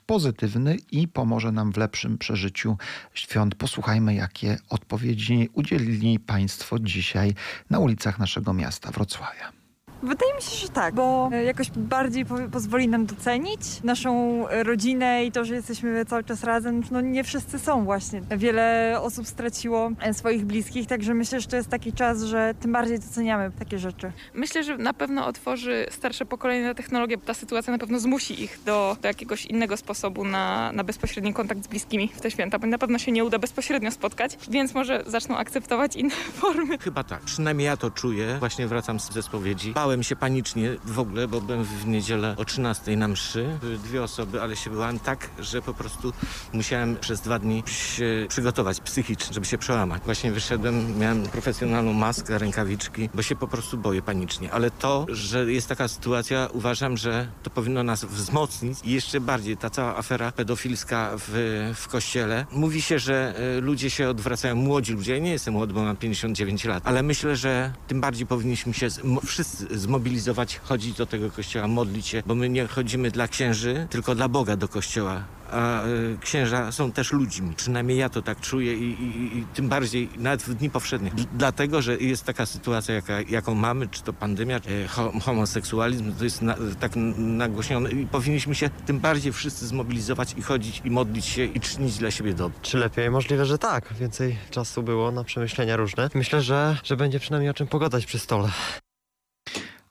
pozytywny 0.07 0.77
i 0.91 1.09
pomoże 1.09 1.53
nam 1.53 1.73
w 1.73 1.77
lepszym 1.77 2.19
przeżyciu 2.19 2.77
świąt. 3.15 3.55
Posłuchajmy, 3.55 4.15
jakie 4.15 4.59
odpowiedzi 4.69 5.49
udzielili 5.53 6.19
Państwo 6.19 6.79
dzisiaj 6.79 7.35
na 7.71 7.79
ulicach 7.79 8.19
naszego 8.19 8.53
miasta 8.53 8.91
Wrocławia. 8.91 9.62
Wydaje 10.03 10.35
mi 10.35 10.43
się, 10.43 10.57
że 10.57 10.69
tak, 10.69 10.95
bo 10.95 11.31
e, 11.33 11.45
jakoś 11.45 11.71
bardziej 11.71 12.25
po 12.27 12.35
pozwoli 12.53 12.89
nam 12.89 13.07
docenić 13.07 13.61
naszą 13.85 14.45
rodzinę 14.51 15.25
i 15.25 15.33
to, 15.33 15.45
że 15.45 15.55
jesteśmy 15.55 16.05
cały 16.05 16.25
czas 16.25 16.45
razem. 16.45 16.83
No 16.91 17.01
nie 17.01 17.25
wszyscy 17.25 17.59
są 17.59 17.85
właśnie. 17.85 18.23
Wiele 18.37 18.97
osób 19.03 19.27
straciło 19.27 19.91
e, 20.01 20.15
swoich 20.15 20.45
bliskich, 20.45 20.87
także 20.89 21.15
myślę, 21.15 21.41
że 21.41 21.49
to 21.49 21.57
jest 21.57 21.69
taki 21.69 21.93
czas, 21.93 22.23
że 22.23 22.55
tym 22.61 22.73
bardziej 22.73 22.99
doceniamy 22.99 23.51
takie 23.59 23.79
rzeczy. 23.79 24.13
Myślę, 24.35 24.65
że 24.65 24.79
na 24.79 24.93
pewno 24.95 25.27
otworzy 25.27 25.87
starsze 25.91 26.27
pokolenie 26.27 26.65
na 26.65 26.75
technologię, 26.75 27.19
bo 27.19 27.25
ta 27.27 27.35
sytuacja 27.35 27.73
na 27.73 27.79
pewno 27.79 27.99
zmusi 27.99 28.43
ich 28.43 28.59
do, 28.67 28.97
do 29.03 29.09
jakiegoś 29.09 29.47
innego 29.47 29.77
sposobu 29.77 30.25
na, 30.25 30.73
na 30.73 30.85
bezpośredni 30.85 31.35
kontakt 31.35 31.65
z 31.65 31.67
bliskimi 31.69 32.09
w 32.15 32.21
te 32.21 32.31
święta, 32.31 32.59
bo 32.59 32.67
na 32.67 32.79
pewno 32.79 32.99
się 32.99 33.13
nie 33.13 33.25
uda 33.25 33.39
bezpośrednio 33.39 33.91
spotkać, 33.91 34.39
więc 34.51 34.75
może 34.75 35.03
zaczną 35.07 35.37
akceptować 35.37 35.97
inne 35.97 36.15
formy. 36.41 36.79
Chyba 36.79 37.05
tak. 37.05 37.21
Przynajmniej 37.21 37.67
ja 37.67 37.77
to 37.77 37.91
czuję. 37.91 38.37
Właśnie 38.39 38.67
wracam 38.67 39.01
z- 39.01 39.13
ze 39.13 39.23
spowiedzi. 39.23 39.73
Bałem 39.73 39.92
się 40.01 40.17
panicznie 40.17 40.77
w 40.85 40.99
ogóle, 40.99 41.29
bo 41.29 41.41
byłem 41.41 41.65
w 41.65 41.87
niedzielę 41.87 42.35
o 42.39 42.45
13 42.45 42.97
na 42.97 43.09
mszy. 43.09 43.59
Były 43.61 43.79
dwie 43.79 44.03
osoby, 44.03 44.43
ale 44.43 44.57
się 44.57 44.71
bałem 44.71 44.99
tak, 44.99 45.31
że 45.39 45.63
po 45.63 45.75
prostu 45.75 46.13
musiałem 46.53 46.97
przez 46.97 47.21
dwa 47.21 47.39
dni 47.39 47.63
się 47.67 48.27
przygotować 48.29 48.81
psychicznie, 48.81 49.35
żeby 49.35 49.47
się 49.47 49.59
przełamać. 49.59 50.03
Właśnie 50.05 50.33
wyszedłem, 50.33 50.99
miałem 50.99 51.23
profesjonalną 51.23 51.93
maskę, 51.93 52.39
rękawiczki, 52.39 53.09
bo 53.15 53.23
się 53.23 53.37
po 53.37 53.49
prostu 53.49 53.79
boję 53.79 54.03
panicznie. 54.03 54.53
Ale 54.53 54.71
to, 54.71 55.07
że 55.09 55.53
jest 55.53 55.69
taka 55.69 55.89
sytuacja, 55.89 56.49
uważam, 56.53 56.97
że 56.97 57.29
to 57.43 57.51
powinno 57.51 57.83
nas 57.83 58.05
wzmocnić 58.05 58.79
i 58.85 58.91
jeszcze 58.91 59.21
bardziej 59.21 59.57
ta 59.57 59.71
cała 59.71 59.97
afera 59.97 60.33
pedofilska 60.33 61.11
w, 61.19 61.73
w 61.77 61.89
kościele. 61.89 62.47
Mówi 62.53 62.83
się, 62.83 62.99
że 62.99 63.35
e, 63.57 63.61
ludzie 63.61 63.91
się 63.91 64.09
odwracają, 64.09 64.57
młodzi 64.57 64.93
ludzie. 64.93 65.13
Ja 65.13 65.19
nie 65.19 65.31
jestem 65.31 65.55
młody, 65.55 65.75
bo 65.75 65.83
mam 65.83 65.97
59 65.97 66.65
lat, 66.65 66.83
ale 66.87 67.03
myślę, 67.03 67.37
że 67.37 67.73
tym 67.89 68.01
bardziej 68.01 68.27
powinniśmy 68.27 68.75
się 68.75 68.89
wszyscy 69.27 69.79
zmobilizować, 69.83 70.61
chodzić 70.65 70.97
do 70.97 71.07
tego 71.07 71.31
kościoła, 71.31 71.69
modlić 71.69 72.07
się, 72.07 72.23
bo 72.27 72.35
my 72.35 72.49
nie 72.49 72.67
chodzimy 72.67 73.11
dla 73.11 73.29
księży, 73.29 73.87
tylko 73.91 74.15
dla 74.15 74.29
Boga 74.29 74.57
do 74.57 74.69
kościoła. 74.69 75.25
A 75.53 75.87
y, 75.87 76.19
księża 76.21 76.73
są 76.73 76.93
też 76.93 77.13
ludźmi. 77.13 77.55
Przynajmniej 77.57 77.99
ja 77.99 78.09
to 78.09 78.23
tak 78.23 78.41
czuję 78.41 78.75
i, 78.75 79.03
i, 79.03 79.39
i 79.39 79.45
tym 79.55 79.69
bardziej 79.69 80.09
nawet 80.17 80.43
w 80.43 80.55
dni 80.55 80.71
powszednich. 80.71 81.15
D- 81.15 81.25
dlatego, 81.35 81.83
że 81.83 81.97
jest 81.97 82.25
taka 82.25 82.47
sytuacja, 82.47 82.95
jaka, 82.95 83.21
jaką 83.21 83.55
mamy, 83.55 83.89
czy 83.89 84.03
to 84.03 84.13
pandemia, 84.13 84.61
czy 84.61 84.89
ho, 84.89 85.13
homoseksualizm, 85.23 86.13
to 86.13 86.25
jest 86.25 86.43
na, 86.43 86.57
tak 86.81 86.93
nagłośnione 87.17 87.91
i 87.91 88.07
powinniśmy 88.07 88.55
się 88.55 88.71
tym 88.87 89.01
bardziej 89.01 89.33
wszyscy 89.33 89.67
zmobilizować 89.67 90.35
i 90.39 90.43
chodzić 90.43 90.83
i 90.85 90.91
modlić 90.91 91.25
się 91.27 91.45
i 91.45 91.61
czynić 91.61 91.99
dla 91.99 92.11
siebie 92.11 92.35
dobro. 92.35 92.59
Czy 92.63 92.79
lepiej? 92.79 93.11
Możliwe, 93.11 93.47
że 93.47 93.59
tak. 93.59 93.95
Więcej 94.01 94.37
czasu 94.51 94.83
było 94.83 95.11
na 95.11 95.25
przemyślenia 95.25 95.77
różne. 95.77 96.11
Myślę, 96.15 96.43
że, 96.43 96.77
że 96.85 96.97
będzie 96.97 97.21
przynajmniej 97.21 97.51
o 97.51 97.55
czym 97.55 97.67
pogadać 97.67 98.07
przy 98.07 98.19
stole. 98.19 98.49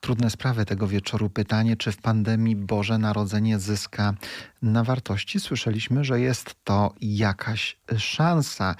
Trudne 0.02 0.30
sprawy 0.30 0.64
tego 0.64 0.86
wieczoru. 0.88 1.30
Pytanie, 1.30 1.76
czy 1.76 1.92
w 1.92 1.96
pandemii 1.96 2.56
Boże 2.56 2.98
Narodzenie 2.98 3.58
zyska 3.58 4.14
na 4.62 4.84
wartości? 4.84 5.40
Słyszeliśmy, 5.40 6.04
że 6.04 6.20
jest 6.20 6.54
to 6.64 6.94
jakaś 7.00 7.78
szansa. 7.98 8.74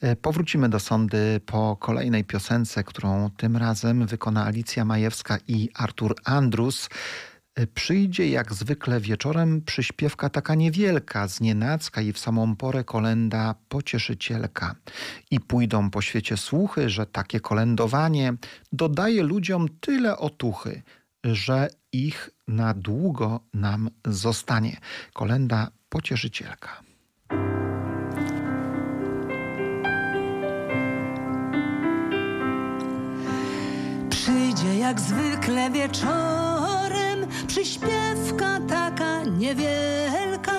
E, 0.00 0.16
Powrócimy 0.16 0.68
do 0.68 0.80
sądy 0.80 1.40
po 1.46 1.76
kolejnej 1.76 2.24
piosence, 2.24 2.84
którą 2.84 3.30
tym 3.30 3.56
razem 3.56 4.06
wykona 4.06 4.44
Alicja 4.44 4.84
Majewska 4.84 5.38
i 5.48 5.68
Artur 5.74 6.14
Andrus. 6.24 6.88
Przyjdzie 7.66 8.28
jak 8.28 8.52
zwykle 8.52 9.00
wieczorem 9.00 9.62
przyśpiewka 9.62 10.28
taka 10.28 10.54
niewielka, 10.54 11.28
znienacka 11.28 12.00
i 12.00 12.12
w 12.12 12.18
samą 12.18 12.56
porę 12.56 12.84
kolenda 12.84 13.54
pocieszycielka. 13.68 14.74
I 15.30 15.40
pójdą 15.40 15.90
po 15.90 16.02
świecie 16.02 16.36
słuchy, 16.36 16.90
że 16.90 17.06
takie 17.06 17.40
kolędowanie 17.40 18.34
dodaje 18.72 19.22
ludziom 19.22 19.68
tyle 19.80 20.16
otuchy, 20.16 20.82
że 21.24 21.68
ich 21.92 22.30
na 22.48 22.74
długo 22.74 23.40
nam 23.54 23.90
zostanie. 24.04 24.76
Kolenda 25.12 25.70
pocieszycielka. 25.88 26.82
Przyjdzie 34.10 34.78
jak 34.78 35.00
zwykle 35.00 35.70
wieczorem 35.70 36.77
Przyśpiewka 37.46 38.60
taka 38.68 39.22
niewielka 39.24 40.52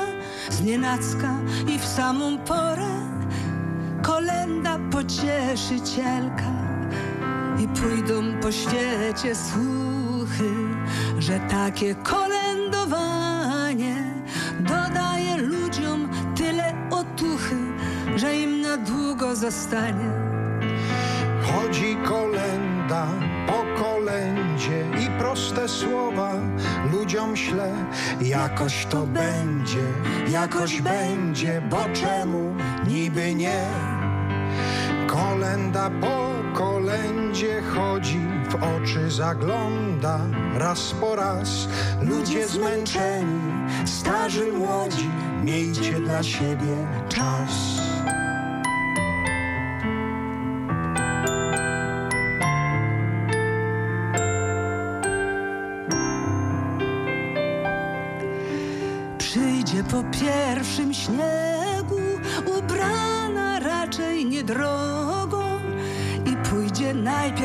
Znienacka 0.49 1.35
i 1.67 1.79
w 1.79 1.85
samą 1.85 2.37
porę 2.37 2.89
Kolenda 4.01 4.79
pocieszycielka. 4.91 6.43
I 7.59 7.67
pójdą 7.67 8.23
po 8.41 8.51
świecie 8.51 9.35
słuchy 9.35 10.49
Że 11.19 11.39
takie 11.39 11.95
kolędowanie 11.95 13.95
Dodaje 14.59 15.37
ludziom 15.37 16.09
tyle 16.35 16.73
otuchy 16.91 17.55
Że 18.15 18.35
im 18.35 18.61
na 18.61 18.77
długo 18.77 19.35
zostanie. 19.35 20.09
Chodzi 21.41 21.97
kolenda 22.07 23.07
po 23.47 23.83
kolędzie 23.83 24.85
proste 25.19 25.67
słowa 25.67 26.33
ludziom 26.91 27.35
śle. 27.35 27.73
Jakoś 28.21 28.85
to 28.85 29.01
będzie, 29.07 29.83
jakoś 30.31 30.81
będzie, 30.81 31.61
bo 31.69 31.77
czemu 31.93 32.55
niby 32.87 33.35
nie? 33.35 33.65
Kolenda 35.07 35.89
po 36.01 36.29
kolędzie 36.53 37.61
chodzi, 37.61 38.19
w 38.49 38.55
oczy 38.55 39.11
zagląda 39.11 40.19
raz 40.53 40.91
po 41.01 41.15
raz. 41.15 41.67
Ludzie 42.01 42.47
zmęczeni, 42.47 43.41
starzy, 43.85 44.51
młodzi, 44.51 45.09
miejcie 45.43 45.99
dla 45.99 46.23
siebie 46.23 46.87
czas. 47.09 47.78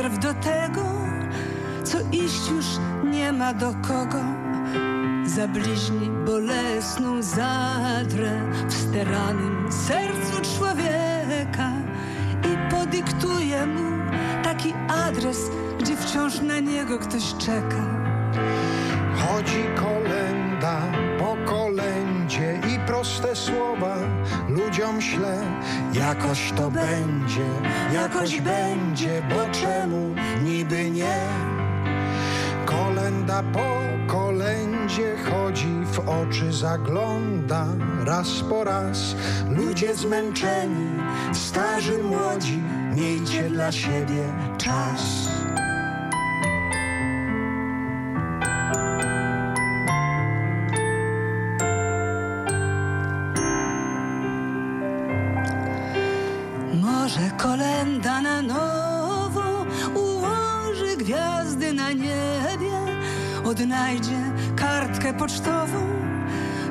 Najpierw 0.05 0.23
do 0.23 0.35
tego, 0.35 0.83
co 1.85 1.99
iść 2.13 2.51
już 2.51 2.67
nie 3.05 3.33
ma 3.33 3.55
do 3.55 3.75
kogo. 3.89 4.25
Zabliźni 5.27 6.11
bolesną 6.27 7.23
zadrę 7.23 8.41
w 8.69 8.73
steranym 8.73 9.73
sercu 9.73 10.57
człowieka 10.57 11.71
i 12.45 12.71
podyktuje 12.71 13.67
mu 13.67 14.13
tak 14.43 14.45
taki 14.45 14.75
adres, 14.89 15.51
gdzie 15.81 15.97
wciąż 15.97 16.41
na 16.41 16.61
niego 16.61 16.99
ktoś 16.99 17.35
czeka. 17.35 17.85
Chodzi 19.17 19.65
kolenda 19.77 20.83
po 21.19 21.37
kolędzie 21.51 22.61
i 22.75 22.87
proste 22.87 23.37
słowa 23.37 23.97
ludziom 24.65 25.01
śle. 25.01 25.43
Jakoś 25.93 26.53
to 26.57 26.71
będzie, 26.71 27.47
jakoś 27.95 28.41
będzie, 28.41 29.23
bo 29.31 29.61
czemu 29.61 30.15
niby 30.45 30.91
nie? 30.91 31.21
Kolenda 32.67 33.43
po 33.53 33.81
kolędzie 34.13 35.17
chodzi, 35.31 35.85
w 35.93 35.99
oczy 35.99 36.53
zagląda 36.53 37.67
raz 38.05 38.29
po 38.51 38.65
raz. 38.65 39.17
Ludzie 39.49 39.95
zmęczeni, 39.95 40.91
starzy, 41.33 41.99
młodzi, 42.03 42.63
miejcie 42.95 43.51
dla 43.51 43.73
siebie 43.73 44.25
czas. 44.59 45.24
Nowo 58.47 59.67
ułoży 59.95 60.97
gwiazdy 60.97 61.73
na 61.73 61.93
niebie, 61.93 62.75
odnajdzie 63.45 64.33
kartkę 64.57 65.15
pocztową 65.15 65.87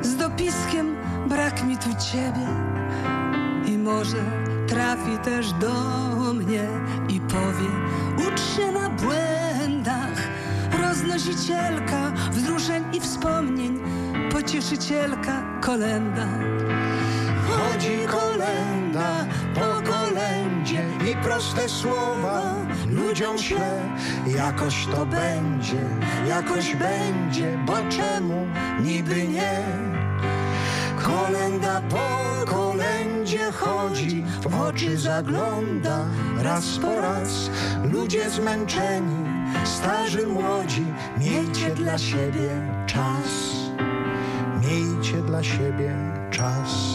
z 0.02 0.16
dopiskiem 0.16 0.96
brak 1.28 1.64
mi 1.64 1.76
tu 1.76 1.88
ciebie. 2.12 2.48
I 3.66 3.78
może 3.78 4.16
trafi 4.66 5.18
też 5.24 5.52
do 5.52 5.74
mnie 6.34 6.68
i 7.08 7.20
powie 7.20 7.70
ucz 8.28 8.40
się 8.56 8.72
na 8.72 8.90
błędach, 8.90 10.28
roznosicielka 10.82 12.12
wzruszeń 12.32 12.84
i 12.92 13.00
wspomnień, 13.00 13.80
pocieszycielka 14.32 15.60
kolenda. 15.60 16.26
Proste 21.34 21.68
słowa 21.68 22.42
ludziom 22.90 23.38
śle. 23.38 23.80
Jakoś 24.26 24.86
to 24.86 25.06
będzie, 25.06 25.80
jakoś 26.28 26.76
będzie, 26.76 27.58
bo 27.66 27.72
czemu 27.90 28.46
niby 28.80 29.28
nie? 29.28 29.62
Kolenda 31.02 31.80
po 31.90 32.08
kolędzie 32.52 33.52
chodzi, 33.52 34.24
w 34.42 34.60
oczy 34.60 34.98
zagląda 34.98 36.04
raz 36.38 36.78
po 36.78 37.00
raz. 37.00 37.50
Ludzie 37.92 38.30
zmęczeni, 38.30 39.24
starzy, 39.64 40.26
młodzi, 40.26 40.86
miejcie 41.18 41.70
dla 41.70 41.98
siebie 41.98 42.50
czas. 42.86 43.54
Miejcie 44.60 45.22
dla 45.22 45.42
siebie 45.42 45.94
czas. 46.30 46.93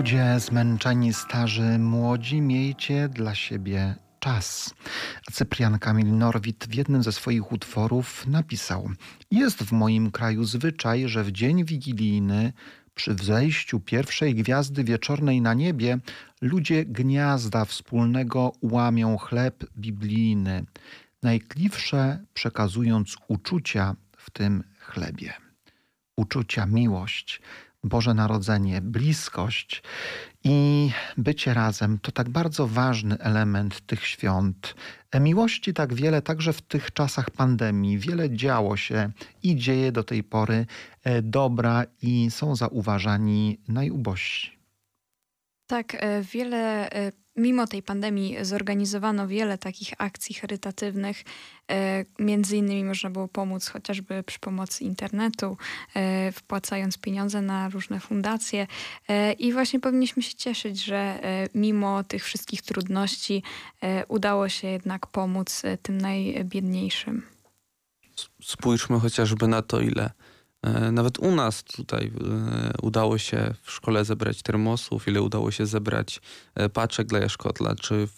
Ludzie 0.00 0.40
zmęczeni, 0.40 1.12
starzy, 1.12 1.78
młodzi, 1.78 2.40
miejcie 2.40 3.08
dla 3.08 3.34
siebie 3.34 3.94
czas. 4.20 4.74
Cyprian 5.32 5.78
Kamil 5.78 6.18
Norwid 6.18 6.66
w 6.68 6.74
jednym 6.74 7.02
ze 7.02 7.12
swoich 7.12 7.52
utworów 7.52 8.26
napisał: 8.26 8.90
Jest 9.30 9.62
w 9.62 9.72
moim 9.72 10.10
kraju 10.10 10.44
zwyczaj, 10.44 11.08
że 11.08 11.24
w 11.24 11.32
dzień 11.32 11.64
wigilijny 11.64 12.52
przy 12.94 13.14
wzejściu 13.14 13.80
pierwszej 13.80 14.34
gwiazdy 14.34 14.84
wieczornej 14.84 15.40
na 15.40 15.54
niebie 15.54 15.98
ludzie 16.40 16.84
gniazda 16.84 17.64
wspólnego 17.64 18.52
łamią 18.62 19.18
chleb 19.18 19.64
biblijny, 19.78 20.64
najkliwsze 21.22 22.24
przekazując 22.34 23.16
uczucia 23.28 23.96
w 24.16 24.30
tym 24.30 24.64
chlebie. 24.78 25.32
Uczucia, 26.16 26.66
miłość, 26.66 27.40
Boże 27.84 28.14
Narodzenie, 28.14 28.80
bliskość 28.80 29.82
i 30.44 30.90
bycie 31.16 31.54
razem 31.54 31.98
to 31.98 32.12
tak 32.12 32.28
bardzo 32.28 32.66
ważny 32.66 33.18
element 33.18 33.86
tych 33.86 34.06
świąt. 34.06 34.74
Miłości 35.20 35.74
tak 35.74 35.94
wiele, 35.94 36.22
także 36.22 36.52
w 36.52 36.62
tych 36.62 36.92
czasach 36.92 37.30
pandemii. 37.30 37.98
Wiele 37.98 38.36
działo 38.36 38.76
się 38.76 39.10
i 39.42 39.56
dzieje 39.56 39.92
do 39.92 40.04
tej 40.04 40.24
pory 40.24 40.66
e, 41.04 41.22
dobra 41.22 41.84
i 42.02 42.30
są 42.30 42.56
zauważani 42.56 43.60
najubożsi. 43.68 44.58
Tak, 45.66 45.94
e, 45.94 46.22
wiele, 46.22 46.90
e, 46.90 47.12
mimo 47.36 47.66
tej 47.66 47.82
pandemii 47.82 48.36
zorganizowano 48.42 49.28
wiele 49.28 49.58
takich 49.58 49.92
akcji 49.98 50.34
charytatywnych. 50.34 51.24
E, 51.70 52.04
Między 52.18 52.56
innymi 52.56 52.84
można 52.84 53.10
było 53.10 53.28
pomóc 53.28 53.68
chociażby 53.68 54.22
przy 54.22 54.38
pomocy 54.38 54.84
internetu, 54.84 55.56
e, 55.94 56.32
wpłacając 56.32 56.98
pieniądze 56.98 57.42
na 57.42 57.68
różne 57.68 58.00
fundacje. 58.00 58.66
E, 59.08 59.32
I 59.32 59.52
właśnie 59.52 59.80
powinniśmy 59.80 60.22
się 60.22 60.34
cieszyć, 60.34 60.84
że 60.84 61.20
mimo 61.54 62.04
tych 62.04 62.24
wszystkich 62.24 62.62
trudności 62.62 63.42
udało 64.08 64.48
się 64.48 64.68
jednak 64.68 65.06
pomóc 65.06 65.62
tym 65.82 65.98
najbiedniejszym. 65.98 67.22
Spójrzmy 68.42 69.00
chociażby 69.00 69.48
na 69.48 69.62
to, 69.62 69.80
ile 69.80 70.10
nawet 70.92 71.18
u 71.18 71.34
nas 71.34 71.64
tutaj 71.64 72.06
e, 72.06 72.72
udało 72.82 73.18
się 73.18 73.54
w 73.62 73.70
szkole 73.70 74.04
zebrać 74.04 74.42
termosów, 74.42 75.08
ile 75.08 75.22
udało 75.22 75.50
się 75.50 75.66
zebrać 75.66 76.20
e, 76.54 76.68
paczek 76.68 77.06
dla 77.06 77.18
Jaszkotla, 77.18 77.74
czy 77.74 78.08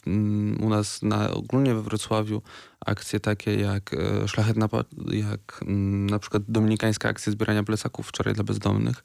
u 0.61 0.69
nas 0.69 1.03
na, 1.03 1.31
ogólnie 1.31 1.75
we 1.75 1.83
Wrocławiu 1.83 2.43
akcje 2.87 3.21
takie 3.21 3.55
jak 3.55 3.95
e, 3.95 4.29
szlachetna, 4.29 4.69
jak 5.13 5.65
na 6.11 6.19
przykład 6.19 6.43
dominikańska 6.49 7.09
akcja 7.09 7.33
zbierania 7.33 7.63
plecaków 7.63 8.09
wczoraj 8.09 8.35
dla 8.35 8.45
bezdomnych. 8.45 9.05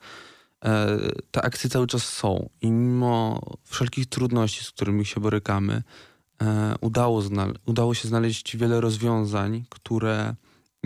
E, 0.66 0.98
Te 1.32 1.42
akcje 1.42 1.70
cały 1.70 1.88
czas 1.88 2.04
są 2.04 2.50
i 2.62 2.72
mimo 2.72 3.42
wszelkich 3.64 4.06
trudności, 4.06 4.64
z 4.64 4.72
którymi 4.72 5.06
się 5.06 5.22
borykamy, 5.22 5.84
e, 6.42 6.76
udało, 6.82 7.24
udało 7.66 7.94
się 7.94 8.08
znaleźć 8.08 8.58
wiele 8.58 8.82
rozwiązań, 8.82 9.66
które 9.70 10.36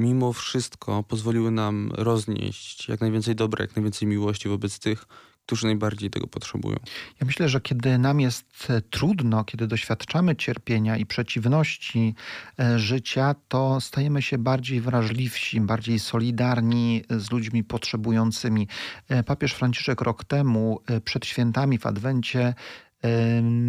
mimo 0.02 0.34
wszystko 0.34 1.04
pozwoliły 1.04 1.52
nam 1.52 1.92
roznieść 1.94 2.90
jak 2.90 3.02
najwięcej 3.02 3.36
dobra, 3.36 3.64
jak 3.64 3.76
najwięcej 3.76 4.08
miłości 4.08 4.50
wobec 4.50 4.80
tych, 4.80 5.06
którzy 5.46 5.66
najbardziej 5.66 6.10
tego 6.10 6.28
potrzebują. 6.28 6.78
Ja 7.22 7.28
myślę, 7.28 7.50
że 7.50 7.62
kiedy 7.62 7.98
nam 7.98 8.20
jest 8.20 8.68
e, 8.70 8.82
trudno, 8.82 9.44
kiedy 9.44 9.68
doświadczamy 9.68 10.36
cierpienia 10.36 10.98
i 10.98 11.06
przeciwności 11.06 12.16
e, 12.60 12.80
życia, 12.80 13.36
to 13.48 13.82
stajemy 13.82 14.22
się 14.22 14.38
bardziej 14.38 14.82
wrażliwsi, 14.82 15.62
bardziej 15.62 16.00
solidarni 16.00 17.04
z 17.10 17.32
ludźmi 17.32 17.64
potrzebującymi. 17.64 18.68
E, 19.10 19.24
Papież 19.24 19.54
Franciszek 19.54 20.02
rok 20.02 20.24
temu, 20.24 20.82
e, 20.88 21.02
przed 21.02 21.26
świętami 21.26 21.78
w 21.78 21.86
Adwencie, 21.86 22.42
e, 22.48 22.54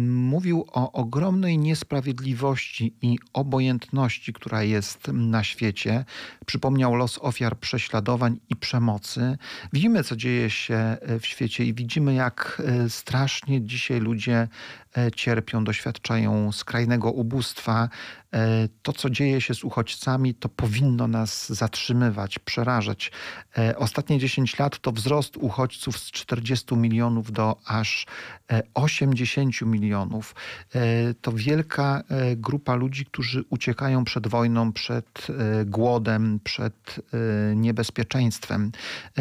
mówił 0.07 0.65
o 0.71 0.91
ogromnej 0.91 1.57
niesprawiedliwości 1.57 2.93
i 3.01 3.17
obojętności, 3.33 4.33
która 4.33 4.63
jest 4.63 5.07
na 5.07 5.43
świecie. 5.43 6.05
Przypomniał 6.45 6.95
los 6.95 7.19
ofiar 7.21 7.57
prześladowań 7.59 8.39
i 8.49 8.55
przemocy. 8.55 9.37
Widzimy, 9.73 10.03
co 10.03 10.15
dzieje 10.15 10.49
się 10.49 10.75
e, 10.75 11.19
w 11.19 11.25
świecie 11.25 11.65
i 11.65 11.73
widzimy, 11.73 12.13
jak 12.13 12.61
e, 12.65 12.89
strasznie 12.89 13.61
dzisiaj 13.61 13.99
ludzie 13.99 14.47
e, 14.97 15.11
cierpią, 15.11 15.63
doświadczają 15.63 16.51
skrajnego 16.51 17.11
ubóstwa. 17.11 17.89
E, 18.33 18.67
To, 18.81 18.93
co 18.93 19.09
dzieje 19.09 19.41
się 19.41 19.53
z 19.53 19.63
uchodźcami, 19.63 20.35
to 20.35 20.49
powinno 20.49 21.07
nas 21.07 21.53
zatrzymywać, 21.53 22.39
przerażać. 22.39 23.11
E, 23.57 23.77
Ostatnie 23.77 24.19
10 24.19 24.59
lat 24.59 24.79
to 24.79 24.91
wzrost 24.91 25.37
uchodźców 25.37 25.97
z 25.97 26.11
40 26.11 26.75
milionów 26.75 27.31
do 27.31 27.55
aż 27.65 28.05
e, 28.51 28.61
80 28.73 29.61
milionów. 29.61 30.35
E, 30.75 31.13
To 31.13 31.31
wielka 31.31 32.03
grupa 32.37 32.75
ludzi, 32.75 33.05
którzy 33.05 33.43
uciekają 33.49 34.05
przed 34.05 34.27
wojną, 34.27 34.73
przed 34.73 35.27
głodem, 35.65 36.39
przed 36.43 36.99
niebezpieczeństwem. 37.55 38.71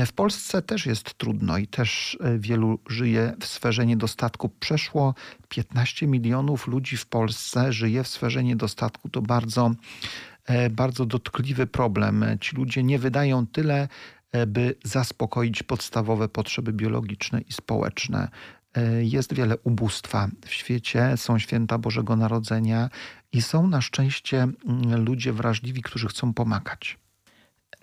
W 0.07 0.13
Polsce 0.13 0.63
też 0.63 0.87
jest 0.87 1.15
trudno 1.15 1.59
i 1.59 1.67
też 1.67 2.19
wielu 2.39 2.79
żyje 2.89 3.35
w 3.41 3.47
sferze 3.47 3.87
niedostatku. 3.87 4.49
Przeszło 4.49 5.15
15 5.49 6.07
milionów 6.07 6.67
ludzi 6.67 6.97
w 6.97 7.07
Polsce 7.07 7.73
żyje 7.73 8.05
w 8.05 8.09
sferze 8.09 8.45
niedostatku. 8.45 9.02
To 9.11 9.23
bardzo, 9.23 9.71
e, 10.47 10.71
bardzo 10.71 11.07
dotkliwy 11.07 11.67
problem. 11.67 12.25
Ci 12.41 12.57
ludzie 12.57 12.83
nie 12.83 12.99
wydają 12.99 13.47
tyle, 13.47 13.89
e, 14.33 14.47
by 14.47 14.75
zaspokoić 14.85 15.63
podstawowe 15.63 16.29
potrzeby 16.29 16.73
biologiczne 16.73 17.41
i 17.41 17.53
społeczne. 17.53 18.29
E, 18.75 19.05
Jest 19.05 19.35
wiele 19.35 19.59
ubóstwa 19.59 20.29
w 20.47 20.55
świecie, 20.55 21.17
są 21.17 21.39
święta 21.39 21.79
Bożego 21.79 22.17
Narodzenia 22.17 22.91
i 23.33 23.43
są 23.43 23.67
na 23.67 23.81
szczęście 23.81 24.43
mm, 24.43 25.05
ludzie 25.05 25.33
wrażliwi, 25.33 25.83
którzy 25.83 26.09
chcą 26.09 26.35
pomagać. 26.35 26.99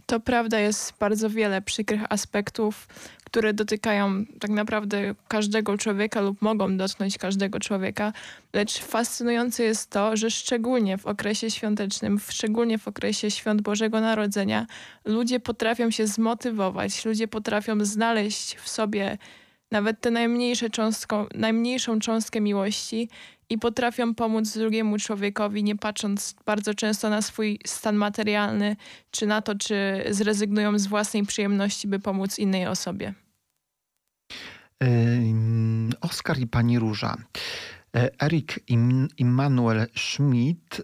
To 0.05 0.19
prawda, 0.19 0.59
jest 0.59 0.93
bardzo 0.99 1.29
wiele 1.29 1.61
przykrych 1.61 2.01
aspektów, 2.09 2.87
które 3.31 3.53
dotykają 3.53 4.25
tak 4.39 4.51
naprawdę 4.51 5.15
każdego 5.27 5.77
człowieka 5.77 6.21
lub 6.21 6.41
mogą 6.41 6.77
dotknąć 6.77 7.17
każdego 7.17 7.59
człowieka, 7.59 8.13
lecz 8.53 8.79
fascynujące 8.79 9.63
jest 9.63 9.89
to, 9.89 10.17
że 10.17 10.31
szczególnie 10.31 10.97
w 10.97 11.05
okresie 11.05 11.51
świątecznym, 11.51 12.19
szczególnie 12.29 12.77
w 12.77 12.87
okresie 12.87 13.31
świąt 13.31 13.61
Bożego 13.61 14.01
Narodzenia, 14.01 14.67
ludzie 15.05 15.39
potrafią 15.39 15.91
się 15.91 16.07
zmotywować, 16.07 17.05
ludzie 17.05 17.27
potrafią 17.27 17.85
znaleźć 17.85 18.55
w 18.55 18.69
sobie 18.69 19.17
nawet 19.71 20.01
tę 20.01 20.11
najmniejsze 20.11 20.67
najmniejszą 21.35 21.99
cząstkę 21.99 22.41
miłości 22.41 23.09
i 23.49 23.57
potrafią 23.57 24.15
pomóc 24.15 24.57
drugiemu 24.57 24.97
człowiekowi, 24.97 25.63
nie 25.63 25.75
patrząc 25.75 26.35
bardzo 26.45 26.73
często 26.73 27.09
na 27.09 27.21
swój 27.21 27.59
stan 27.65 27.95
materialny, 27.95 28.75
czy 29.11 29.27
na 29.27 29.41
to, 29.41 29.55
czy 29.55 30.03
zrezygnują 30.09 30.79
z 30.79 30.87
własnej 30.87 31.25
przyjemności, 31.25 31.87
by 31.87 31.99
pomóc 31.99 32.39
innej 32.39 32.67
osobie. 32.67 33.13
Oskar 36.01 36.39
i 36.39 36.47
pani 36.47 36.79
Róża. 36.79 37.17
E, 37.95 38.21
Erik 38.23 38.59
Im- 38.67 39.07
Immanuel 39.17 39.87
Schmidt 39.97 40.81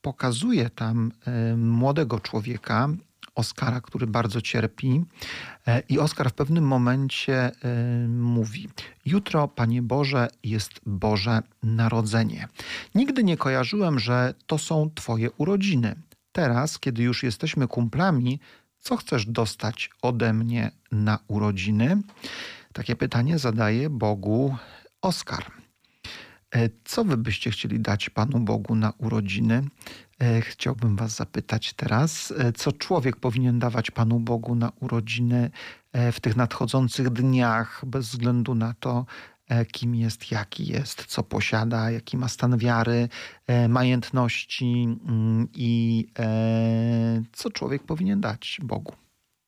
pokazuje 0.00 0.70
tam 0.70 1.12
młodego 1.56 2.20
człowieka, 2.20 2.88
Oskara, 3.36 3.80
który 3.80 4.06
bardzo 4.06 4.40
cierpi. 4.40 5.04
E, 5.66 5.82
I 5.88 5.98
Oskar 5.98 6.30
w 6.30 6.34
pewnym 6.34 6.64
momencie 6.64 7.52
ym, 8.04 8.22
mówi: 8.22 8.68
Jutro, 9.04 9.48
Panie 9.48 9.82
Boże, 9.82 10.28
jest 10.44 10.80
Boże 10.86 11.42
Narodzenie. 11.62 12.48
Nigdy 12.94 13.24
nie 13.24 13.36
kojarzyłem, 13.36 13.98
że 13.98 14.34
to 14.46 14.58
są 14.58 14.90
Twoje 14.94 15.30
urodziny. 15.30 15.94
Teraz, 16.32 16.78
kiedy 16.78 17.02
już 17.02 17.22
jesteśmy 17.22 17.68
kumplami, 17.68 18.40
co 18.78 18.96
chcesz 18.96 19.26
dostać 19.26 19.90
ode 20.02 20.32
mnie 20.32 20.70
na 20.92 21.18
urodziny? 21.28 22.02
Takie 22.72 22.96
pytanie 22.96 23.38
zadaje 23.38 23.90
Bogu 23.90 24.56
Oskar. 25.02 25.44
E, 26.54 26.68
Co 26.84 27.04
wy 27.04 27.16
byście 27.16 27.50
chcieli 27.50 27.80
dać 27.80 28.10
Panu 28.10 28.40
Bogu 28.40 28.74
na 28.74 28.92
urodziny? 28.98 29.62
E, 30.20 30.40
Chciałbym 30.40 30.96
was 30.96 31.16
zapytać 31.16 31.72
teraz, 31.72 32.32
e, 32.38 32.52
co 32.52 32.72
człowiek 32.72 33.16
powinien 33.16 33.58
dawać 33.58 33.90
Panu 33.90 34.20
Bogu 34.20 34.54
na 34.54 34.72
urodziny 34.80 35.50
e, 35.92 36.12
w 36.12 36.20
tych 36.20 36.36
nadchodzących 36.36 37.10
dniach, 37.10 37.82
bez 37.86 38.08
względu 38.08 38.54
na 38.54 38.74
to, 38.80 39.06
kim 39.72 39.94
jest, 39.94 40.30
jaki 40.30 40.66
jest, 40.66 41.04
co 41.06 41.22
posiada, 41.22 41.90
jaki 41.90 42.16
ma 42.16 42.28
stan 42.28 42.58
wiary, 42.58 43.08
majętności 43.68 44.98
mm, 45.08 45.48
i 45.54 46.06
co 47.32 47.50
człowiek 47.50 47.82
powinien 47.82 48.20
dać 48.20 48.58
Bogu. 48.62 48.92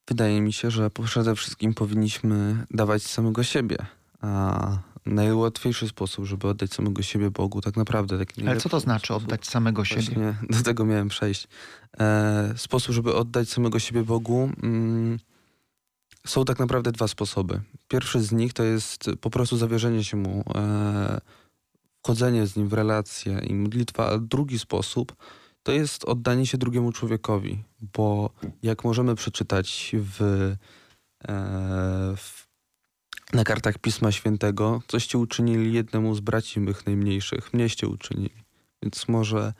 Wydaje 0.08 0.40
mi 0.40 0.52
się, 0.52 0.70
że 0.70 0.90
przede 0.90 1.34
wszystkim 1.34 1.74
powinniśmy 1.74 2.66
dawać 2.70 3.02
samego 3.02 3.42
siebie. 3.42 3.76
A 4.20 4.78
najłatwiejszy 5.09 5.88
sposób, 5.88 6.24
żeby 6.24 6.48
oddać 6.48 6.72
samego 6.72 7.02
siebie 7.02 7.30
Bogu, 7.30 7.61
tak 7.61 7.76
naprawdę. 7.76 8.18
Taki 8.18 8.48
Ale 8.48 8.61
co 8.61 8.68
to 8.68 8.80
znaczy 8.80 9.06
sposób, 9.06 9.22
oddać 9.22 9.46
samego 9.46 9.84
siebie? 9.84 10.02
Właśnie 10.02 10.36
do 10.59 10.62
tego 10.62 10.84
miałem 10.84 11.09
przejść. 11.09 11.48
E, 12.00 12.54
sposób, 12.56 12.94
żeby 12.94 13.14
oddać 13.14 13.48
samego 13.48 13.78
siebie 13.78 14.02
Bogu, 14.02 14.50
mm, 14.62 15.18
są 16.26 16.44
tak 16.44 16.59
naprawdę 16.59 16.92
dwa 16.92 17.09
sposoby. 17.09 17.61
Pierwszy 17.88 18.20
z 18.20 18.32
nich 18.32 18.52
to 18.52 18.64
jest 18.64 19.11
po 19.20 19.30
prostu 19.30 19.56
zawierzenie 19.56 20.04
się 20.04 20.16
Mu, 20.16 20.44
e, 20.54 21.20
wchodzenie 22.02 22.46
z 22.46 22.56
Nim 22.56 22.68
w 22.68 22.72
relacje 22.72 23.38
i 23.38 23.54
modlitwa, 23.54 24.06
a 24.11 24.18
drugi 24.18 24.59
sposób 24.59 25.16
to 25.62 25.72
jest 25.72 26.04
oddanie 26.04 26.46
się 26.46 26.59
drugiemu 26.59 26.92
człowiekowi, 26.92 27.64
bo 27.80 28.30
jak 28.62 28.84
możemy 28.84 29.14
przeczytać 29.14 29.92
w, 29.94 30.22
e, 31.28 31.36
w 32.16 32.47
na 33.33 33.45
kartach 33.45 33.79
Pisma 33.79 34.12
Świętego, 34.12 34.83
coście 34.87 35.18
uczynili 35.18 35.72
jednemu 35.72 36.14
z 36.14 36.20
braci 36.20 36.61
mych 36.61 36.87
najmniejszych, 36.87 37.55
mnieście 37.55 37.89
uczynili. 37.89 38.45
Więc 38.83 39.09
może 39.09 39.53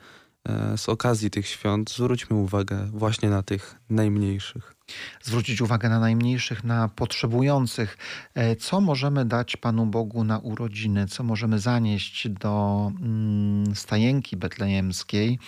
e, 0.49 0.77
z 0.77 0.89
okazji 0.89 1.29
tych 1.29 1.47
świąt 1.47 1.91
zwróćmy 1.91 2.37
uwagę 2.37 2.89
właśnie 2.91 3.29
na 3.29 3.43
tych 3.43 3.75
najmniejszych. 3.89 4.75
zwrócić 5.23 5.61
uwagę 5.61 5.89
na 5.89 5.99
najmniejszych, 5.99 6.63
na 6.63 6.87
potrzebujących. 6.87 7.97
E, 8.35 8.55
Co 8.55 8.81
możemy 8.81 9.25
dać 9.25 9.57
Panu 9.57 9.85
Bogu 9.85 10.23
na 10.23 10.39
urodziny? 10.39 11.07
Co 11.07 11.23
możemy 11.23 11.59
zanieść 11.59 12.29
do 12.29 12.91
mm, 13.01 13.75
stajenki 13.75 14.37
betlejemskiej? 14.37 15.39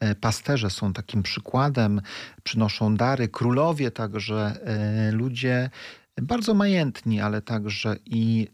E, 0.00 0.14
Pasterze 0.14 0.70
są 0.70 0.92
takim 0.92 1.22
przykładem, 1.22 2.02
przynoszą 2.42 2.96
dary, 2.96 3.28
królowie 3.28 3.90
także, 3.90 4.56
ludzie 5.12 5.70
bardzo 6.22 6.54
majętni, 6.54 7.20
ale 7.20 7.42
także 7.42 7.96
i 8.06 8.48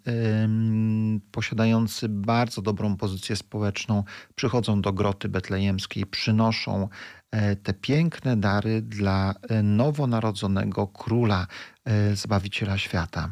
posiadający 1.32 2.08
bardzo 2.08 2.62
dobrą 2.62 2.96
pozycję 2.96 3.36
społeczną, 3.36 4.04
przychodzą 4.34 4.80
do 4.80 4.92
groty 4.92 5.28
betlejemskiej, 5.28 6.06
przynoszą 6.06 6.88
e, 7.30 7.56
te 7.56 7.74
piękne 7.74 8.36
dary 8.36 8.82
dla 8.82 9.34
e, 9.48 9.62
nowonarodzonego 9.62 10.86
króla, 10.86 11.46
e, 11.84 12.16
zbawiciela 12.16 12.78
świata. 12.78 13.30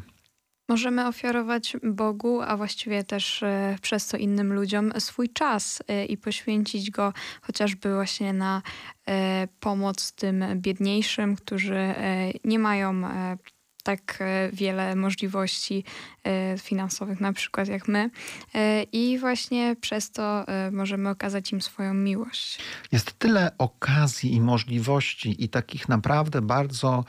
Możemy 0.69 1.07
ofiarować 1.07 1.77
Bogu, 1.83 2.43
a 2.43 2.57
właściwie 2.57 3.05
też 3.05 3.45
przez 3.83 4.09
to 4.09 4.17
innym 4.17 4.53
ludziom 4.53 4.93
swój 4.99 5.29
czas 5.29 5.83
i 6.09 6.17
poświęcić 6.17 6.91
go 6.91 7.13
chociażby 7.43 7.95
właśnie 7.95 8.33
na 8.33 8.63
pomoc 9.61 10.13
tym 10.13 10.45
biedniejszym, 10.55 11.37
którzy 11.37 11.95
nie 12.45 12.59
mają 12.59 13.03
tak 13.85 14.19
e, 14.21 14.51
wiele 14.53 14.97
możliwości 14.97 15.85
e, 16.25 16.59
finansowych, 16.59 17.21
na 17.21 17.33
przykład 17.33 17.69
jak 17.69 17.89
my. 17.89 18.11
E, 18.55 18.83
I 18.83 19.19
właśnie 19.19 19.77
przez 19.81 20.11
to 20.11 20.45
możemy 20.73 21.09
okazać 21.09 21.53
im 21.53 21.63
swoją 21.63 21.95
miłość. 21.95 22.59
Jest 22.93 23.19
tyle 23.19 23.51
okazji 23.59 24.35
i 24.35 24.41
możliwości 24.41 25.45
i 25.45 25.49
takich 25.49 25.89
naprawdę 25.89 26.43
bardzo 26.43 27.05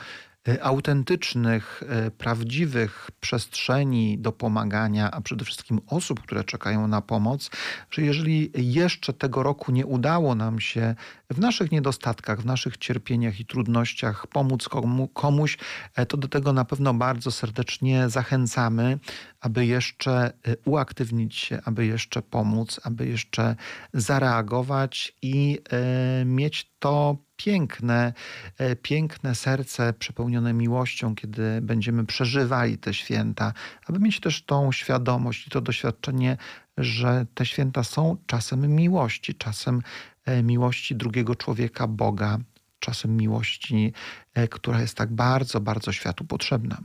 autentycznych, 0.62 1.84
e, 1.90 2.12
prawdziwych 2.12 3.10
przestrzeni 3.20 4.18
do 4.20 4.32
pomagania, 4.32 5.12
a 5.12 5.22
przede 5.22 5.46
wszystkim 5.46 5.82
osób, 5.88 6.22
które 6.22 6.44
czekają 6.44 6.88
na 6.88 7.02
pomoc, 7.02 7.50
że 7.92 8.02
jeżeli 8.02 8.52
jeszcze 8.56 9.14
tego 9.14 9.44
roku 9.44 9.72
nie 9.72 9.86
udało 9.86 10.36
nam 10.36 10.60
się 10.60 10.96
w 11.30 11.40
naszych 11.40 11.72
niedostatkach, 11.72 12.42
w 12.42 12.46
naszych 12.46 12.78
cierpieniach 12.78 13.40
i 13.40 13.46
trudnościach 13.46 14.28
pomóc 14.28 14.70
komu, 14.70 15.08
komuś, 15.08 15.58
e, 15.96 16.06
to 16.06 16.18
do 16.18 16.28
tego 16.28 16.54
na 16.54 16.66
pewno 16.66 16.94
bardzo 16.94 17.32
serdecznie 17.32 18.10
zachęcamy, 18.10 19.00
aby 19.42 19.66
jeszcze 19.66 20.12
e, 20.12 20.32
uaktywnić 20.66 21.36
się, 21.36 21.60
aby 21.66 21.86
jeszcze 21.86 22.22
pomóc, 22.22 22.80
aby 22.84 23.08
jeszcze 23.08 23.56
zareagować 23.94 25.14
i 25.22 25.60
e, 25.72 26.26
mieć 26.26 26.72
to 26.80 27.25
piękne, 27.36 28.14
e, 28.58 28.76
piękne 28.76 29.36
serce 29.36 29.94
przepełnione 29.94 30.54
miłością, 30.54 31.16
kiedy 31.16 31.60
będziemy 31.62 32.06
przeżywali 32.06 32.78
te 32.78 32.94
święta, 32.94 33.54
aby 33.88 34.00
mieć 34.00 34.20
też 34.20 34.44
tą 34.44 34.72
świadomość 34.72 35.48
i 35.48 35.50
to 35.50 35.62
doświadczenie, 35.62 36.38
że 36.78 37.26
te 37.34 37.46
święta 37.46 37.84
są 37.84 38.18
czasem 38.26 38.76
miłości, 38.76 39.36
czasem 39.36 39.82
e, 40.26 40.44
miłości 40.44 40.96
drugiego 40.96 41.36
człowieka, 41.36 41.88
Boga, 41.88 42.38
czasem 42.80 43.18
miłości, 43.18 43.94
e, 44.34 44.48
która 44.48 44.82
jest 44.82 44.98
tak 44.98 45.14
bardzo, 45.14 45.62
bardzo 45.62 45.92
światu 45.92 46.26
potrzebna. 46.26 46.78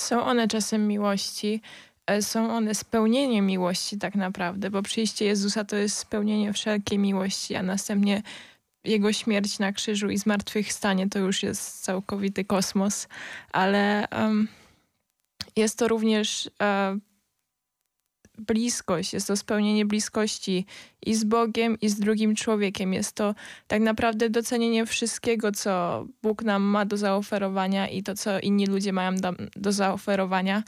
Są 0.00 0.24
one 0.24 0.48
czasem 0.48 0.88
miłości, 0.88 1.60
są 2.20 2.52
one 2.52 2.74
spełnieniem 2.74 3.46
miłości 3.46 3.98
tak 3.98 4.14
naprawdę, 4.14 4.70
bo 4.70 4.82
przyjście 4.82 5.24
Jezusa 5.24 5.64
to 5.64 5.76
jest 5.76 5.98
spełnienie 5.98 6.52
wszelkiej 6.52 6.98
miłości, 6.98 7.54
a 7.54 7.62
następnie 7.62 8.22
jego 8.86 9.12
śmierć 9.12 9.58
na 9.58 9.72
krzyżu 9.72 10.10
i 10.10 10.18
zmartwychwstanie 10.18 11.08
to 11.08 11.18
już 11.18 11.42
jest 11.42 11.82
całkowity 11.82 12.44
kosmos, 12.44 13.08
ale 13.52 14.08
em, 14.08 14.48
jest 15.56 15.78
to 15.78 15.88
również 15.88 16.50
e, 16.62 16.98
bliskość, 18.38 19.12
jest 19.12 19.26
to 19.26 19.36
spełnienie 19.36 19.86
bliskości 19.86 20.66
i 21.06 21.14
z 21.14 21.24
Bogiem, 21.24 21.80
i 21.80 21.88
z 21.88 21.98
drugim 21.98 22.34
człowiekiem. 22.34 22.92
Jest 22.92 23.12
to 23.12 23.34
tak 23.66 23.82
naprawdę 23.82 24.30
docenienie 24.30 24.86
wszystkiego, 24.86 25.52
co 25.52 26.06
Bóg 26.22 26.42
nam 26.42 26.62
ma 26.62 26.84
do 26.84 26.96
zaoferowania 26.96 27.88
i 27.88 28.02
to, 28.02 28.14
co 28.14 28.40
inni 28.40 28.66
ludzie 28.66 28.92
mają 28.92 29.16
do, 29.16 29.32
do 29.56 29.72
zaoferowania. 29.72 30.62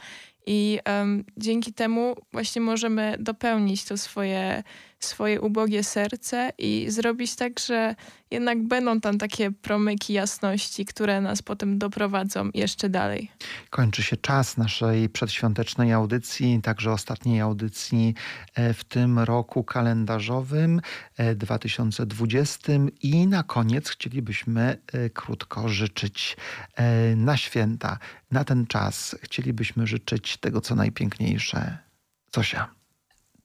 I 0.45 0.79
em, 0.85 1.23
dzięki 1.37 1.73
temu 1.73 2.15
właśnie 2.31 2.61
możemy 2.61 3.15
dopełnić 3.19 3.85
to 3.85 3.97
swoje 3.97 4.63
swoje 4.99 5.41
ubogie 5.41 5.83
serce 5.83 6.51
i 6.57 6.85
zrobić 6.89 7.35
tak, 7.35 7.59
że 7.59 7.95
jednak 8.31 8.63
będą 8.63 9.01
tam 9.01 9.17
takie 9.17 9.51
promyki 9.51 10.13
jasności, 10.13 10.85
które 10.85 11.21
nas 11.21 11.41
potem 11.41 11.77
doprowadzą 11.77 12.49
jeszcze 12.53 12.89
dalej. 12.89 13.31
Kończy 13.69 14.03
się 14.03 14.17
czas 14.17 14.57
naszej 14.57 15.09
przedświątecznej 15.09 15.93
audycji, 15.93 16.59
także 16.63 16.91
ostatniej 16.91 17.41
audycji 17.41 18.13
e, 18.55 18.73
w 18.73 18.83
tym 18.83 19.19
roku 19.19 19.63
kalendarzowym 19.63 20.81
e, 21.17 21.35
2020 21.35 22.73
i 23.01 23.27
na 23.27 23.43
koniec 23.43 23.89
chcielibyśmy 23.89 24.77
e, 24.93 25.09
krótko 25.09 25.69
życzyć 25.69 26.37
e, 26.75 27.15
na 27.15 27.37
święta, 27.37 27.97
na 28.31 28.43
ten 28.43 28.67
czas 28.67 29.15
chcielibyśmy 29.21 29.87
życzyć 29.87 30.37
tego, 30.37 30.61
co 30.61 30.75
najpiękniejsze. 30.75 31.77
Zosia, 32.35 32.78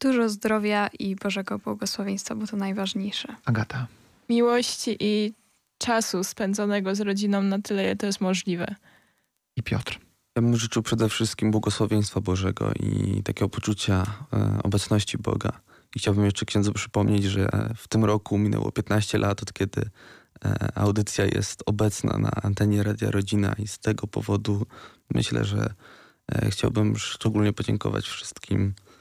Dużo 0.05 0.29
zdrowia 0.29 0.91
i 0.99 1.17
Bożego 1.17 1.59
błogosławieństwa, 1.59 2.35
bo 2.35 2.47
to 2.47 2.57
najważniejsze. 2.57 3.29
Agata. 3.45 3.87
Miłości 4.29 4.97
i 5.01 5.33
czasu 5.79 6.25
spędzonego 6.25 6.95
z 6.95 7.01
rodziną 7.01 7.43
na 7.43 7.59
tyle, 7.59 7.85
ile 7.85 7.97
to 7.97 8.07
jest 8.07 8.21
możliwe. 8.21 8.75
I 9.57 9.63
Piotr. 9.63 9.99
Ja 10.37 10.43
bym 10.43 10.57
życzył 10.57 10.83
przede 10.83 11.09
wszystkim 11.09 11.51
błogosławieństwa 11.51 12.21
Bożego 12.21 12.73
i 12.81 13.23
takiego 13.23 13.49
poczucia 13.49 14.07
e, 14.33 14.63
obecności 14.63 15.19
Boga. 15.19 15.61
I 15.97 15.99
chciałbym 15.99 16.25
jeszcze 16.25 16.47
księdzu 16.47 16.73
przypomnieć, 16.73 17.25
że 17.25 17.49
w 17.77 17.89
tym 17.89 18.05
roku 18.05 18.39
minęło 18.39 18.73
15 18.73 19.19
lat, 19.19 19.43
od 19.43 19.53
kiedy 19.53 19.91
e, 20.45 20.79
audycja 20.79 21.25
jest 21.25 21.63
obecna 21.67 22.19
na 22.19 22.31
antenie 22.43 22.83
Radia 22.83 23.11
Rodzina 23.11 23.55
i 23.59 23.69
z 23.69 23.79
tego 23.79 24.07
powodu 24.07 24.67
myślę, 25.15 25.45
że 25.45 25.75
e, 26.33 26.51
chciałbym 26.51 26.97
szczególnie 26.97 27.53
podziękować 27.53 28.05
wszystkim 28.05 28.75
e, 28.79 28.94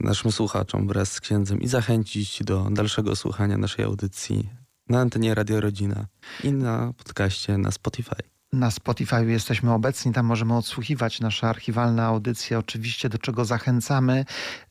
naszym 0.00 0.32
słuchaczom 0.32 0.88
wraz 0.88 1.12
z 1.12 1.20
księdzem 1.20 1.60
i 1.60 1.68
zachęcić 1.68 2.42
do 2.44 2.68
dalszego 2.70 3.16
słuchania 3.16 3.58
naszej 3.58 3.84
audycji 3.84 4.50
na 4.88 5.00
antenie 5.00 5.34
Radio 5.34 5.60
Rodzina 5.60 6.06
i 6.44 6.52
na 6.52 6.92
podcaście 6.92 7.58
na 7.58 7.70
Spotify. 7.70 8.31
Na 8.54 8.70
Spotify 8.70 9.26
jesteśmy 9.26 9.72
obecni, 9.72 10.12
tam 10.12 10.26
możemy 10.26 10.56
odsłuchiwać 10.56 11.20
nasze 11.20 11.48
archiwalne 11.48 12.04
audycje, 12.04 12.58
oczywiście 12.58 13.08
do 13.08 13.18
czego 13.18 13.44
zachęcamy. 13.44 14.24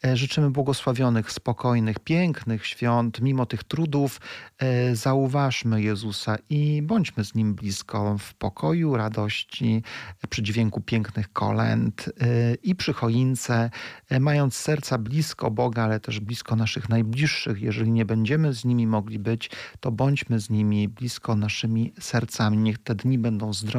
E, 0.05 0.17
Życzymy 0.17 0.49
błogosławionych, 0.49 1.31
spokojnych, 1.31 1.99
pięknych 1.99 2.65
świąt, 2.65 3.21
mimo 3.21 3.45
tych 3.45 3.63
trudów. 3.63 4.21
e, 4.59 4.95
Zauważmy 4.95 5.81
Jezusa 5.81 6.37
i 6.49 6.81
bądźmy 6.81 7.25
z 7.25 7.35
Nim 7.35 7.53
blisko 7.53 8.17
w 8.17 8.33
pokoju, 8.33 8.97
radości, 8.97 9.83
e, 10.23 10.27
przy 10.27 10.43
dźwięku 10.43 10.81
pięknych 10.81 11.33
kolęd 11.33 12.09
i 12.63 12.75
przy 12.75 12.93
choince, 12.93 13.69
mając 14.19 14.55
serca 14.55 14.97
blisko 14.97 15.51
Boga, 15.51 15.83
ale 15.83 15.99
też 15.99 16.19
blisko 16.19 16.55
naszych 16.55 16.89
najbliższych. 16.89 17.61
Jeżeli 17.61 17.91
nie 17.91 18.05
będziemy 18.05 18.53
z 18.53 18.65
nimi 18.65 18.87
mogli 18.87 19.19
być, 19.19 19.49
to 19.79 19.91
bądźmy 19.91 20.39
z 20.39 20.49
nimi 20.49 20.87
blisko 20.87 21.35
naszymi 21.35 21.93
sercami. 21.99 22.57
Niech 22.57 22.77
te 22.77 22.95
dni 22.95 23.17
będą 23.17 23.53
zdrowe, 23.53 23.70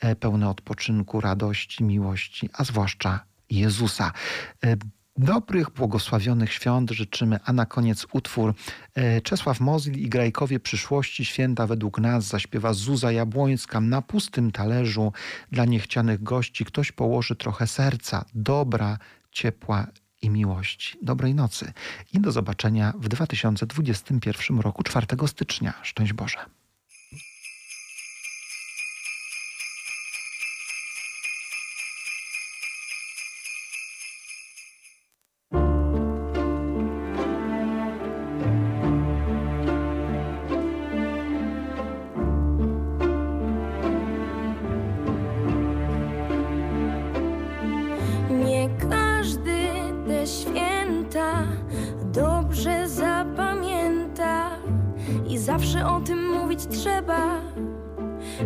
e, 0.00 0.16
pełne 0.16 0.48
odpoczynku, 0.48 1.20
radości, 1.20 1.84
miłości, 1.84 2.50
a 2.52 2.64
zwłaszcza 2.64 3.20
Jezusa. 3.50 4.12
E, 4.64 4.76
Dobrych, 5.18 5.70
błogosławionych 5.70 6.52
świąt 6.52 6.90
życzymy, 6.90 7.38
a 7.44 7.52
na 7.52 7.66
koniec 7.66 8.06
utwór 8.12 8.54
e, 8.94 9.20
Czesław 9.20 9.60
Mozil 9.60 9.94
i 9.94 10.08
Grajkowie 10.08 10.60
przyszłości 10.60 11.24
święta 11.24 11.66
według 11.66 11.98
nas 11.98 12.24
zaśpiewa 12.24 12.72
Zuza 12.72 13.12
Jabłońska 13.12 13.80
na 13.80 14.02
pustym 14.02 14.50
talerzu 14.50 15.12
dla 15.52 15.64
niechcianych 15.64 16.22
gości. 16.22 16.64
Ktoś 16.64 16.92
położy 16.92 17.36
trochę 17.36 17.66
serca, 17.66 18.24
dobra, 18.34 18.98
ciepła 19.32 19.86
i 20.22 20.30
miłości. 20.30 20.98
Dobrej 21.02 21.34
nocy 21.34 21.72
i 22.12 22.20
do 22.20 22.32
zobaczenia 22.32 22.92
w 22.98 23.08
2021 23.08 24.60
roku 24.60 24.82
4 24.82 25.06
stycznia. 25.26 25.74
Szczęść 25.82 26.12
Boże. 26.12 26.57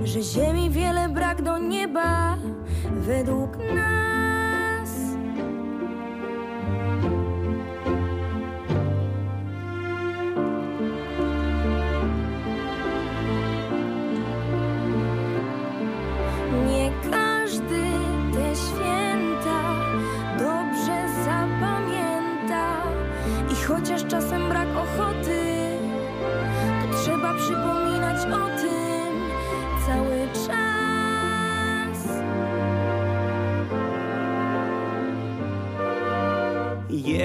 Że 0.04 0.22
ziemi 0.22 0.70
wiele 0.70 1.08
brak 1.08 1.42
do 1.42 1.58
nieba 1.58 2.36
według 2.90 3.56
nas. 3.56 4.11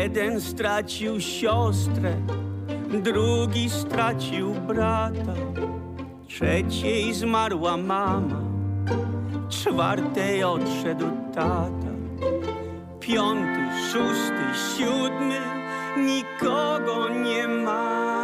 Jeden 0.07 0.41
stracił 0.41 1.21
siostrę, 1.21 2.15
drugi 3.03 3.69
stracił 3.69 4.53
brata, 4.53 5.33
trzeciej 6.27 7.13
zmarła 7.13 7.77
mama, 7.77 8.39
czwartej 9.49 10.43
odszedł 10.43 11.05
tata, 11.33 11.93
piąty, 12.99 13.59
szósty, 13.91 14.45
siódmy 14.77 15.39
nikogo 15.97 17.09
nie 17.09 17.47
mają, 17.47 18.16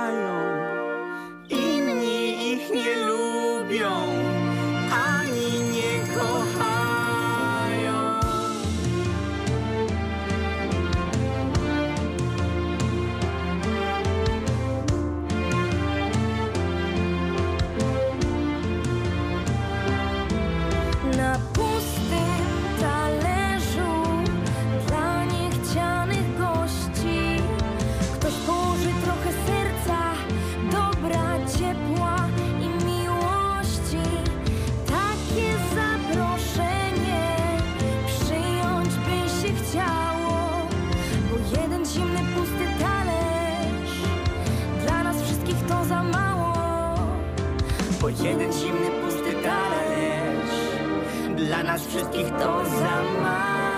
wszystkich 51.94 52.30
to 52.30 52.66
za 52.66 53.04
mało 53.22 53.43